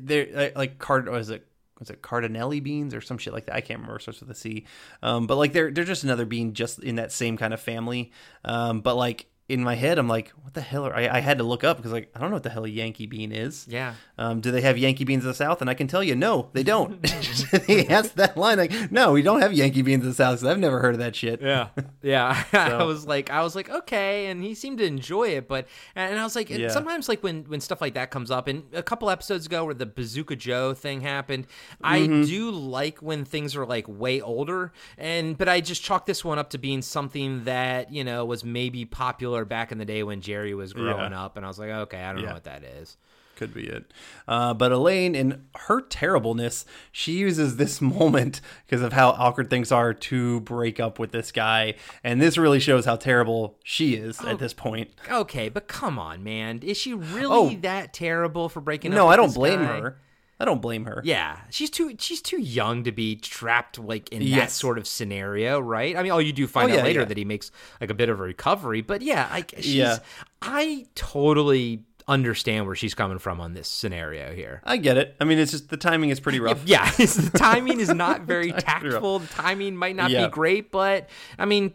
they're 0.00 0.52
like 0.54 0.78
card. 0.78 1.08
Was 1.08 1.30
it 1.30 1.46
was 1.78 1.90
it 1.90 2.02
cardinelli 2.02 2.62
beans 2.62 2.94
or 2.94 3.00
some 3.00 3.18
shit 3.18 3.32
like 3.32 3.46
that? 3.46 3.54
I 3.54 3.60
can't 3.60 3.80
remember. 3.80 3.98
Starts 3.98 4.20
with 4.20 4.30
a 4.30 4.34
C. 4.34 4.64
Um, 5.02 5.26
but 5.26 5.36
like 5.36 5.52
they're 5.52 5.70
they're 5.70 5.84
just 5.84 6.04
another 6.04 6.26
bean, 6.26 6.54
just 6.54 6.78
in 6.82 6.96
that 6.96 7.12
same 7.12 7.36
kind 7.36 7.52
of 7.52 7.60
family. 7.60 8.12
Um, 8.44 8.80
but 8.80 8.96
like 8.96 9.26
in 9.48 9.62
my 9.62 9.76
head, 9.76 9.96
I'm 9.98 10.08
like, 10.08 10.30
what 10.42 10.54
the 10.54 10.60
hell? 10.60 10.84
Are, 10.86 10.94
I, 10.96 11.06
I 11.08 11.20
had 11.20 11.38
to 11.38 11.44
look 11.44 11.62
up 11.62 11.76
because 11.76 11.92
like 11.92 12.10
I 12.16 12.18
don't 12.20 12.30
know 12.30 12.36
what 12.36 12.42
the 12.42 12.50
hell 12.50 12.64
a 12.64 12.68
Yankee 12.68 13.06
bean 13.06 13.30
is. 13.30 13.64
Yeah. 13.68 13.94
Um, 14.18 14.40
do 14.40 14.50
they 14.50 14.60
have 14.62 14.76
Yankee 14.76 15.04
beans 15.04 15.22
in 15.24 15.28
the 15.28 15.34
South? 15.34 15.60
And 15.60 15.70
I 15.70 15.74
can 15.74 15.86
tell 15.86 16.02
you, 16.02 16.16
no, 16.16 16.48
they 16.52 16.64
don't. 16.64 17.04
he 17.66 17.88
asked 17.88 18.16
that 18.16 18.36
line 18.36 18.58
like, 18.58 18.90
no, 18.90 19.12
we 19.12 19.22
don't 19.22 19.40
have 19.40 19.52
Yankee 19.52 19.82
beans 19.82 20.02
in 20.02 20.08
the 20.08 20.14
South. 20.14 20.40
'cause 20.40 20.44
I've 20.48 20.58
never 20.58 20.80
heard 20.80 20.94
of 20.94 20.98
that 21.00 21.14
shit. 21.14 21.40
Yeah, 21.40 21.68
yeah. 22.02 22.42
I 22.52 22.82
was 22.82 23.06
like, 23.06 23.30
I 23.30 23.42
was 23.42 23.54
like, 23.54 23.70
okay, 23.70 24.26
and 24.26 24.42
he 24.42 24.54
seemed 24.54 24.78
to 24.78 24.84
enjoy 24.84 25.28
it, 25.28 25.46
but 25.46 25.68
and 25.94 26.18
I 26.18 26.24
was 26.24 26.34
like, 26.34 26.50
Yeah. 26.50 26.68
sometimes 26.68 27.08
like 27.08 27.22
when 27.22 27.44
when 27.44 27.60
stuff 27.60 27.80
like 27.80 27.94
that 27.94 28.10
comes 28.10 28.30
up, 28.32 28.48
and 28.48 28.64
a 28.74 28.82
couple 28.82 29.08
episodes 29.10 29.46
ago 29.46 29.64
where 29.64 29.74
the 29.74 29.86
Bazooka 29.86 30.34
Joe 30.36 30.74
thing 30.74 31.02
happened, 31.02 31.46
I 31.82 32.00
Mm-hmm. 32.00 32.22
do 32.24 32.50
like 32.50 32.98
when 33.00 33.24
things 33.24 33.54
are 33.56 33.64
like 33.66 33.86
way 33.88 34.20
older, 34.20 34.72
and 34.98 35.38
but 35.38 35.48
I 35.48 35.60
just 35.60 35.82
chalk 35.84 36.04
this 36.06 36.24
one 36.24 36.38
up 36.38 36.50
to 36.50 36.58
being 36.58 36.82
something 36.82 37.44
that 37.44 37.92
you 37.92 38.02
know 38.02 38.24
was 38.24 38.42
maybe 38.44 38.84
popular 38.84 39.35
back 39.44 39.72
in 39.72 39.78
the 39.78 39.84
day 39.84 40.02
when 40.02 40.20
Jerry 40.20 40.54
was 40.54 40.72
growing 40.72 41.12
Yeah. 41.12 41.24
up, 41.24 41.36
and 41.36 41.44
I 41.44 41.48
was 41.48 41.58
like, 41.58 41.70
okay, 41.70 42.02
I 42.02 42.12
don't 42.12 42.22
Yeah. 42.22 42.28
know 42.28 42.34
what 42.34 42.44
that 42.44 42.64
is. 42.64 42.96
Could 43.36 43.52
be 43.52 43.66
it. 43.66 43.92
Uh, 44.26 44.54
but 44.54 44.72
Elaine, 44.72 45.14
in 45.14 45.44
her 45.66 45.82
terribleness, 45.82 46.64
she 46.90 47.12
uses 47.18 47.56
this 47.56 47.80
moment 47.82 48.40
because 48.64 48.80
of 48.80 48.94
how 48.94 49.10
awkward 49.10 49.50
things 49.50 49.70
are 49.70 49.92
to 49.92 50.40
break 50.40 50.80
up 50.80 50.98
with 50.98 51.12
this 51.12 51.32
guy. 51.32 51.74
And 52.02 52.18
this 52.22 52.38
really 52.38 52.60
shows 52.60 52.86
how 52.86 52.96
terrible 52.96 53.58
she 53.62 53.94
is 53.94 54.18
Oh. 54.24 54.28
at 54.28 54.38
this 54.38 54.54
point. 54.54 54.90
Okay, 55.10 55.50
but 55.50 55.68
come 55.68 55.98
on, 55.98 56.24
man, 56.24 56.60
is 56.62 56.78
she 56.78 56.94
really 56.94 57.56
Oh. 57.56 57.58
that 57.60 57.92
terrible 57.92 58.48
for 58.48 58.62
breaking 58.62 58.92
up? 58.92 58.96
No, 58.96 59.08
I 59.08 59.16
don't 59.16 59.34
blame 59.34 59.60
guy? 59.60 59.80
her. 59.80 59.98
I 60.38 60.44
don't 60.44 60.60
blame 60.60 60.84
her. 60.84 61.00
Yeah, 61.04 61.38
she's 61.50 61.70
too 61.70 61.94
she's 61.98 62.20
too 62.20 62.40
young 62.40 62.84
to 62.84 62.92
be 62.92 63.16
trapped 63.16 63.78
like 63.78 64.10
in 64.10 64.30
that 64.32 64.50
sort 64.50 64.76
of 64.76 64.86
scenario, 64.86 65.58
right? 65.58 65.96
I 65.96 66.02
mean, 66.02 66.12
all 66.12 66.20
you 66.20 66.32
do 66.32 66.46
find 66.46 66.70
Oh, 66.70 66.74
out 66.74 66.78
yeah, 66.78 66.84
later 66.84 67.00
yeah. 67.00 67.06
that 67.06 67.16
he 67.16 67.24
makes 67.24 67.50
like 67.80 67.88
a 67.90 67.94
bit 67.94 68.08
of 68.10 68.20
a 68.20 68.22
recovery, 68.22 68.82
but 68.82 69.00
yeah, 69.02 69.28
like 69.30 69.54
she's 69.56 69.74
Yeah. 69.76 69.98
I 70.42 70.86
totally 70.94 71.84
understand 72.08 72.66
where 72.66 72.76
she's 72.76 72.94
coming 72.94 73.18
from 73.18 73.40
on 73.40 73.52
this 73.54 73.66
scenario 73.68 74.32
here. 74.32 74.60
I 74.64 74.76
get 74.76 74.96
it. 74.96 75.16
I 75.20 75.24
mean, 75.24 75.38
it's 75.38 75.50
just 75.50 75.70
the 75.70 75.76
timing 75.76 76.10
is 76.10 76.20
pretty 76.20 76.38
rough. 76.46 76.62
Yeah, 76.64 76.88
the 76.92 77.30
timing 77.36 77.80
is 77.80 77.88
not 77.92 78.22
very 78.22 78.52
tactful. 78.52 79.18
The 79.20 79.26
timing 79.26 79.76
might 79.76 79.96
not 79.96 80.10
Yeah. 80.10 80.26
be 80.26 80.30
great, 80.30 80.70
but 80.70 81.08
I 81.38 81.46
mean, 81.46 81.74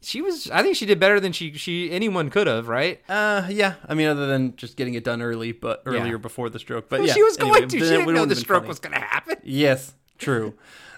she 0.00 0.22
was. 0.22 0.48
I 0.50 0.62
think 0.62 0.76
she 0.76 0.86
did 0.86 1.00
better 1.00 1.18
than 1.18 1.32
she 1.32 1.54
she 1.54 1.90
anyone 1.90 2.30
could 2.30 2.46
have, 2.46 2.68
right? 2.68 3.00
Uh, 3.08 3.46
yeah. 3.50 3.74
I 3.88 3.94
mean, 3.94 4.06
other 4.08 4.26
than 4.26 4.54
just 4.56 4.76
getting 4.76 4.94
it 4.94 5.02
done 5.04 5.20
early, 5.20 5.50
but 5.52 5.82
earlier 5.84 6.12
Yeah. 6.12 6.16
before 6.18 6.48
the 6.48 6.58
stroke. 6.60 6.88
But 6.88 7.00
Well, 7.00 7.08
yeah, 7.08 7.14
she 7.14 7.22
was 7.22 7.38
anyway, 7.38 7.58
going 7.60 7.68
to. 7.70 7.78
She 7.80 7.84
didn't 7.84 8.14
know 8.14 8.24
the 8.24 8.36
stroke 8.36 8.60
funny. 8.62 8.68
was 8.68 8.78
going 8.78 8.94
to 8.94 9.00
happen. 9.00 9.36
Yes, 9.42 9.94
true. 10.18 10.54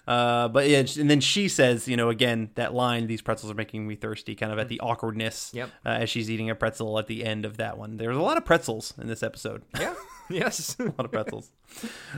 Uh, 0.07 0.49
but 0.49 0.69
yeah, 0.69 0.85
and 0.99 1.11
then 1.11 1.21
she 1.21 1.49
says, 1.49 1.89
you 1.89 1.97
know, 1.97 2.11
again 2.11 2.51
that 2.57 2.75
line, 2.75 3.07
"These 3.07 3.23
pretzels 3.23 3.51
are 3.51 3.55
making 3.55 3.87
me 3.87 3.97
thirsty," 3.97 4.35
kind 4.35 4.53
of 4.53 4.59
at 4.59 4.69
the 4.69 4.81
awkwardness. 4.81 5.51
Yep. 5.55 5.71
Uh, 5.85 5.89
as 5.89 6.11
she's 6.11 6.31
eating 6.31 6.51
a 6.51 6.55
pretzel 6.55 6.99
at 6.99 7.07
the 7.07 7.25
end 7.25 7.45
of 7.45 7.57
that 7.57 7.79
one. 7.79 7.97
There's 7.97 8.17
a 8.17 8.21
lot 8.23 8.37
of 8.37 8.45
pretzels 8.45 8.93
in 9.01 9.07
this 9.07 9.23
episode. 9.23 9.63
Yeah. 9.81 9.95
Yes. 10.31 10.77
a 10.81 10.85
lot 10.85 11.05
of 11.05 11.13
pretzels. 11.13 11.51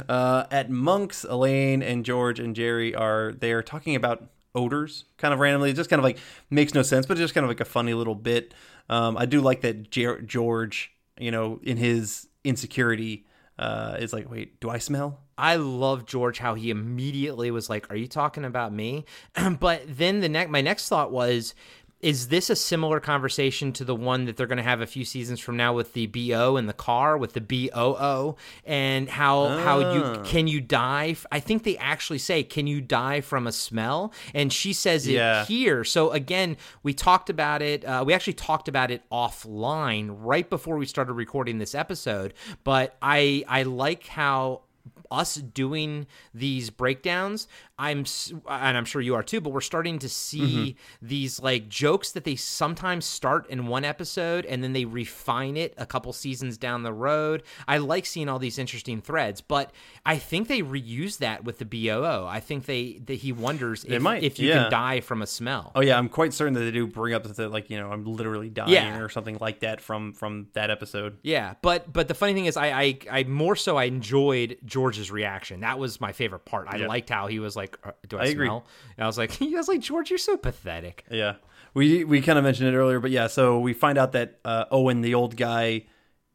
Uh, 0.08 0.44
at 0.52 0.70
Monk's, 0.70 1.24
Elaine 1.24 1.82
and 1.82 2.04
George 2.04 2.38
and 2.38 2.54
Jerry 2.54 2.94
are 2.94 3.32
they 3.32 3.50
are 3.52 3.62
talking 3.62 3.96
about 3.96 4.30
odors, 4.54 5.04
kind 5.18 5.34
of 5.34 5.40
randomly. 5.40 5.70
It 5.70 5.74
just 5.76 5.90
kind 5.90 5.98
of 5.98 6.04
like 6.04 6.18
makes 6.50 6.72
no 6.74 6.82
sense, 6.82 7.06
but 7.06 7.12
it's 7.14 7.20
just 7.20 7.34
kind 7.34 7.44
of 7.44 7.50
like 7.50 7.60
a 7.60 7.64
funny 7.64 7.94
little 7.94 8.14
bit. 8.14 8.54
Um, 8.88 9.16
I 9.16 9.26
do 9.26 9.40
like 9.40 9.60
that 9.62 9.90
Jer- 9.90 10.22
George, 10.22 10.92
you 11.18 11.30
know, 11.30 11.58
in 11.62 11.76
his 11.76 12.28
insecurity, 12.44 13.25
uh, 13.58 13.96
is 13.98 14.12
like, 14.12 14.30
wait, 14.30 14.60
do 14.60 14.70
I 14.70 14.78
smell? 14.78 15.20
I 15.38 15.56
love 15.56 16.06
George 16.06 16.38
how 16.38 16.54
he 16.54 16.70
immediately 16.70 17.50
was 17.50 17.68
like, 17.68 17.90
"Are 17.90 17.96
you 17.96 18.06
talking 18.06 18.44
about 18.44 18.72
me?" 18.72 19.04
but 19.60 19.82
then 19.86 20.20
the 20.20 20.28
next 20.28 20.50
my 20.50 20.62
next 20.62 20.88
thought 20.88 21.12
was 21.12 21.54
is 22.00 22.28
this 22.28 22.50
a 22.50 22.56
similar 22.56 23.00
conversation 23.00 23.72
to 23.72 23.82
the 23.84 23.94
one 23.94 24.26
that 24.26 24.36
they're 24.36 24.46
going 24.46 24.58
to 24.58 24.62
have 24.62 24.82
a 24.82 24.86
few 24.86 25.04
seasons 25.04 25.40
from 25.40 25.56
now 25.56 25.72
with 25.72 25.94
the 25.94 26.06
BO 26.06 26.56
and 26.56 26.68
the 26.68 26.74
car 26.74 27.16
with 27.16 27.32
the 27.32 27.40
BOO 27.40 28.36
and 28.66 29.08
how 29.08 29.48
how 29.58 29.80
Ah. 29.80 29.94
you 30.14 30.20
can 30.22 30.46
you 30.46 30.60
die 30.60 31.08
f- 31.12 31.24
I 31.32 31.40
think 31.40 31.62
they 31.64 31.76
actually 31.78 32.18
say 32.18 32.42
can 32.42 32.66
you 32.66 32.82
die 32.82 33.22
from 33.22 33.46
a 33.46 33.52
smell 33.52 34.12
and 34.34 34.52
she 34.52 34.74
says 34.74 35.06
it 35.06 35.12
Yeah. 35.14 35.46
here 35.46 35.84
so 35.84 36.10
again 36.12 36.58
we 36.82 36.92
talked 36.92 37.30
about 37.30 37.62
it 37.62 37.82
uh, 37.84 38.04
we 38.06 38.12
actually 38.12 38.34
talked 38.34 38.68
about 38.68 38.90
it 38.90 39.02
offline 39.10 40.14
right 40.20 40.48
before 40.50 40.76
we 40.76 40.84
started 40.86 41.14
recording 41.14 41.58
this 41.58 41.74
episode 41.74 42.34
but 42.62 42.96
I 43.00 43.42
I 43.48 43.62
like 43.62 44.06
how 44.06 44.62
us 45.10 45.36
doing 45.36 46.06
these 46.34 46.70
breakdowns 46.70 47.46
i'm 47.78 48.04
and 48.48 48.76
i'm 48.76 48.84
sure 48.84 49.00
you 49.00 49.14
are 49.14 49.22
too 49.22 49.40
but 49.40 49.50
we're 49.50 49.60
starting 49.60 49.98
to 49.98 50.08
see 50.08 50.40
mm-hmm. 50.40 51.06
these 51.06 51.40
like 51.40 51.68
jokes 51.68 52.12
that 52.12 52.24
they 52.24 52.36
sometimes 52.36 53.04
start 53.04 53.48
in 53.48 53.66
one 53.66 53.84
episode 53.84 54.44
and 54.46 54.62
then 54.62 54.72
they 54.72 54.84
refine 54.84 55.56
it 55.56 55.74
a 55.76 55.86
couple 55.86 56.12
seasons 56.12 56.58
down 56.58 56.82
the 56.82 56.92
road 56.92 57.42
i 57.68 57.78
like 57.78 58.06
seeing 58.06 58.28
all 58.28 58.38
these 58.38 58.58
interesting 58.58 59.00
threads 59.00 59.40
but 59.40 59.72
i 60.04 60.16
think 60.16 60.48
they 60.48 60.62
reuse 60.62 61.18
that 61.18 61.44
with 61.44 61.58
the 61.58 61.64
boo 61.64 62.04
i 62.26 62.40
think 62.40 62.66
they 62.66 63.00
that 63.04 63.14
he 63.14 63.32
wonders 63.32 63.84
if, 63.84 64.02
might, 64.02 64.22
if 64.22 64.38
you 64.38 64.48
yeah. 64.48 64.62
can 64.62 64.70
die 64.70 65.00
from 65.00 65.22
a 65.22 65.26
smell 65.26 65.72
Oh 65.76 65.82
yeah, 65.82 65.98
I'm 65.98 66.08
quite 66.08 66.32
certain 66.32 66.54
that 66.54 66.60
they 66.60 66.70
do 66.70 66.86
bring 66.86 67.12
up 67.12 67.24
that 67.24 67.52
like 67.52 67.68
you 67.68 67.78
know 67.78 67.90
I'm 67.90 68.04
literally 68.04 68.48
dying 68.48 68.72
Yeah. 68.72 68.98
or 68.98 69.10
something 69.10 69.36
like 69.40 69.60
that 69.60 69.82
from 69.82 70.14
from 70.14 70.48
that 70.54 70.70
episode. 70.70 71.18
Yeah, 71.22 71.54
but 71.60 71.92
but 71.92 72.08
the 72.08 72.14
funny 72.14 72.32
thing 72.32 72.46
is, 72.46 72.56
I 72.56 72.68
I, 72.68 72.98
I 73.10 73.24
more 73.24 73.56
so 73.56 73.76
I 73.76 73.84
enjoyed 73.84 74.56
George's 74.96 75.10
reaction. 75.10 75.60
That 75.60 75.78
was 75.78 76.00
my 76.00 76.12
favorite 76.12 76.44
part. 76.44 76.68
I 76.70 76.76
Yeah. 76.78 76.86
liked 76.86 77.10
how 77.10 77.26
he 77.26 77.38
was 77.38 77.54
like, 77.56 77.76
"Uh, 77.84 77.92
"Do 78.08 78.18
I, 78.18 78.22
I 78.22 78.26
agree. 78.26 78.48
And 78.48 78.62
I 78.98 79.06
was 79.06 79.18
like, 79.18 79.30
"I 79.42 79.46
was 79.46 79.68
like 79.68 79.80
George, 79.80 80.10
you're 80.10 80.18
so 80.18 80.36
pathetic." 80.36 81.04
Yeah, 81.10 81.34
we 81.74 82.04
we 82.04 82.20
kind 82.22 82.38
of 82.38 82.44
mentioned 82.44 82.68
it 82.74 82.76
earlier, 82.76 83.00
but 83.00 83.10
yeah. 83.10 83.26
So 83.26 83.58
we 83.60 83.72
find 83.74 83.98
out 83.98 84.12
that 84.12 84.38
uh, 84.44 84.64
Owen, 84.70 85.02
the 85.02 85.14
old 85.14 85.36
guy, 85.36 85.84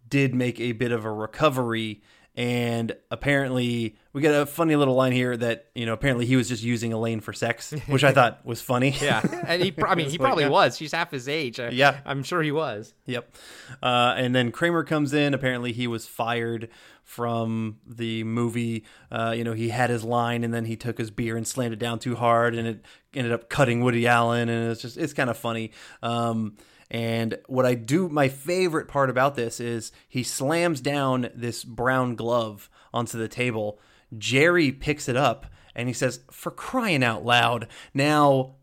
did 0.08 0.36
make 0.36 0.60
a 0.60 0.71
bit 0.74 0.91
of 0.91 1.06
a 1.06 1.12
recovery, 1.12 2.02
and 2.36 2.95
apparently 3.10 3.97
we 4.13 4.21
get 4.21 4.34
a 4.34 4.45
funny 4.45 4.76
little 4.76 4.95
line 4.95 5.12
here 5.12 5.36
that 5.38 5.67
you 5.76 5.86
know 5.86 5.93
apparently 5.93 6.26
he 6.26 6.36
was 6.36 6.50
just 6.50 6.63
using 6.63 6.91
Elaine 6.93 7.19
for 7.21 7.34
sex, 7.34 7.71
which 7.88 8.04
I 8.04 8.12
thought 8.12 8.45
was 8.45 8.62
funny. 8.62 8.91
Yeah, 9.02 9.21
and 9.47 9.62
he, 9.62 9.71
pr- 9.71 9.88
I 9.88 9.95
mean, 9.95 10.08
he 10.10 10.12
like, 10.17 10.26
probably 10.26 10.43
yeah. 10.45 10.50
was. 10.50 10.78
She's 10.78 10.91
half 10.91 11.12
his 11.12 11.28
age. 11.28 11.60
I- 11.60 11.69
Yeah. 11.69 12.00
I'm 12.06 12.24
sure 12.24 12.41
he 12.41 12.52
was. 12.52 12.93
Yep. 13.06 13.36
Uh, 13.82 14.13
and 14.17 14.36
then 14.36 14.52
Kramer 14.52 14.84
comes 14.84 15.13
in. 15.13 15.34
Apparently, 15.34 15.71
he 15.71 15.88
was 15.88 16.06
fired 16.06 16.69
from 17.04 17.78
the 17.86 18.24
movie. 18.24 18.86
Uh, 19.12 19.34
you 19.36 19.43
know, 19.43 19.54
he 19.54 19.69
had 19.69 19.89
his 19.89 20.04
line, 20.04 20.43
and 20.43 20.54
then 20.54 20.65
he 20.65 20.76
took 20.76 20.97
his 20.97 21.12
beer 21.12 21.36
and 21.36 21.47
slammed 21.47 21.74
it 21.74 21.80
down 21.80 22.00
too 22.00 22.15
hard, 22.15 22.56
and 22.56 22.67
it 22.67 22.86
ended 23.13 23.32
up 23.34 23.50
cutting 23.50 23.82
Woody 23.84 24.08
Allen. 24.08 24.50
And 24.50 24.71
it's 24.71 24.82
just, 24.82 24.97
it's 24.97 25.13
kind 25.13 25.30
of 25.30 25.38
funny. 25.38 25.71
Um, 26.04 26.58
and 26.89 27.38
what 27.47 27.65
I 27.65 27.74
do, 27.76 28.10
my 28.10 28.28
favorite 28.28 28.88
part 28.88 29.10
about 29.10 29.36
this 29.36 29.60
is 29.60 29.91
he 30.10 30.24
slams 30.24 30.82
down 30.82 31.30
this 31.34 31.63
brown 31.63 32.15
glove 32.15 32.69
onto 32.93 33.17
the 33.17 33.28
table. 33.30 33.80
Jerry 34.17 34.71
picks 34.71 35.08
it 35.08 35.15
up 35.15 35.45
and 35.76 35.88
he 35.88 35.93
says, 35.93 36.21
"For 36.30 36.52
crying 36.52 37.04
out 37.04 37.26
loud!" 37.26 37.67
Now, 37.93 38.56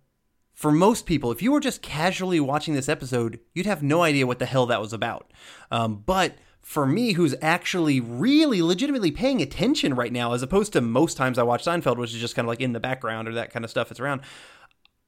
for 0.52 0.72
most 0.72 1.06
people, 1.06 1.30
if 1.30 1.40
you 1.40 1.52
were 1.52 1.60
just 1.60 1.82
casually 1.82 2.40
watching 2.40 2.74
this 2.74 2.88
episode, 2.88 3.38
you'd 3.54 3.66
have 3.66 3.82
no 3.82 4.02
idea 4.02 4.26
what 4.26 4.40
the 4.40 4.46
hell 4.46 4.66
that 4.66 4.80
was 4.80 4.92
about. 4.92 5.32
Um, 5.70 6.02
but 6.04 6.36
for 6.60 6.84
me, 6.84 7.12
who's 7.12 7.34
actually 7.40 8.00
really 8.00 8.60
legitimately 8.60 9.10
paying 9.10 9.40
attention 9.40 9.94
right 9.94 10.12
now, 10.12 10.32
as 10.32 10.42
opposed 10.42 10.72
to 10.72 10.80
most 10.80 11.16
times 11.16 11.38
I 11.38 11.42
watch 11.44 11.64
Seinfeld, 11.64 11.96
which 11.96 12.12
is 12.12 12.20
just 12.20 12.34
kind 12.34 12.44
of 12.44 12.50
like 12.50 12.60
in 12.60 12.72
the 12.72 12.80
background 12.80 13.28
or 13.28 13.34
that 13.34 13.52
kind 13.52 13.64
of 13.64 13.70
stuff 13.70 13.88
that's 13.88 14.00
around, 14.00 14.20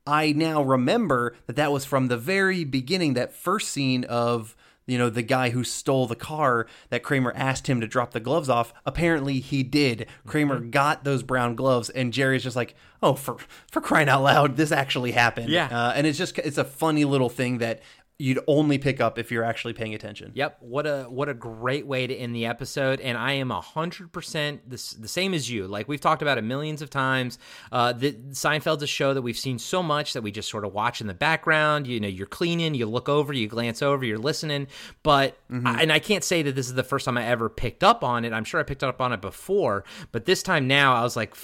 I 0.07 0.33
now 0.33 0.63
remember 0.63 1.37
that 1.47 1.57
that 1.57 1.73
was 1.73 1.85
from 1.85 2.09
the 2.09 2.17
very 2.17 2.65
beginning, 2.65 3.15
that 3.15 3.35
first 3.35 3.69
scene 3.69 4.05
of 4.05 4.57
you 4.91 4.99
know 4.99 5.11
the 5.11 5.23
guy 5.23 5.51
who 5.51 5.65
stole 5.65 6.07
the 6.07 6.17
car 6.17 6.67
that 6.89 7.03
Kramer 7.03 7.33
asked 7.37 7.67
him 7.67 7.81
to 7.81 7.87
drop 7.87 8.13
the 8.13 8.21
gloves 8.21 8.49
off. 8.49 8.73
Apparently, 8.85 9.41
he 9.41 9.63
did. 9.63 10.07
Kramer 10.27 10.61
got 10.61 11.05
those 11.05 11.23
brown 11.23 11.55
gloves, 11.55 11.91
and 11.91 12.13
Jerry's 12.13 12.43
just 12.43 12.57
like, 12.57 12.75
"Oh, 13.03 13.15
for 13.15 13.37
for 13.71 13.81
crying 13.81 14.09
out 14.09 14.23
loud, 14.23 14.57
this 14.57 14.73
actually 14.73 15.13
happened." 15.13 15.49
Yeah. 15.49 15.67
uh, 15.67 15.93
and 15.95 16.07
it's 16.07 16.19
just 16.19 16.39
it's 16.39 16.59
a 16.59 16.65
funny 16.65 17.05
little 17.05 17.29
thing 17.29 17.59
that 17.59 17.83
you'd 18.21 18.39
only 18.47 18.77
pick 18.77 19.01
up 19.01 19.19
if 19.19 19.33
you're 19.33 19.43
actually 19.43 19.73
paying 19.73 19.95
attention. 19.95 20.33
Yep. 20.35 20.59
What 20.61 20.87
a 20.87 21.05
what 21.05 21.29
a 21.29 21.35
great 21.35 21.87
way 21.87 22.07
to 22.07 22.15
end 22.15 22.35
the 22.35 22.47
episode. 22.47 23.01
And 23.01 23.17
I 23.17 23.33
am 23.33 23.51
a 23.51 23.61
hundred 23.61 24.13
percent 24.13 24.69
the 24.69 24.77
the 24.99 25.09
same 25.09 25.33
as 25.33 25.51
you. 25.51 25.67
Like 25.67 25.89
we've 25.89 26.01
talked 26.01 26.21
about 26.21 26.37
it 26.37 26.43
millions 26.43 26.83
of 26.83 26.91
times. 26.91 27.39
Uh, 27.73 27.93
the 27.93 28.13
Seinfeld's 28.13 28.83
a 28.83 28.87
show 28.87 29.15
that 29.15 29.23
we've 29.23 29.39
seen 29.39 29.59
so 29.59 29.83
much 29.83 30.13
that 30.13 30.23
we 30.23 30.31
just 30.31 30.51
sort 30.51 30.65
of 30.65 30.75
watch 30.75 31.01
in 31.01 31.07
the 31.07 31.15
background. 31.15 31.87
You 31.87 31.99
know, 31.99 32.09
you're 32.09 32.27
cleaning, 32.27 32.75
you 32.75 32.87
look 32.87 33.09
over, 33.09 33.33
you 33.33 33.49
glance 33.49 33.81
over, 33.81 34.05
you're 34.05 34.19
listening. 34.19 34.67
But 35.03 35.39
I, 35.51 35.83
and 35.83 35.93
I 35.93 35.99
can't 35.99 36.23
say 36.23 36.43
that 36.43 36.55
this 36.55 36.67
is 36.67 36.75
the 36.75 36.85
first 36.85 37.07
time 37.07 37.17
I 37.17 37.25
ever 37.25 37.49
picked 37.49 37.83
up 37.83 38.05
on 38.05 38.25
it. 38.25 38.33
I'm 38.35 38.45
sure 38.45 38.61
I 38.61 38.65
picked 38.65 38.85
up 38.85 39.01
on 39.01 39.13
it 39.13 39.23
before, 39.23 39.85
but 40.13 40.27
this 40.27 40.43
time 40.43 40.69
now 40.69 40.95
I 40.95 41.03
was 41.03 41.17
like. 41.17 41.35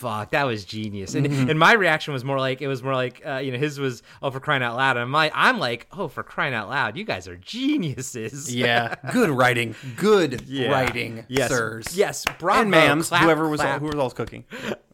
Fuck, 0.00 0.30
that 0.30 0.44
was 0.44 0.64
genius. 0.64 1.14
And 1.14 1.26
and 1.26 1.58
my 1.58 1.74
reaction 1.74 2.14
was 2.14 2.24
more 2.24 2.38
like 2.38 2.62
it 2.62 2.68
was 2.68 2.82
more 2.82 2.94
like 2.94 3.20
uh, 3.26 3.36
you 3.36 3.52
know 3.52 3.58
his 3.58 3.78
was 3.78 4.02
oh 4.22 4.30
for 4.30 4.40
crying 4.40 4.62
out 4.62 4.74
loud. 4.76 4.96
And 4.96 5.10
my 5.10 5.30
I'm 5.34 5.58
like 5.58 5.86
oh 5.92 6.08
for 6.08 6.22
crying 6.22 6.54
out 6.54 6.70
loud, 6.70 6.96
you 6.96 7.04
guys 7.04 7.28
are 7.28 7.36
geniuses. 7.36 8.54
Yeah, 8.54 8.94
good 9.12 9.28
writing, 9.30 9.74
good 9.96 10.42
Yeah. 10.46 10.70
writing, 10.70 11.24
Yes. 11.28 11.50
sirs. 11.50 11.96
Yes, 11.96 12.24
bravo. 12.38 12.62
and 12.62 12.72
ma'ams, 12.72 13.08
Clap, 13.08 13.22
whoever 13.24 13.48
was 13.48 13.60
clap. 13.60 13.80
who 13.80 13.86
was 13.88 13.96
all 13.96 14.10
cooking, 14.10 14.44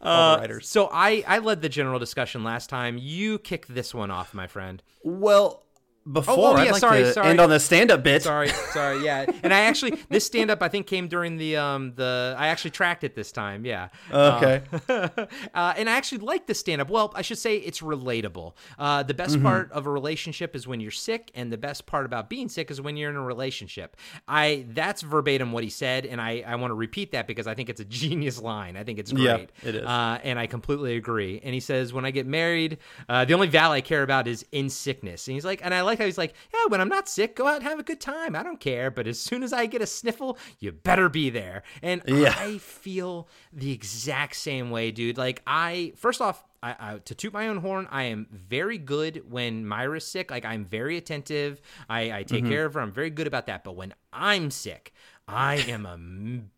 all 0.01 0.35
the 0.35 0.41
writers. 0.41 0.67
So 0.67 0.89
I 0.91 1.23
I 1.27 1.39
led 1.39 1.61
the 1.61 1.69
general 1.69 1.99
discussion 1.99 2.43
last 2.43 2.69
time. 2.69 2.97
You 2.97 3.39
kick 3.39 3.67
this 3.67 3.93
one 3.93 4.11
off, 4.11 4.33
my 4.33 4.47
friend. 4.47 4.83
Well, 5.03 5.63
before 6.11 6.35
oh, 6.37 6.53
I'd 6.53 6.65
yeah, 6.65 6.71
like 6.71 6.81
sorry, 6.81 7.03
to 7.03 7.13
sorry. 7.13 7.27
end 7.27 7.39
on 7.39 7.49
the 7.49 7.59
stand-up 7.59 8.03
bit. 8.03 8.23
Sorry, 8.23 8.49
sorry, 8.49 9.03
yeah. 9.03 9.25
And 9.43 9.53
I 9.53 9.61
actually 9.61 9.97
this 10.09 10.25
stand 10.25 10.51
up 10.51 10.61
I 10.61 10.67
think 10.67 10.87
came 10.87 11.07
during 11.07 11.37
the 11.37 11.57
um 11.57 11.93
the 11.95 12.35
I 12.37 12.47
actually 12.47 12.71
tracked 12.71 13.03
it 13.03 13.15
this 13.15 13.31
time, 13.31 13.65
yeah. 13.65 13.89
Okay. 14.11 14.61
Uh, 14.89 15.09
uh, 15.53 15.73
and 15.77 15.89
I 15.89 15.93
actually 15.93 16.19
like 16.19 16.47
the 16.47 16.55
stand 16.55 16.81
up. 16.81 16.89
Well, 16.89 17.11
I 17.15 17.21
should 17.21 17.37
say 17.37 17.57
it's 17.57 17.81
relatable. 17.81 18.53
Uh, 18.79 19.03
the 19.03 19.13
best 19.13 19.27
Mm-hmm. 19.27 19.45
part 19.45 19.71
of 19.73 19.85
a 19.85 19.89
relationship 19.91 20.55
is 20.55 20.67
when 20.67 20.79
you're 20.79 20.89
sick, 20.89 21.31
and 21.35 21.51
the 21.51 21.57
best 21.57 21.85
part 21.85 22.05
about 22.05 22.29
being 22.29 22.47
sick 22.47 22.71
is 22.71 22.79
when 22.79 22.95
you're 22.95 23.09
in 23.09 23.17
a 23.17 23.21
relationship. 23.21 23.97
I 24.27 24.65
that's 24.69 25.01
verbatim 25.01 25.51
what 25.51 25.63
he 25.63 25.69
said, 25.69 26.05
and 26.05 26.21
I 26.21 26.43
I 26.47 26.55
want 26.55 26.71
to 26.71 26.75
repeat 26.75 27.11
that 27.11 27.27
because 27.27 27.45
I 27.45 27.53
think 27.53 27.69
it's 27.69 27.81
a 27.81 27.85
genius 28.01 28.41
line. 28.41 28.77
I 28.77 28.83
think 28.83 28.99
it's 28.99 29.11
great. 29.11 29.49
Yeah, 29.61 29.69
it 29.69 29.75
is. 29.75 29.85
Uh, 29.85 30.19
and 30.23 30.39
I 30.39 30.47
completely 30.47 30.95
agree. 30.95 31.41
And 31.43 31.53
he 31.53 31.59
says, 31.59 31.93
when 31.93 32.05
I 32.05 32.11
get 32.11 32.25
married, 32.25 32.77
uh, 33.09 33.25
the 33.25 33.33
only 33.33 33.47
vow 33.47 33.71
I 33.71 33.81
care 33.81 34.01
about 34.03 34.27
is 34.27 34.45
in 34.51 34.69
sickness. 34.69 35.27
And 35.27 35.33
he's 35.35 35.45
like, 35.45 35.61
and 35.63 35.73
I 35.73 35.81
like 35.81 35.96
how 35.97 36.05
he's 36.05 36.17
like, 36.17 36.33
yeah, 36.53 36.65
when 36.67 36.81
I'm 36.81 36.89
not 36.89 37.07
sick, 37.07 37.35
go 37.35 37.47
out 37.47 37.57
and 37.57 37.63
have 37.63 37.79
a 37.79 37.83
good 37.83 38.01
time. 38.01 38.35
I 38.35 38.43
don't 38.43 38.59
care. 38.59 38.91
But 38.91 39.07
as 39.07 39.19
soon 39.19 39.43
as 39.43 39.53
I 39.53 39.65
get 39.65 39.81
a 39.81 39.87
sniffle, 39.87 40.37
you 40.59 40.71
better 40.71 41.09
be 41.09 41.29
there. 41.29 41.63
And 41.81 42.01
Yeah. 42.07 42.35
I 42.37 42.57
feel 42.57 43.27
the 43.53 43.71
exact 43.71 44.35
same 44.35 44.69
way, 44.69 44.91
dude. 44.91 45.17
Like 45.17 45.41
I, 45.45 45.93
first 45.95 46.21
off, 46.21 46.43
I, 46.63 46.75
I, 46.79 46.97
to 46.97 47.15
toot 47.15 47.33
my 47.33 47.47
own 47.47 47.57
horn, 47.57 47.87
I 47.91 48.03
am 48.03 48.27
very 48.31 48.77
good 48.77 49.23
when 49.29 49.65
Myra's 49.65 50.05
sick. 50.05 50.31
Like 50.31 50.45
I'm 50.45 50.65
very 50.65 50.97
attentive. 50.97 51.61
I, 51.89 52.11
I 52.11 52.23
take 52.23 52.43
mm-hmm. 52.43 52.51
care 52.51 52.65
of 52.65 52.73
her. 52.73 52.81
I'm 52.81 52.91
very 52.91 53.09
good 53.09 53.27
about 53.27 53.45
that. 53.47 53.63
But 53.63 53.75
when 53.75 53.93
I'm 54.11 54.49
sick, 54.49 54.93
I 55.29 55.55
am 55.67 55.85
a 55.85 55.97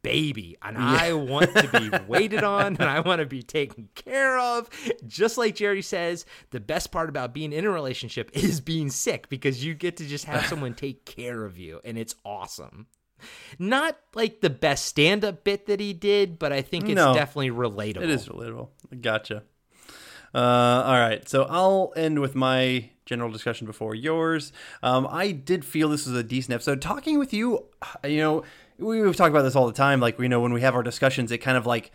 baby 0.03 0.55
and 0.61 0.77
I 0.77 1.13
want 1.13 1.55
to 1.55 1.67
be 1.79 1.89
waited 2.07 2.43
on 2.43 2.75
and 2.77 2.83
I 2.83 2.99
want 2.99 3.19
to 3.19 3.25
be 3.25 3.41
taken 3.41 3.89
care 3.95 4.37
of. 4.37 4.69
Just 5.07 5.37
like 5.39 5.55
Jerry 5.55 5.81
says, 5.81 6.25
the 6.51 6.59
best 6.59 6.91
part 6.91 7.09
about 7.09 7.33
being 7.33 7.51
in 7.51 7.65
a 7.65 7.71
relationship 7.71 8.29
is 8.33 8.61
being 8.61 8.89
sick 8.91 9.27
because 9.29 9.65
you 9.65 9.73
get 9.73 9.97
to 9.97 10.05
just 10.05 10.25
have 10.25 10.45
someone 10.47 10.75
take 10.75 11.05
care 11.05 11.45
of 11.45 11.57
you 11.57 11.81
and 11.83 11.97
it's 11.97 12.15
awesome. 12.23 12.85
Not 13.57 13.97
like 14.13 14.41
the 14.41 14.49
best 14.51 14.85
stand 14.85 15.25
up 15.25 15.43
bit 15.43 15.65
that 15.65 15.79
he 15.79 15.91
did, 15.93 16.37
but 16.39 16.53
I 16.53 16.61
think 16.61 16.85
it's 16.85 16.95
No. 16.95 17.13
definitely 17.13 17.49
relatable. 17.51 18.03
It 18.03 18.09
is 18.11 18.27
relatable. 18.29 18.69
Gotcha. 19.01 19.43
Uh, 20.33 20.37
all 20.85 20.93
right, 20.99 21.27
so 21.27 21.43
I'll 21.49 21.91
end 21.95 22.19
with 22.19 22.35
my 22.35 22.91
general 23.09 23.31
discussion 23.31 23.65
before 23.65 23.95
yours. 23.95 24.53
Um, 24.83 25.07
I 25.09 25.31
did 25.31 25.65
feel 25.65 25.89
this 25.89 26.05
was 26.05 26.15
a 26.15 26.23
decent 26.23 26.53
episode. 26.53 26.79
Talking 26.79 27.17
with 27.17 27.33
you, 27.33 27.65
you 28.05 28.19
know, 28.19 28.43
we, 28.77 29.01
we've 29.01 29.15
talked 29.15 29.31
about 29.31 29.41
this 29.41 29.55
all 29.55 29.65
the 29.65 29.73
time. 29.73 29.99
Like, 29.99 30.19
you 30.19 30.29
know, 30.29 30.39
when 30.39 30.53
we 30.53 30.61
have 30.61 30.75
our 30.75 30.83
discussions, 30.83 31.31
it 31.31 31.39
kind 31.39 31.57
of 31.57 31.65
like 31.65 31.91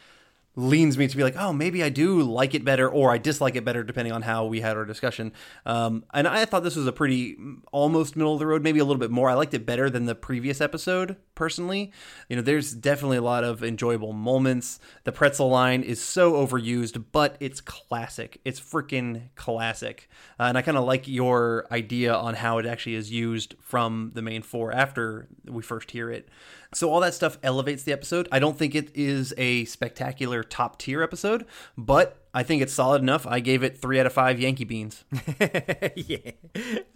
leans 0.57 0.99
me 0.99 1.07
to 1.07 1.17
be 1.17 1.23
like, 1.23 1.37
oh, 1.37 1.53
maybe 1.53 1.83
I 1.83 1.89
do 1.89 2.23
like 2.23 2.55
it 2.55 2.65
better 2.65 2.89
or 2.89 3.11
I 3.13 3.19
dislike 3.19 3.57
it 3.57 3.65
better 3.65 3.83
depending 3.83 4.13
on 4.13 4.23
how 4.23 4.47
we 4.47 4.61
had 4.61 4.77
our 4.77 4.85
discussion. 4.85 5.33
Um, 5.65 6.05
and 6.13 6.29
I 6.29 6.45
thought 6.45 6.65
this 6.65 6.77
was 6.77 6.87
a 6.87 6.93
pretty 6.93 7.37
almost 7.73 8.17
middle 8.17 8.35
of 8.35 8.39
the 8.41 8.47
road, 8.47 8.63
maybe 8.63 8.81
a 8.81 8.85
little 8.85 9.01
bit 9.01 9.11
more. 9.11 9.31
I 9.31 9.35
liked 9.35 9.55
it 9.55 9.65
better 9.65 9.89
than 9.89 10.07
the 10.07 10.15
previous 10.15 10.61
episode 10.61 11.17
personally. 11.35 11.93
You 12.29 12.37
know, 12.37 12.43
there's 12.43 12.73
definitely 12.73 13.17
a 13.17 13.23
lot 13.23 13.45
of 13.45 13.63
enjoyable 13.63 14.13
moments. 14.13 14.79
The 15.05 15.13
pretzel 15.13 15.49
line 15.49 15.83
is 15.83 16.03
so 16.03 16.33
overused, 16.35 17.05
but 17.13 17.37
it's 17.41 17.61
classic. 17.61 18.41
It's 18.45 18.61
freaking 18.61 19.23
classic. 19.35 20.09
Uh, 20.39 20.45
and 20.45 20.59
I 20.59 20.63
kind 20.63 20.77
of 20.77 20.85
like 20.85 21.07
your 21.09 21.67
idea 21.71 22.15
on 22.15 22.35
how 22.35 22.59
it 22.59 22.67
actually 22.67 22.95
is 22.95 23.11
used 23.11 23.55
from 23.61 24.13
the 24.15 24.23
main 24.23 24.43
four 24.43 24.73
after 24.73 25.29
we 25.47 25.63
first 25.63 25.91
hear 25.91 26.11
it. 26.11 26.29
So 26.73 26.91
all 26.91 27.01
that 27.01 27.15
stuff 27.15 27.39
elevates 27.43 27.85
the 27.85 27.93
episode. 27.93 28.29
I 28.33 28.39
don't 28.39 28.59
think 28.59 28.75
it 28.75 28.91
is 28.95 29.33
a 29.37 29.65
spectacular 29.67 30.43
top 30.43 30.79
tier 30.79 31.03
episode, 31.03 31.47
but 31.77 32.24
I 32.35 32.43
think 32.43 32.63
it's 32.63 32.73
solid 32.75 33.01
enough. 33.01 33.27
I 33.27 33.39
gave 33.41 33.63
it 33.63 33.79
three 33.81 34.01
out 34.01 34.07
of 34.07 34.13
five 34.13 34.41
Yankee 34.41 34.65
beans. 34.65 35.05
yeah. 35.95 36.33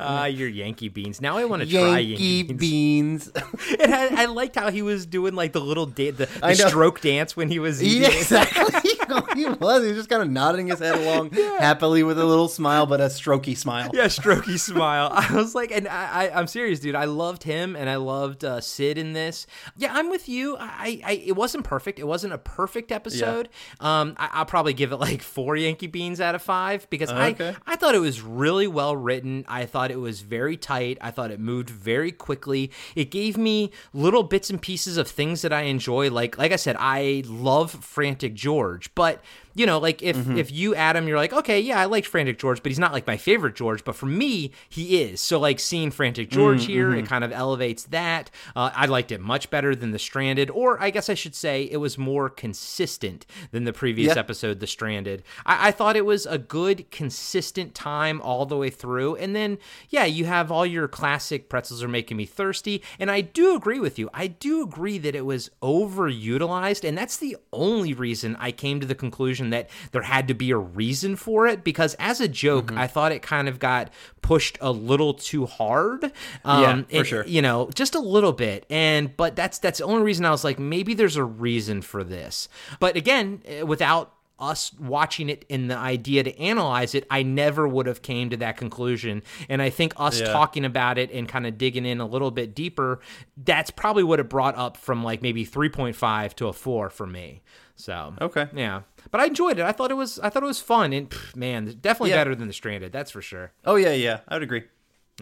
Ah, 0.01 0.25
your 0.27 0.49
Yankee 0.49 0.89
beans. 0.89 1.21
Now 1.21 1.39
I 1.39 1.45
want 1.45 1.63
to 1.63 1.69
try 1.69 1.99
Yankee 2.01 2.39
Yankee 2.39 2.53
beans. 2.55 3.31
beans. 3.31 3.33
And 3.81 3.95
I, 3.95 4.23
I 4.23 4.25
liked 4.27 4.57
how 4.57 4.71
he 4.71 4.83
was 4.83 5.07
doing 5.07 5.35
like 5.35 5.53
the 5.53 5.61
little 5.61 5.87
da- 5.87 6.11
the, 6.11 6.27
the 6.27 6.55
stroke 6.55 7.01
dance 7.01 7.37
when 7.37 7.49
he 7.49 7.59
was 7.59 7.83
eating. 7.83 8.03
yeah, 8.03 8.09
exactly. 8.19 8.91
he 9.35 9.45
was. 9.47 9.83
He 9.83 9.89
was 9.89 9.97
just 9.97 10.09
kind 10.09 10.23
of 10.23 10.31
nodding 10.31 10.67
his 10.69 10.81
head 10.81 10.97
along 10.97 11.31
happily 11.59 12.03
with 12.03 12.19
a 12.19 12.25
little 12.25 12.49
smile, 12.49 12.87
but 12.87 13.01
a 13.01 13.05
strokey 13.05 13.57
smile. 13.57 13.91
Yeah, 13.95 14.07
strokey 14.07 14.59
smile. 14.59 15.11
I 15.13 15.33
was 15.35 15.55
like, 15.55 15.71
and 15.71 15.87
I, 15.87 16.25
I, 16.27 16.39
I'm 16.39 16.47
serious, 16.47 16.81
dude. 16.81 16.95
I 16.95 17.05
loved 17.05 17.45
him, 17.45 17.77
and 17.77 17.89
I 17.89 17.97
loved 17.97 18.45
uh, 18.45 18.61
Sid 18.61 18.99
in 18.99 19.13
this. 19.13 19.47
Yeah, 19.77 19.93
I'm 19.93 20.11
with 20.11 20.29
you. 20.29 20.57
I, 20.59 21.01
I, 21.05 21.13
it 21.25 21.37
wasn't 21.37 21.65
perfect. 21.65 21.99
It 21.99 22.07
wasn't 22.07 22.33
a 22.33 22.39
perfect 22.39 22.91
episode. 22.91 23.49
Um, 23.81 24.15
I, 24.19 24.31
I'll 24.33 24.47
probably 24.47 24.73
give 24.75 24.93
it 24.93 24.97
like 24.97 25.23
four 25.29 25.55
Yankee 25.57 25.87
beans 25.87 26.21
out 26.21 26.35
of 26.35 26.43
five 26.43 26.89
because 26.91 27.11
Okay. 27.11 27.51
I, 27.67 27.73
I 27.73 27.77
thought 27.77 27.95
it 27.95 28.01
was 28.01 28.21
really 28.23 28.67
well 28.67 28.97
written. 28.97 29.45
I 29.49 29.67
thought 29.67 29.91
it 29.91 30.01
was 30.01 30.21
very 30.23 30.57
tight. 30.57 30.99
I 31.01 31.11
thought 31.11 31.31
it 31.31 31.39
moved 31.41 31.71
very 31.71 32.11
quickly. 32.13 32.71
It 32.95 33.11
gave 33.11 33.37
me 33.37 33.71
little 33.93 34.23
bits 34.23 34.51
and 34.51 34.61
pieces 34.61 34.97
of 34.97 35.09
things 35.09 35.43
that 35.43 35.53
I 35.53 35.63
enjoy. 35.63 36.11
Like, 36.11 36.39
like 36.39 36.53
I 36.53 36.57
said, 36.57 36.77
I 36.79 37.23
love 37.27 37.71
Frantic 37.85 38.35
George, 38.35 38.95
but 38.95 39.23
you 39.59 39.67
know, 39.67 39.79
like 39.79 40.03
if 40.03 40.17
Mm-hmm. 40.17 40.37
if 40.39 40.51
you 40.51 40.75
Adam, 40.75 41.07
you're 41.09 41.17
like, 41.19 41.33
okay, 41.33 41.61
yeah, 41.61 41.81
I 41.81 41.85
like 41.85 42.05
Frantic 42.05 42.39
George, 42.39 42.63
but 42.63 42.71
he's 42.71 42.79
not 42.79 42.93
like 42.93 43.07
my 43.07 43.17
favorite 43.17 43.55
George. 43.55 43.85
But 43.85 43.95
for 43.97 44.07
me, 44.07 44.53
he 44.69 45.03
is. 45.03 45.21
So 45.21 45.39
like 45.39 45.61
seeing 45.61 45.91
Frantic 45.91 46.31
George 46.31 46.63
Mm-hmm. 46.63 46.73
here, 46.73 46.95
it 46.95 47.07
kind 47.07 47.25
of 47.25 47.33
elevates 47.33 47.85
that. 47.85 48.31
Uh, 48.57 48.71
I 48.75 48.87
liked 48.87 49.13
it 49.13 49.21
much 49.21 49.51
better 49.51 49.75
than 49.75 49.91
the 49.91 49.99
Stranded, 49.99 50.51
or 50.51 50.81
I 50.83 50.91
guess 50.91 51.09
I 51.11 51.15
should 51.15 51.35
say 51.35 51.65
it 51.71 51.77
was 51.79 51.99
more 51.99 52.29
consistent 52.29 53.27
than 53.51 53.65
the 53.65 53.73
previous 53.73 54.15
Yeah. 54.15 54.21
episode, 54.21 54.61
the 54.61 54.67
Stranded. 54.67 55.23
I, 55.45 55.69
I 55.69 55.71
thought 55.73 55.97
it 55.97 56.07
was 56.07 56.25
a 56.27 56.39
good, 56.39 56.91
consistent 56.91 57.75
time 57.75 58.21
all 58.23 58.47
the 58.47 58.57
way 58.57 58.71
through. 58.71 59.17
And 59.17 59.35
then 59.35 59.59
yeah, 59.91 60.05
you 60.05 60.25
have 60.27 60.51
all 60.53 60.65
your 60.67 60.89
classic 60.89 61.49
pretzels 61.49 61.83
are 61.83 61.89
making 61.89 62.17
me 62.17 62.27
thirsty, 62.27 62.83
and 62.99 63.11
I 63.11 63.21
do 63.21 63.55
agree 63.57 63.81
with 63.81 63.99
you. 63.99 64.09
I 64.15 64.27
do 64.29 64.63
agree 64.63 64.99
that 64.99 65.15
it 65.15 65.25
was 65.27 65.51
overutilized, 65.63 66.87
and 66.87 66.97
that's 66.97 67.17
the 67.17 67.37
only 67.53 67.93
reason 67.93 68.37
I 68.39 68.53
came 68.53 68.81
to 68.81 68.87
the 68.87 68.95
conclusion 68.95 69.48
that 69.51 69.71
there 69.93 70.03
had 70.03 70.29
to 70.29 70.35
be 70.35 70.51
a 70.51 70.57
reason 70.57 71.17
for 71.17 71.47
it. 71.47 71.65
Because 71.65 71.95
as 71.99 72.21
a 72.21 72.29
joke, 72.29 72.67
Mm-hmm. 72.67 72.79
I 72.79 72.87
thought 72.87 73.13
it 73.13 73.23
kind 73.23 73.49
of 73.49 73.59
got 73.59 73.91
pushed 74.23 74.59
a 74.61 74.71
little 74.73 75.15
too 75.15 75.47
hard. 75.47 76.03
Yeah, 76.03 76.11
Um, 76.45 76.85
for 76.85 76.97
it- 76.97 77.05
sure. 77.07 77.25
You 77.27 77.41
know, 77.43 77.71
just 77.75 77.95
a 77.95 78.01
little 78.01 78.33
bit, 78.33 78.67
and 78.69 79.17
but 79.17 79.37
that's 79.37 79.59
that's 79.59 79.79
the 79.79 79.85
only 79.85 80.03
reason 80.03 80.25
I 80.25 80.31
was 80.31 80.45
like, 80.45 80.59
maybe 80.59 80.95
there's 80.95 81.17
a 81.17 81.25
reason 81.25 81.83
for 81.83 82.03
this. 82.05 82.49
But 82.81 82.97
again, 82.97 83.43
eh, 83.47 83.63
without 83.63 84.13
us 84.41 84.73
watching 84.79 85.29
it 85.29 85.45
and 85.51 85.69
the 85.69 85.77
idea 85.77 86.23
to 86.23 86.39
analyze 86.41 86.95
it, 86.95 87.05
I 87.11 87.25
never 87.25 87.67
would 87.67 87.87
have 87.87 88.03
came 88.03 88.31
to 88.31 88.37
that 88.37 88.57
conclusion. 88.57 89.23
And 89.49 89.61
I 89.61 89.69
think 89.71 89.95
us 89.97 90.21
Yeah. 90.21 90.33
talking 90.33 90.65
about 90.65 90.97
it 90.97 91.11
and 91.11 91.29
kind 91.29 91.45
of 91.45 91.59
digging 91.59 91.85
in 91.85 92.01
a 92.01 92.07
little 92.07 92.31
bit 92.31 92.55
deeper, 92.55 93.01
that's 93.37 93.73
probably 93.73 94.05
what 94.05 94.21
it 94.21 94.29
brought 94.29 94.57
up 94.57 94.77
from 94.77 95.03
like 95.03 95.23
maybe 95.23 95.45
3.5 95.45 96.35
to 96.37 96.47
a 96.47 96.53
4 96.53 96.89
for 96.89 97.05
me. 97.07 97.43
So 97.81 98.13
Okay. 98.21 98.49
yeah, 98.55 98.83
but 99.13 99.21
I 99.21 99.27
enjoyed 99.27 99.59
it. 99.61 99.65
I 99.65 99.71
thought 99.73 99.91
it 99.93 99.95
was 99.95 100.19
I 100.19 100.29
thought 100.31 100.43
it 100.43 100.47
was 100.47 100.61
fun 100.61 100.93
and 100.93 101.09
pff, 101.09 101.37
man, 101.37 101.65
definitely 101.81 102.11
Yeah. 102.11 102.17
better 102.17 102.35
than 102.35 102.49
the 102.49 102.53
Stranded. 102.53 102.91
That's 102.93 103.13
for 103.13 103.23
sure. 103.23 103.53
Oh 103.65 103.77
yeah, 103.77 103.93
yeah. 103.93 104.21
I 104.27 104.35
would 104.35 104.43
agree. 104.43 104.65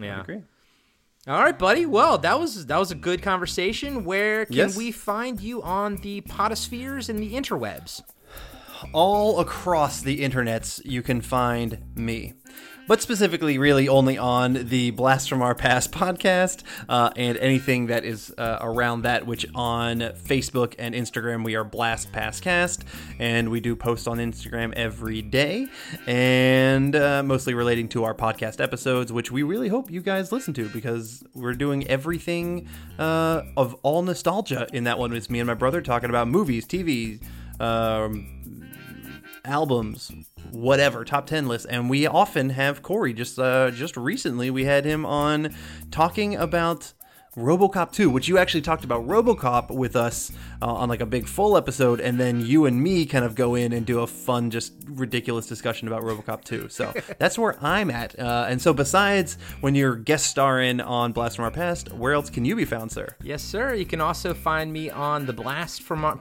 I 0.01 0.03
Yeah. 0.05 0.15
would 0.17 0.23
agree. 0.23 0.41
All 1.27 1.39
right, 1.43 1.57
buddy. 1.59 1.85
Well, 1.85 2.17
that 2.17 2.39
was 2.39 2.65
that 2.65 2.77
was 2.79 2.89
a 2.89 2.95
good 2.95 3.21
conversation. 3.21 4.03
Where 4.05 4.45
can 4.45 4.55
Yes. 4.55 4.75
we 4.77 4.91
find 4.91 5.39
you 5.39 5.61
on 5.61 5.97
the 5.97 6.21
podospheres 6.21 7.09
and 7.09 7.19
the 7.19 7.33
interwebs? 7.33 8.01
all 8.93 9.39
across 9.39 10.01
the 10.01 10.21
internets 10.21 10.79
you 10.85 11.01
can 11.01 11.19
find 11.19 11.79
me 11.95 12.33
but 12.87 13.01
specifically 13.01 13.57
really 13.57 13.87
only 13.87 14.17
on 14.17 14.53
the 14.53 14.91
blast 14.91 15.29
from 15.29 15.41
our 15.41 15.53
past 15.53 15.91
podcast 15.91 16.63
uh, 16.89 17.11
and 17.15 17.37
anything 17.37 17.87
that 17.87 18.05
is 18.05 18.33
uh, 18.37 18.57
around 18.61 19.01
that 19.03 19.25
which 19.25 19.45
on 19.53 19.99
facebook 19.99 20.73
and 20.79 20.95
instagram 20.95 21.43
we 21.43 21.55
are 21.55 21.63
blast 21.63 22.11
pastcast 22.11 22.81
and 23.19 23.49
we 23.49 23.59
do 23.59 23.75
post 23.75 24.07
on 24.07 24.17
instagram 24.17 24.73
every 24.73 25.21
day 25.21 25.67
and 26.07 26.95
uh, 26.95 27.21
mostly 27.23 27.53
relating 27.53 27.87
to 27.87 28.03
our 28.03 28.13
podcast 28.13 28.61
episodes 28.61 29.11
which 29.11 29.31
we 29.31 29.43
really 29.43 29.67
hope 29.67 29.91
you 29.91 30.01
guys 30.01 30.31
listen 30.31 30.53
to 30.53 30.69
because 30.69 31.23
we're 31.33 31.53
doing 31.53 31.87
everything 31.87 32.67
uh, 32.99 33.43
of 33.55 33.75
all 33.83 34.01
nostalgia 34.01 34.67
in 34.73 34.83
that 34.85 34.97
one. 34.97 35.13
It's 35.13 35.29
me 35.29 35.39
and 35.39 35.47
my 35.47 35.53
brother 35.53 35.81
talking 35.81 36.09
about 36.09 36.27
movies 36.27 36.65
tv 36.65 37.21
um, 37.59 38.63
albums, 39.47 40.11
whatever, 40.51 41.03
top 41.03 41.25
10 41.25 41.47
lists. 41.47 41.65
And 41.65 41.89
we 41.89 42.05
often 42.05 42.51
have 42.51 42.83
Corey 42.83 43.13
just 43.13 43.39
uh, 43.39 43.71
just 43.71 43.97
recently 43.97 44.49
we 44.51 44.65
had 44.65 44.85
him 44.85 45.05
on 45.05 45.55
talking 45.89 46.35
about 46.35 46.93
RoboCop 47.37 47.91
2, 47.91 48.09
which 48.09 48.27
you 48.27 48.39
actually 48.39 48.61
talked 48.61 48.83
about 48.83 49.07
RoboCop 49.07 49.69
with 49.69 49.95
us 49.95 50.31
uh, 50.59 50.73
on 50.73 50.89
like 50.89 51.01
a 51.01 51.05
big 51.05 51.27
full 51.27 51.55
episode 51.55 51.99
and 51.99 52.19
then 52.19 52.43
you 52.43 52.65
and 52.65 52.81
me 52.81 53.05
kind 53.05 53.23
of 53.23 53.35
go 53.35 53.53
in 53.53 53.73
and 53.73 53.85
do 53.85 53.99
a 53.99 54.07
fun 54.07 54.49
just 54.49 54.73
ridiculous 54.87 55.45
discussion 55.45 55.87
about 55.87 56.01
RoboCop 56.01 56.43
2. 56.43 56.67
So 56.69 56.91
that's 57.19 57.37
where 57.37 57.63
I'm 57.63 57.91
at. 57.91 58.17
Uh, 58.17 58.47
and 58.49 58.59
so 58.59 58.73
besides 58.73 59.37
when 59.61 59.75
you're 59.75 59.95
guest 59.95 60.25
starring 60.25 60.81
on 60.81 61.11
Blast 61.11 61.35
from 61.35 61.45
Our 61.45 61.51
Past, 61.51 61.93
where 61.93 62.13
else 62.13 62.31
can 62.31 62.43
you 62.43 62.55
be 62.55 62.65
found, 62.65 62.91
sir? 62.91 63.15
Yes, 63.21 63.43
sir. 63.43 63.75
You 63.75 63.85
can 63.85 64.01
also 64.01 64.33
find 64.33 64.73
me 64.73 64.89
on 64.89 65.27
the 65.27 65.33
Blast 65.33 65.83
from 65.83 66.05
our. 66.05 66.17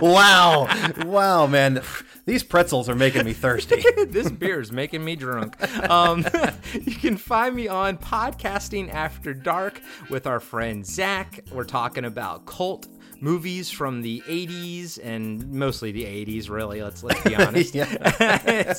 Wow 0.00 0.68
wow 1.04 1.46
man 1.46 1.80
These 2.24 2.44
pretzels 2.44 2.88
are 2.88 2.94
making 2.94 3.24
me 3.24 3.32
thirsty. 3.32 3.82
this 4.06 4.30
beer 4.30 4.60
is 4.60 4.70
making 4.70 5.04
me 5.04 5.16
drunk. 5.16 5.60
Um, 5.90 6.24
you 6.72 6.94
can 6.94 7.16
find 7.16 7.54
me 7.54 7.66
on 7.66 7.98
Podcasting 7.98 8.92
After 8.94 9.34
Dark 9.34 9.80
with 10.08 10.28
our 10.28 10.38
friend 10.38 10.86
Zach. 10.86 11.40
We're 11.50 11.64
talking 11.64 12.04
about 12.04 12.46
cult 12.46 12.86
movies 13.20 13.70
from 13.70 14.02
the 14.02 14.20
80s 14.26 14.98
and 15.02 15.52
mostly 15.52 15.92
the 15.92 16.04
80s 16.04 16.50
really 16.50 16.82
let's 16.82 17.04
let's 17.04 17.22
be 17.22 17.36
honest 17.36 17.72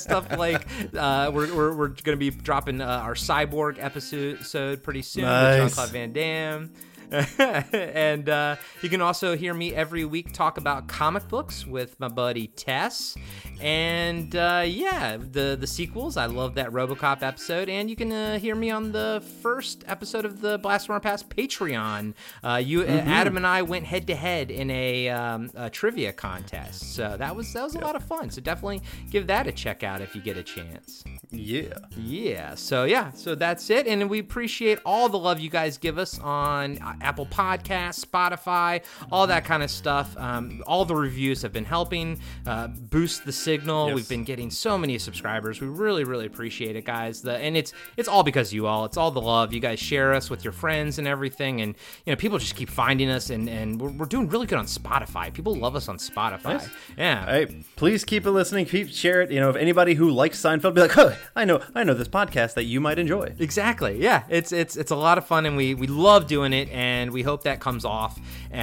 stuff 0.01 0.37
like 0.37 0.67
uh, 0.97 1.31
we're, 1.33 1.55
we're, 1.55 1.73
we're 1.73 1.87
gonna 1.87 2.17
be 2.17 2.29
dropping 2.29 2.81
uh, 2.81 2.85
our 2.85 3.13
cyborg 3.13 3.81
episode 3.81 4.83
pretty 4.83 5.01
soon 5.01 5.23
with 5.23 5.59
jean-claude 5.59 5.89
van 5.91 6.11
damme 6.11 6.73
and 7.73 8.27
uh, 8.27 8.55
you 8.81 8.89
can 8.89 9.01
also 9.01 9.35
hear 9.35 9.53
me 9.53 9.73
every 9.75 10.05
week 10.05 10.33
talk 10.33 10.57
about 10.57 10.87
comic 10.87 11.27
books 11.27 11.67
with 11.67 11.99
my 11.99 12.07
buddy 12.07 12.47
Tess. 12.47 13.15
And 13.61 14.35
uh, 14.35 14.63
yeah, 14.65 15.17
the 15.17 15.55
the 15.59 15.67
sequels. 15.67 16.17
I 16.17 16.25
love 16.25 16.55
that 16.55 16.71
RoboCop 16.71 17.21
episode, 17.21 17.69
and 17.69 17.89
you 17.89 17.95
can 17.95 18.11
uh, 18.11 18.39
hear 18.39 18.55
me 18.55 18.71
on 18.71 18.91
the 18.91 19.23
first 19.41 19.83
episode 19.87 20.25
of 20.25 20.41
the 20.41 20.57
Blast 20.57 20.87
from 20.87 20.95
Our 20.95 20.99
Past 20.99 21.29
Patreon. 21.29 22.13
Uh, 22.43 22.61
you, 22.63 22.83
Adam, 22.83 23.37
and 23.37 23.45
I 23.45 23.61
went 23.61 23.85
head 23.85 24.07
to 24.07 24.15
head 24.15 24.51
in 24.51 24.69
a, 24.71 25.09
um, 25.09 25.49
a 25.55 25.69
trivia 25.69 26.11
contest, 26.11 26.95
so 26.95 27.15
that 27.17 27.35
was 27.35 27.53
that 27.53 27.63
was 27.63 27.75
a 27.75 27.79
lot 27.79 27.95
of 27.95 28.03
fun. 28.03 28.31
So 28.31 28.41
definitely 28.41 28.81
give 29.11 29.27
that 29.27 29.47
a 29.47 29.51
check 29.51 29.83
out 29.83 30.01
if 30.01 30.15
you 30.15 30.21
get 30.21 30.35
a 30.35 30.43
chance. 30.43 31.03
yeah. 31.31 31.73
Yeah. 31.95 32.55
So 32.55 32.83
yeah. 32.85 33.11
So 33.11 33.35
that's 33.35 33.69
it, 33.69 33.87
and 33.87 34.09
we 34.09 34.19
appreciate 34.19 34.79
all 34.85 35.09
the 35.09 35.19
love 35.19 35.39
you 35.39 35.49
guys 35.49 35.77
give 35.77 35.97
us 35.97 36.19
on 36.19 36.79
uh, 36.79 36.95
Apple 37.03 37.25
Podcasts, 37.25 38.03
Spotify, 38.03 38.83
all 39.11 39.27
that 39.27 39.45
kind 39.45 39.61
of 39.61 39.69
stuff. 39.69 40.15
Um, 40.17 40.63
all 40.65 40.85
the 40.85 40.95
reviews 40.95 41.41
have 41.41 41.53
been 41.53 41.65
helping 41.65 42.19
uh, 42.47 42.67
boost 42.67 43.25
the 43.25 43.31
signal. 43.31 43.87
Yes. 43.87 43.95
We've 43.95 44.09
been 44.09 44.23
getting 44.23 44.49
so 44.49 44.77
many 44.77 44.97
subscribers. 44.97 45.61
We 45.61 45.67
really, 45.67 46.03
really 46.03 46.25
appreciate 46.25 46.75
it, 46.75 46.85
guys. 46.85 47.21
The, 47.21 47.37
and 47.37 47.55
it's 47.57 47.73
it's 47.97 48.07
all 48.07 48.23
because 48.23 48.49
of 48.49 48.53
you 48.53 48.67
all. 48.67 48.85
It's 48.85 48.97
all 48.97 49.11
the 49.11 49.21
love 49.21 49.53
you 49.53 49.59
guys 49.59 49.79
share 49.79 50.13
us 50.13 50.29
with 50.29 50.43
your 50.43 50.53
friends 50.53 50.99
and 50.99 51.07
everything. 51.07 51.61
And 51.61 51.75
you 52.05 52.13
know, 52.13 52.17
people 52.17 52.37
just 52.39 52.55
keep 52.55 52.69
finding 52.69 53.09
us, 53.09 53.29
and 53.29 53.49
and 53.49 53.79
we're, 53.79 53.91
we're 53.91 54.05
doing 54.05 54.29
really 54.29 54.47
good 54.47 54.59
on 54.59 54.65
Spotify. 54.65 55.33
People 55.33 55.55
love 55.55 55.75
us 55.75 55.87
on 55.87 55.97
Spotify. 55.97 56.43
Nice. 56.45 56.69
Yeah. 56.97 57.25
Hey, 57.25 57.63
please 57.75 58.03
keep 58.05 58.25
it 58.25 58.31
listening. 58.31 58.65
Keep 58.65 58.89
share 58.89 59.21
it. 59.21 59.31
You 59.31 59.39
know, 59.39 59.49
if 59.49 59.55
anybody 59.55 59.93
who 59.93 60.09
likes 60.11 60.41
Seinfeld, 60.41 60.73
be 60.73 60.81
like, 60.81 60.97
oh, 60.97 61.15
I 61.35 61.45
know, 61.45 61.61
I 61.75 61.83
know 61.83 61.93
this 61.93 62.07
podcast 62.07 62.53
that 62.55 62.63
you 62.63 62.79
might 62.79 62.99
enjoy. 62.99 63.33
Exactly. 63.39 64.01
Yeah, 64.01 64.23
it's 64.29 64.51
it's 64.51 64.77
it's 64.77 64.91
a 64.91 64.95
lot 64.95 65.17
of 65.17 65.25
fun, 65.25 65.45
and 65.45 65.57
we 65.57 65.73
we 65.73 65.87
love 65.87 66.27
doing 66.27 66.53
it, 66.53 66.69
and 66.69 66.82
we 67.11 67.21
hope 67.21 67.43
that 67.43 67.59
comes 67.59 67.85
off 67.85 68.19
uh, 68.53 68.55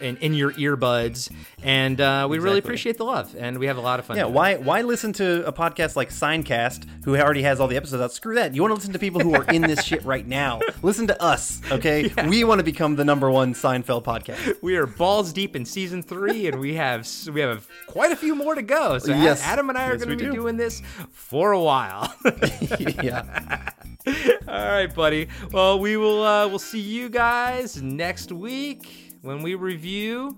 in, 0.00 0.16
in 0.18 0.34
your 0.34 0.52
earbuds, 0.52 1.30
and 1.62 2.00
uh, 2.00 2.26
we 2.28 2.38
really 2.38 2.58
appreciate 2.58 2.96
the 2.98 3.04
love, 3.04 3.34
and 3.38 3.58
we 3.58 3.66
have 3.66 3.76
a 3.76 3.80
lot 3.80 3.98
of 4.00 4.06
fun. 4.06 4.16
Yeah, 4.16 4.24
why 4.24 4.56
why 4.56 4.82
listen 4.82 5.12
to 5.14 5.46
a 5.46 5.52
podcast 5.52 5.96
like 5.96 6.10
Seincast, 6.10 6.86
who 7.04 7.16
already 7.16 7.42
has 7.42 7.60
all 7.60 7.68
the 7.68 7.76
episodes 7.76 8.02
out? 8.02 8.12
Screw 8.12 8.34
that. 8.36 8.54
You 8.54 8.62
want 8.62 8.70
to 8.72 8.76
listen 8.76 8.92
to 8.92 8.98
people 8.98 9.20
who 9.20 9.34
are 9.34 9.44
in 9.44 9.62
this 9.62 9.82
shit 9.84 10.04
right 10.04 10.26
now. 10.26 10.60
Listen 10.82 11.06
to 11.08 11.22
us, 11.22 11.60
okay? 11.70 12.12
We 12.26 12.42
want 12.44 12.58
to 12.58 12.64
become 12.64 12.96
the 12.96 13.04
number 13.04 13.30
one 13.30 13.54
Seinfeld 13.54 14.02
podcast. 14.04 14.56
We 14.62 14.76
are 14.76 14.86
balls 14.86 15.32
deep 15.32 15.54
in 15.56 15.64
season 15.64 16.02
three, 16.02 16.46
and 16.48 16.58
we 16.58 16.74
have 16.74 17.08
we 17.32 17.40
have 17.40 17.66
quite 17.86 18.10
a 18.12 18.16
few 18.16 18.34
more 18.34 18.54
to 18.54 18.62
go. 18.62 18.98
So 18.98 19.12
Yes. 19.12 19.42
Adam 19.42 19.68
and 19.68 19.78
I 19.78 19.88
are 19.88 19.92
Yes, 19.92 20.04
going 20.04 20.16
to 20.18 20.24
be 20.24 20.30
do. 20.30 20.32
doing 20.34 20.56
this 20.56 20.82
for 21.10 21.52
a 21.52 21.60
while. 21.60 22.12
yeah. 23.02 23.70
All 24.48 24.54
right, 24.54 24.92
buddy. 24.94 25.28
Well, 25.52 25.78
we 25.78 25.96
will 25.96 26.22
uh, 26.22 26.46
we'll 26.48 26.58
see 26.58 26.80
you 26.80 27.08
guys 27.08 27.82
next 27.82 28.30
week 28.32 29.18
when 29.22 29.42
we 29.42 29.54
review. 29.54 30.36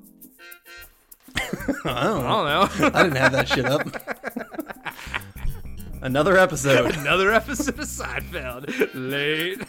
I 1.84 2.04
don't 2.04 2.24
know. 2.24 2.68
I 2.88 3.02
didn't 3.02 3.16
have 3.16 3.32
that 3.32 3.48
shit 3.48 3.66
up. 3.66 3.86
Another 6.02 6.38
episode. 6.38 6.96
Another 6.96 7.32
episode 7.32 7.78
of 7.78 7.84
Seinfeld. 7.86 8.68
Late. 8.94 9.60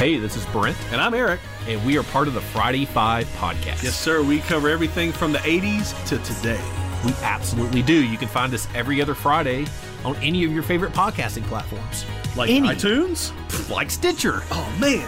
Hey, 0.00 0.16
this 0.16 0.34
is 0.34 0.46
Brent. 0.46 0.78
And 0.92 0.98
I'm 0.98 1.12
Eric. 1.12 1.40
And 1.68 1.84
we 1.84 1.98
are 1.98 2.02
part 2.04 2.26
of 2.26 2.32
the 2.32 2.40
Friday 2.40 2.86
Five 2.86 3.26
podcast. 3.36 3.82
Yes, 3.82 4.00
sir. 4.00 4.22
We 4.22 4.38
cover 4.38 4.70
everything 4.70 5.12
from 5.12 5.30
the 5.30 5.40
80s 5.40 5.92
to 6.06 6.16
today. 6.24 6.58
We 7.04 7.12
absolutely 7.22 7.82
do. 7.82 8.02
You 8.02 8.16
can 8.16 8.28
find 8.28 8.54
us 8.54 8.66
every 8.74 9.02
other 9.02 9.14
Friday 9.14 9.66
on 10.02 10.16
any 10.22 10.42
of 10.42 10.52
your 10.52 10.62
favorite 10.62 10.94
podcasting 10.94 11.42
platforms. 11.42 12.06
Like 12.34 12.48
Any. 12.48 12.68
iTunes? 12.68 13.34
Like 13.70 13.90
Stitcher. 13.90 14.42
Oh, 14.50 14.74
man. 14.80 15.06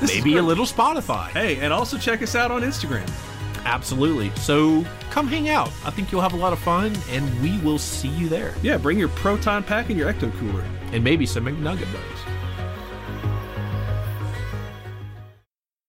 This 0.00 0.14
Maybe 0.14 0.36
a 0.36 0.42
little 0.42 0.66
Spotify. 0.66 1.30
Hey, 1.30 1.58
and 1.58 1.72
also 1.72 1.98
check 1.98 2.22
us 2.22 2.36
out 2.36 2.52
on 2.52 2.62
Instagram. 2.62 3.10
Absolutely. 3.64 4.30
So 4.36 4.84
come 5.10 5.26
hang 5.26 5.48
out. 5.48 5.72
I 5.84 5.90
think 5.90 6.12
you'll 6.12 6.20
have 6.20 6.34
a 6.34 6.36
lot 6.36 6.52
of 6.52 6.60
fun, 6.60 6.96
and 7.10 7.42
we 7.42 7.58
will 7.58 7.78
see 7.78 8.06
you 8.06 8.28
there. 8.28 8.54
Yeah, 8.62 8.76
bring 8.76 9.00
your 9.00 9.08
Proton 9.08 9.64
Pack 9.64 9.90
and 9.90 9.98
your 9.98 10.12
Ecto 10.12 10.32
Cooler. 10.38 10.64
And 10.92 11.02
maybe 11.02 11.26
some 11.26 11.44
McNugget 11.44 11.92
Bugs. 11.92 12.27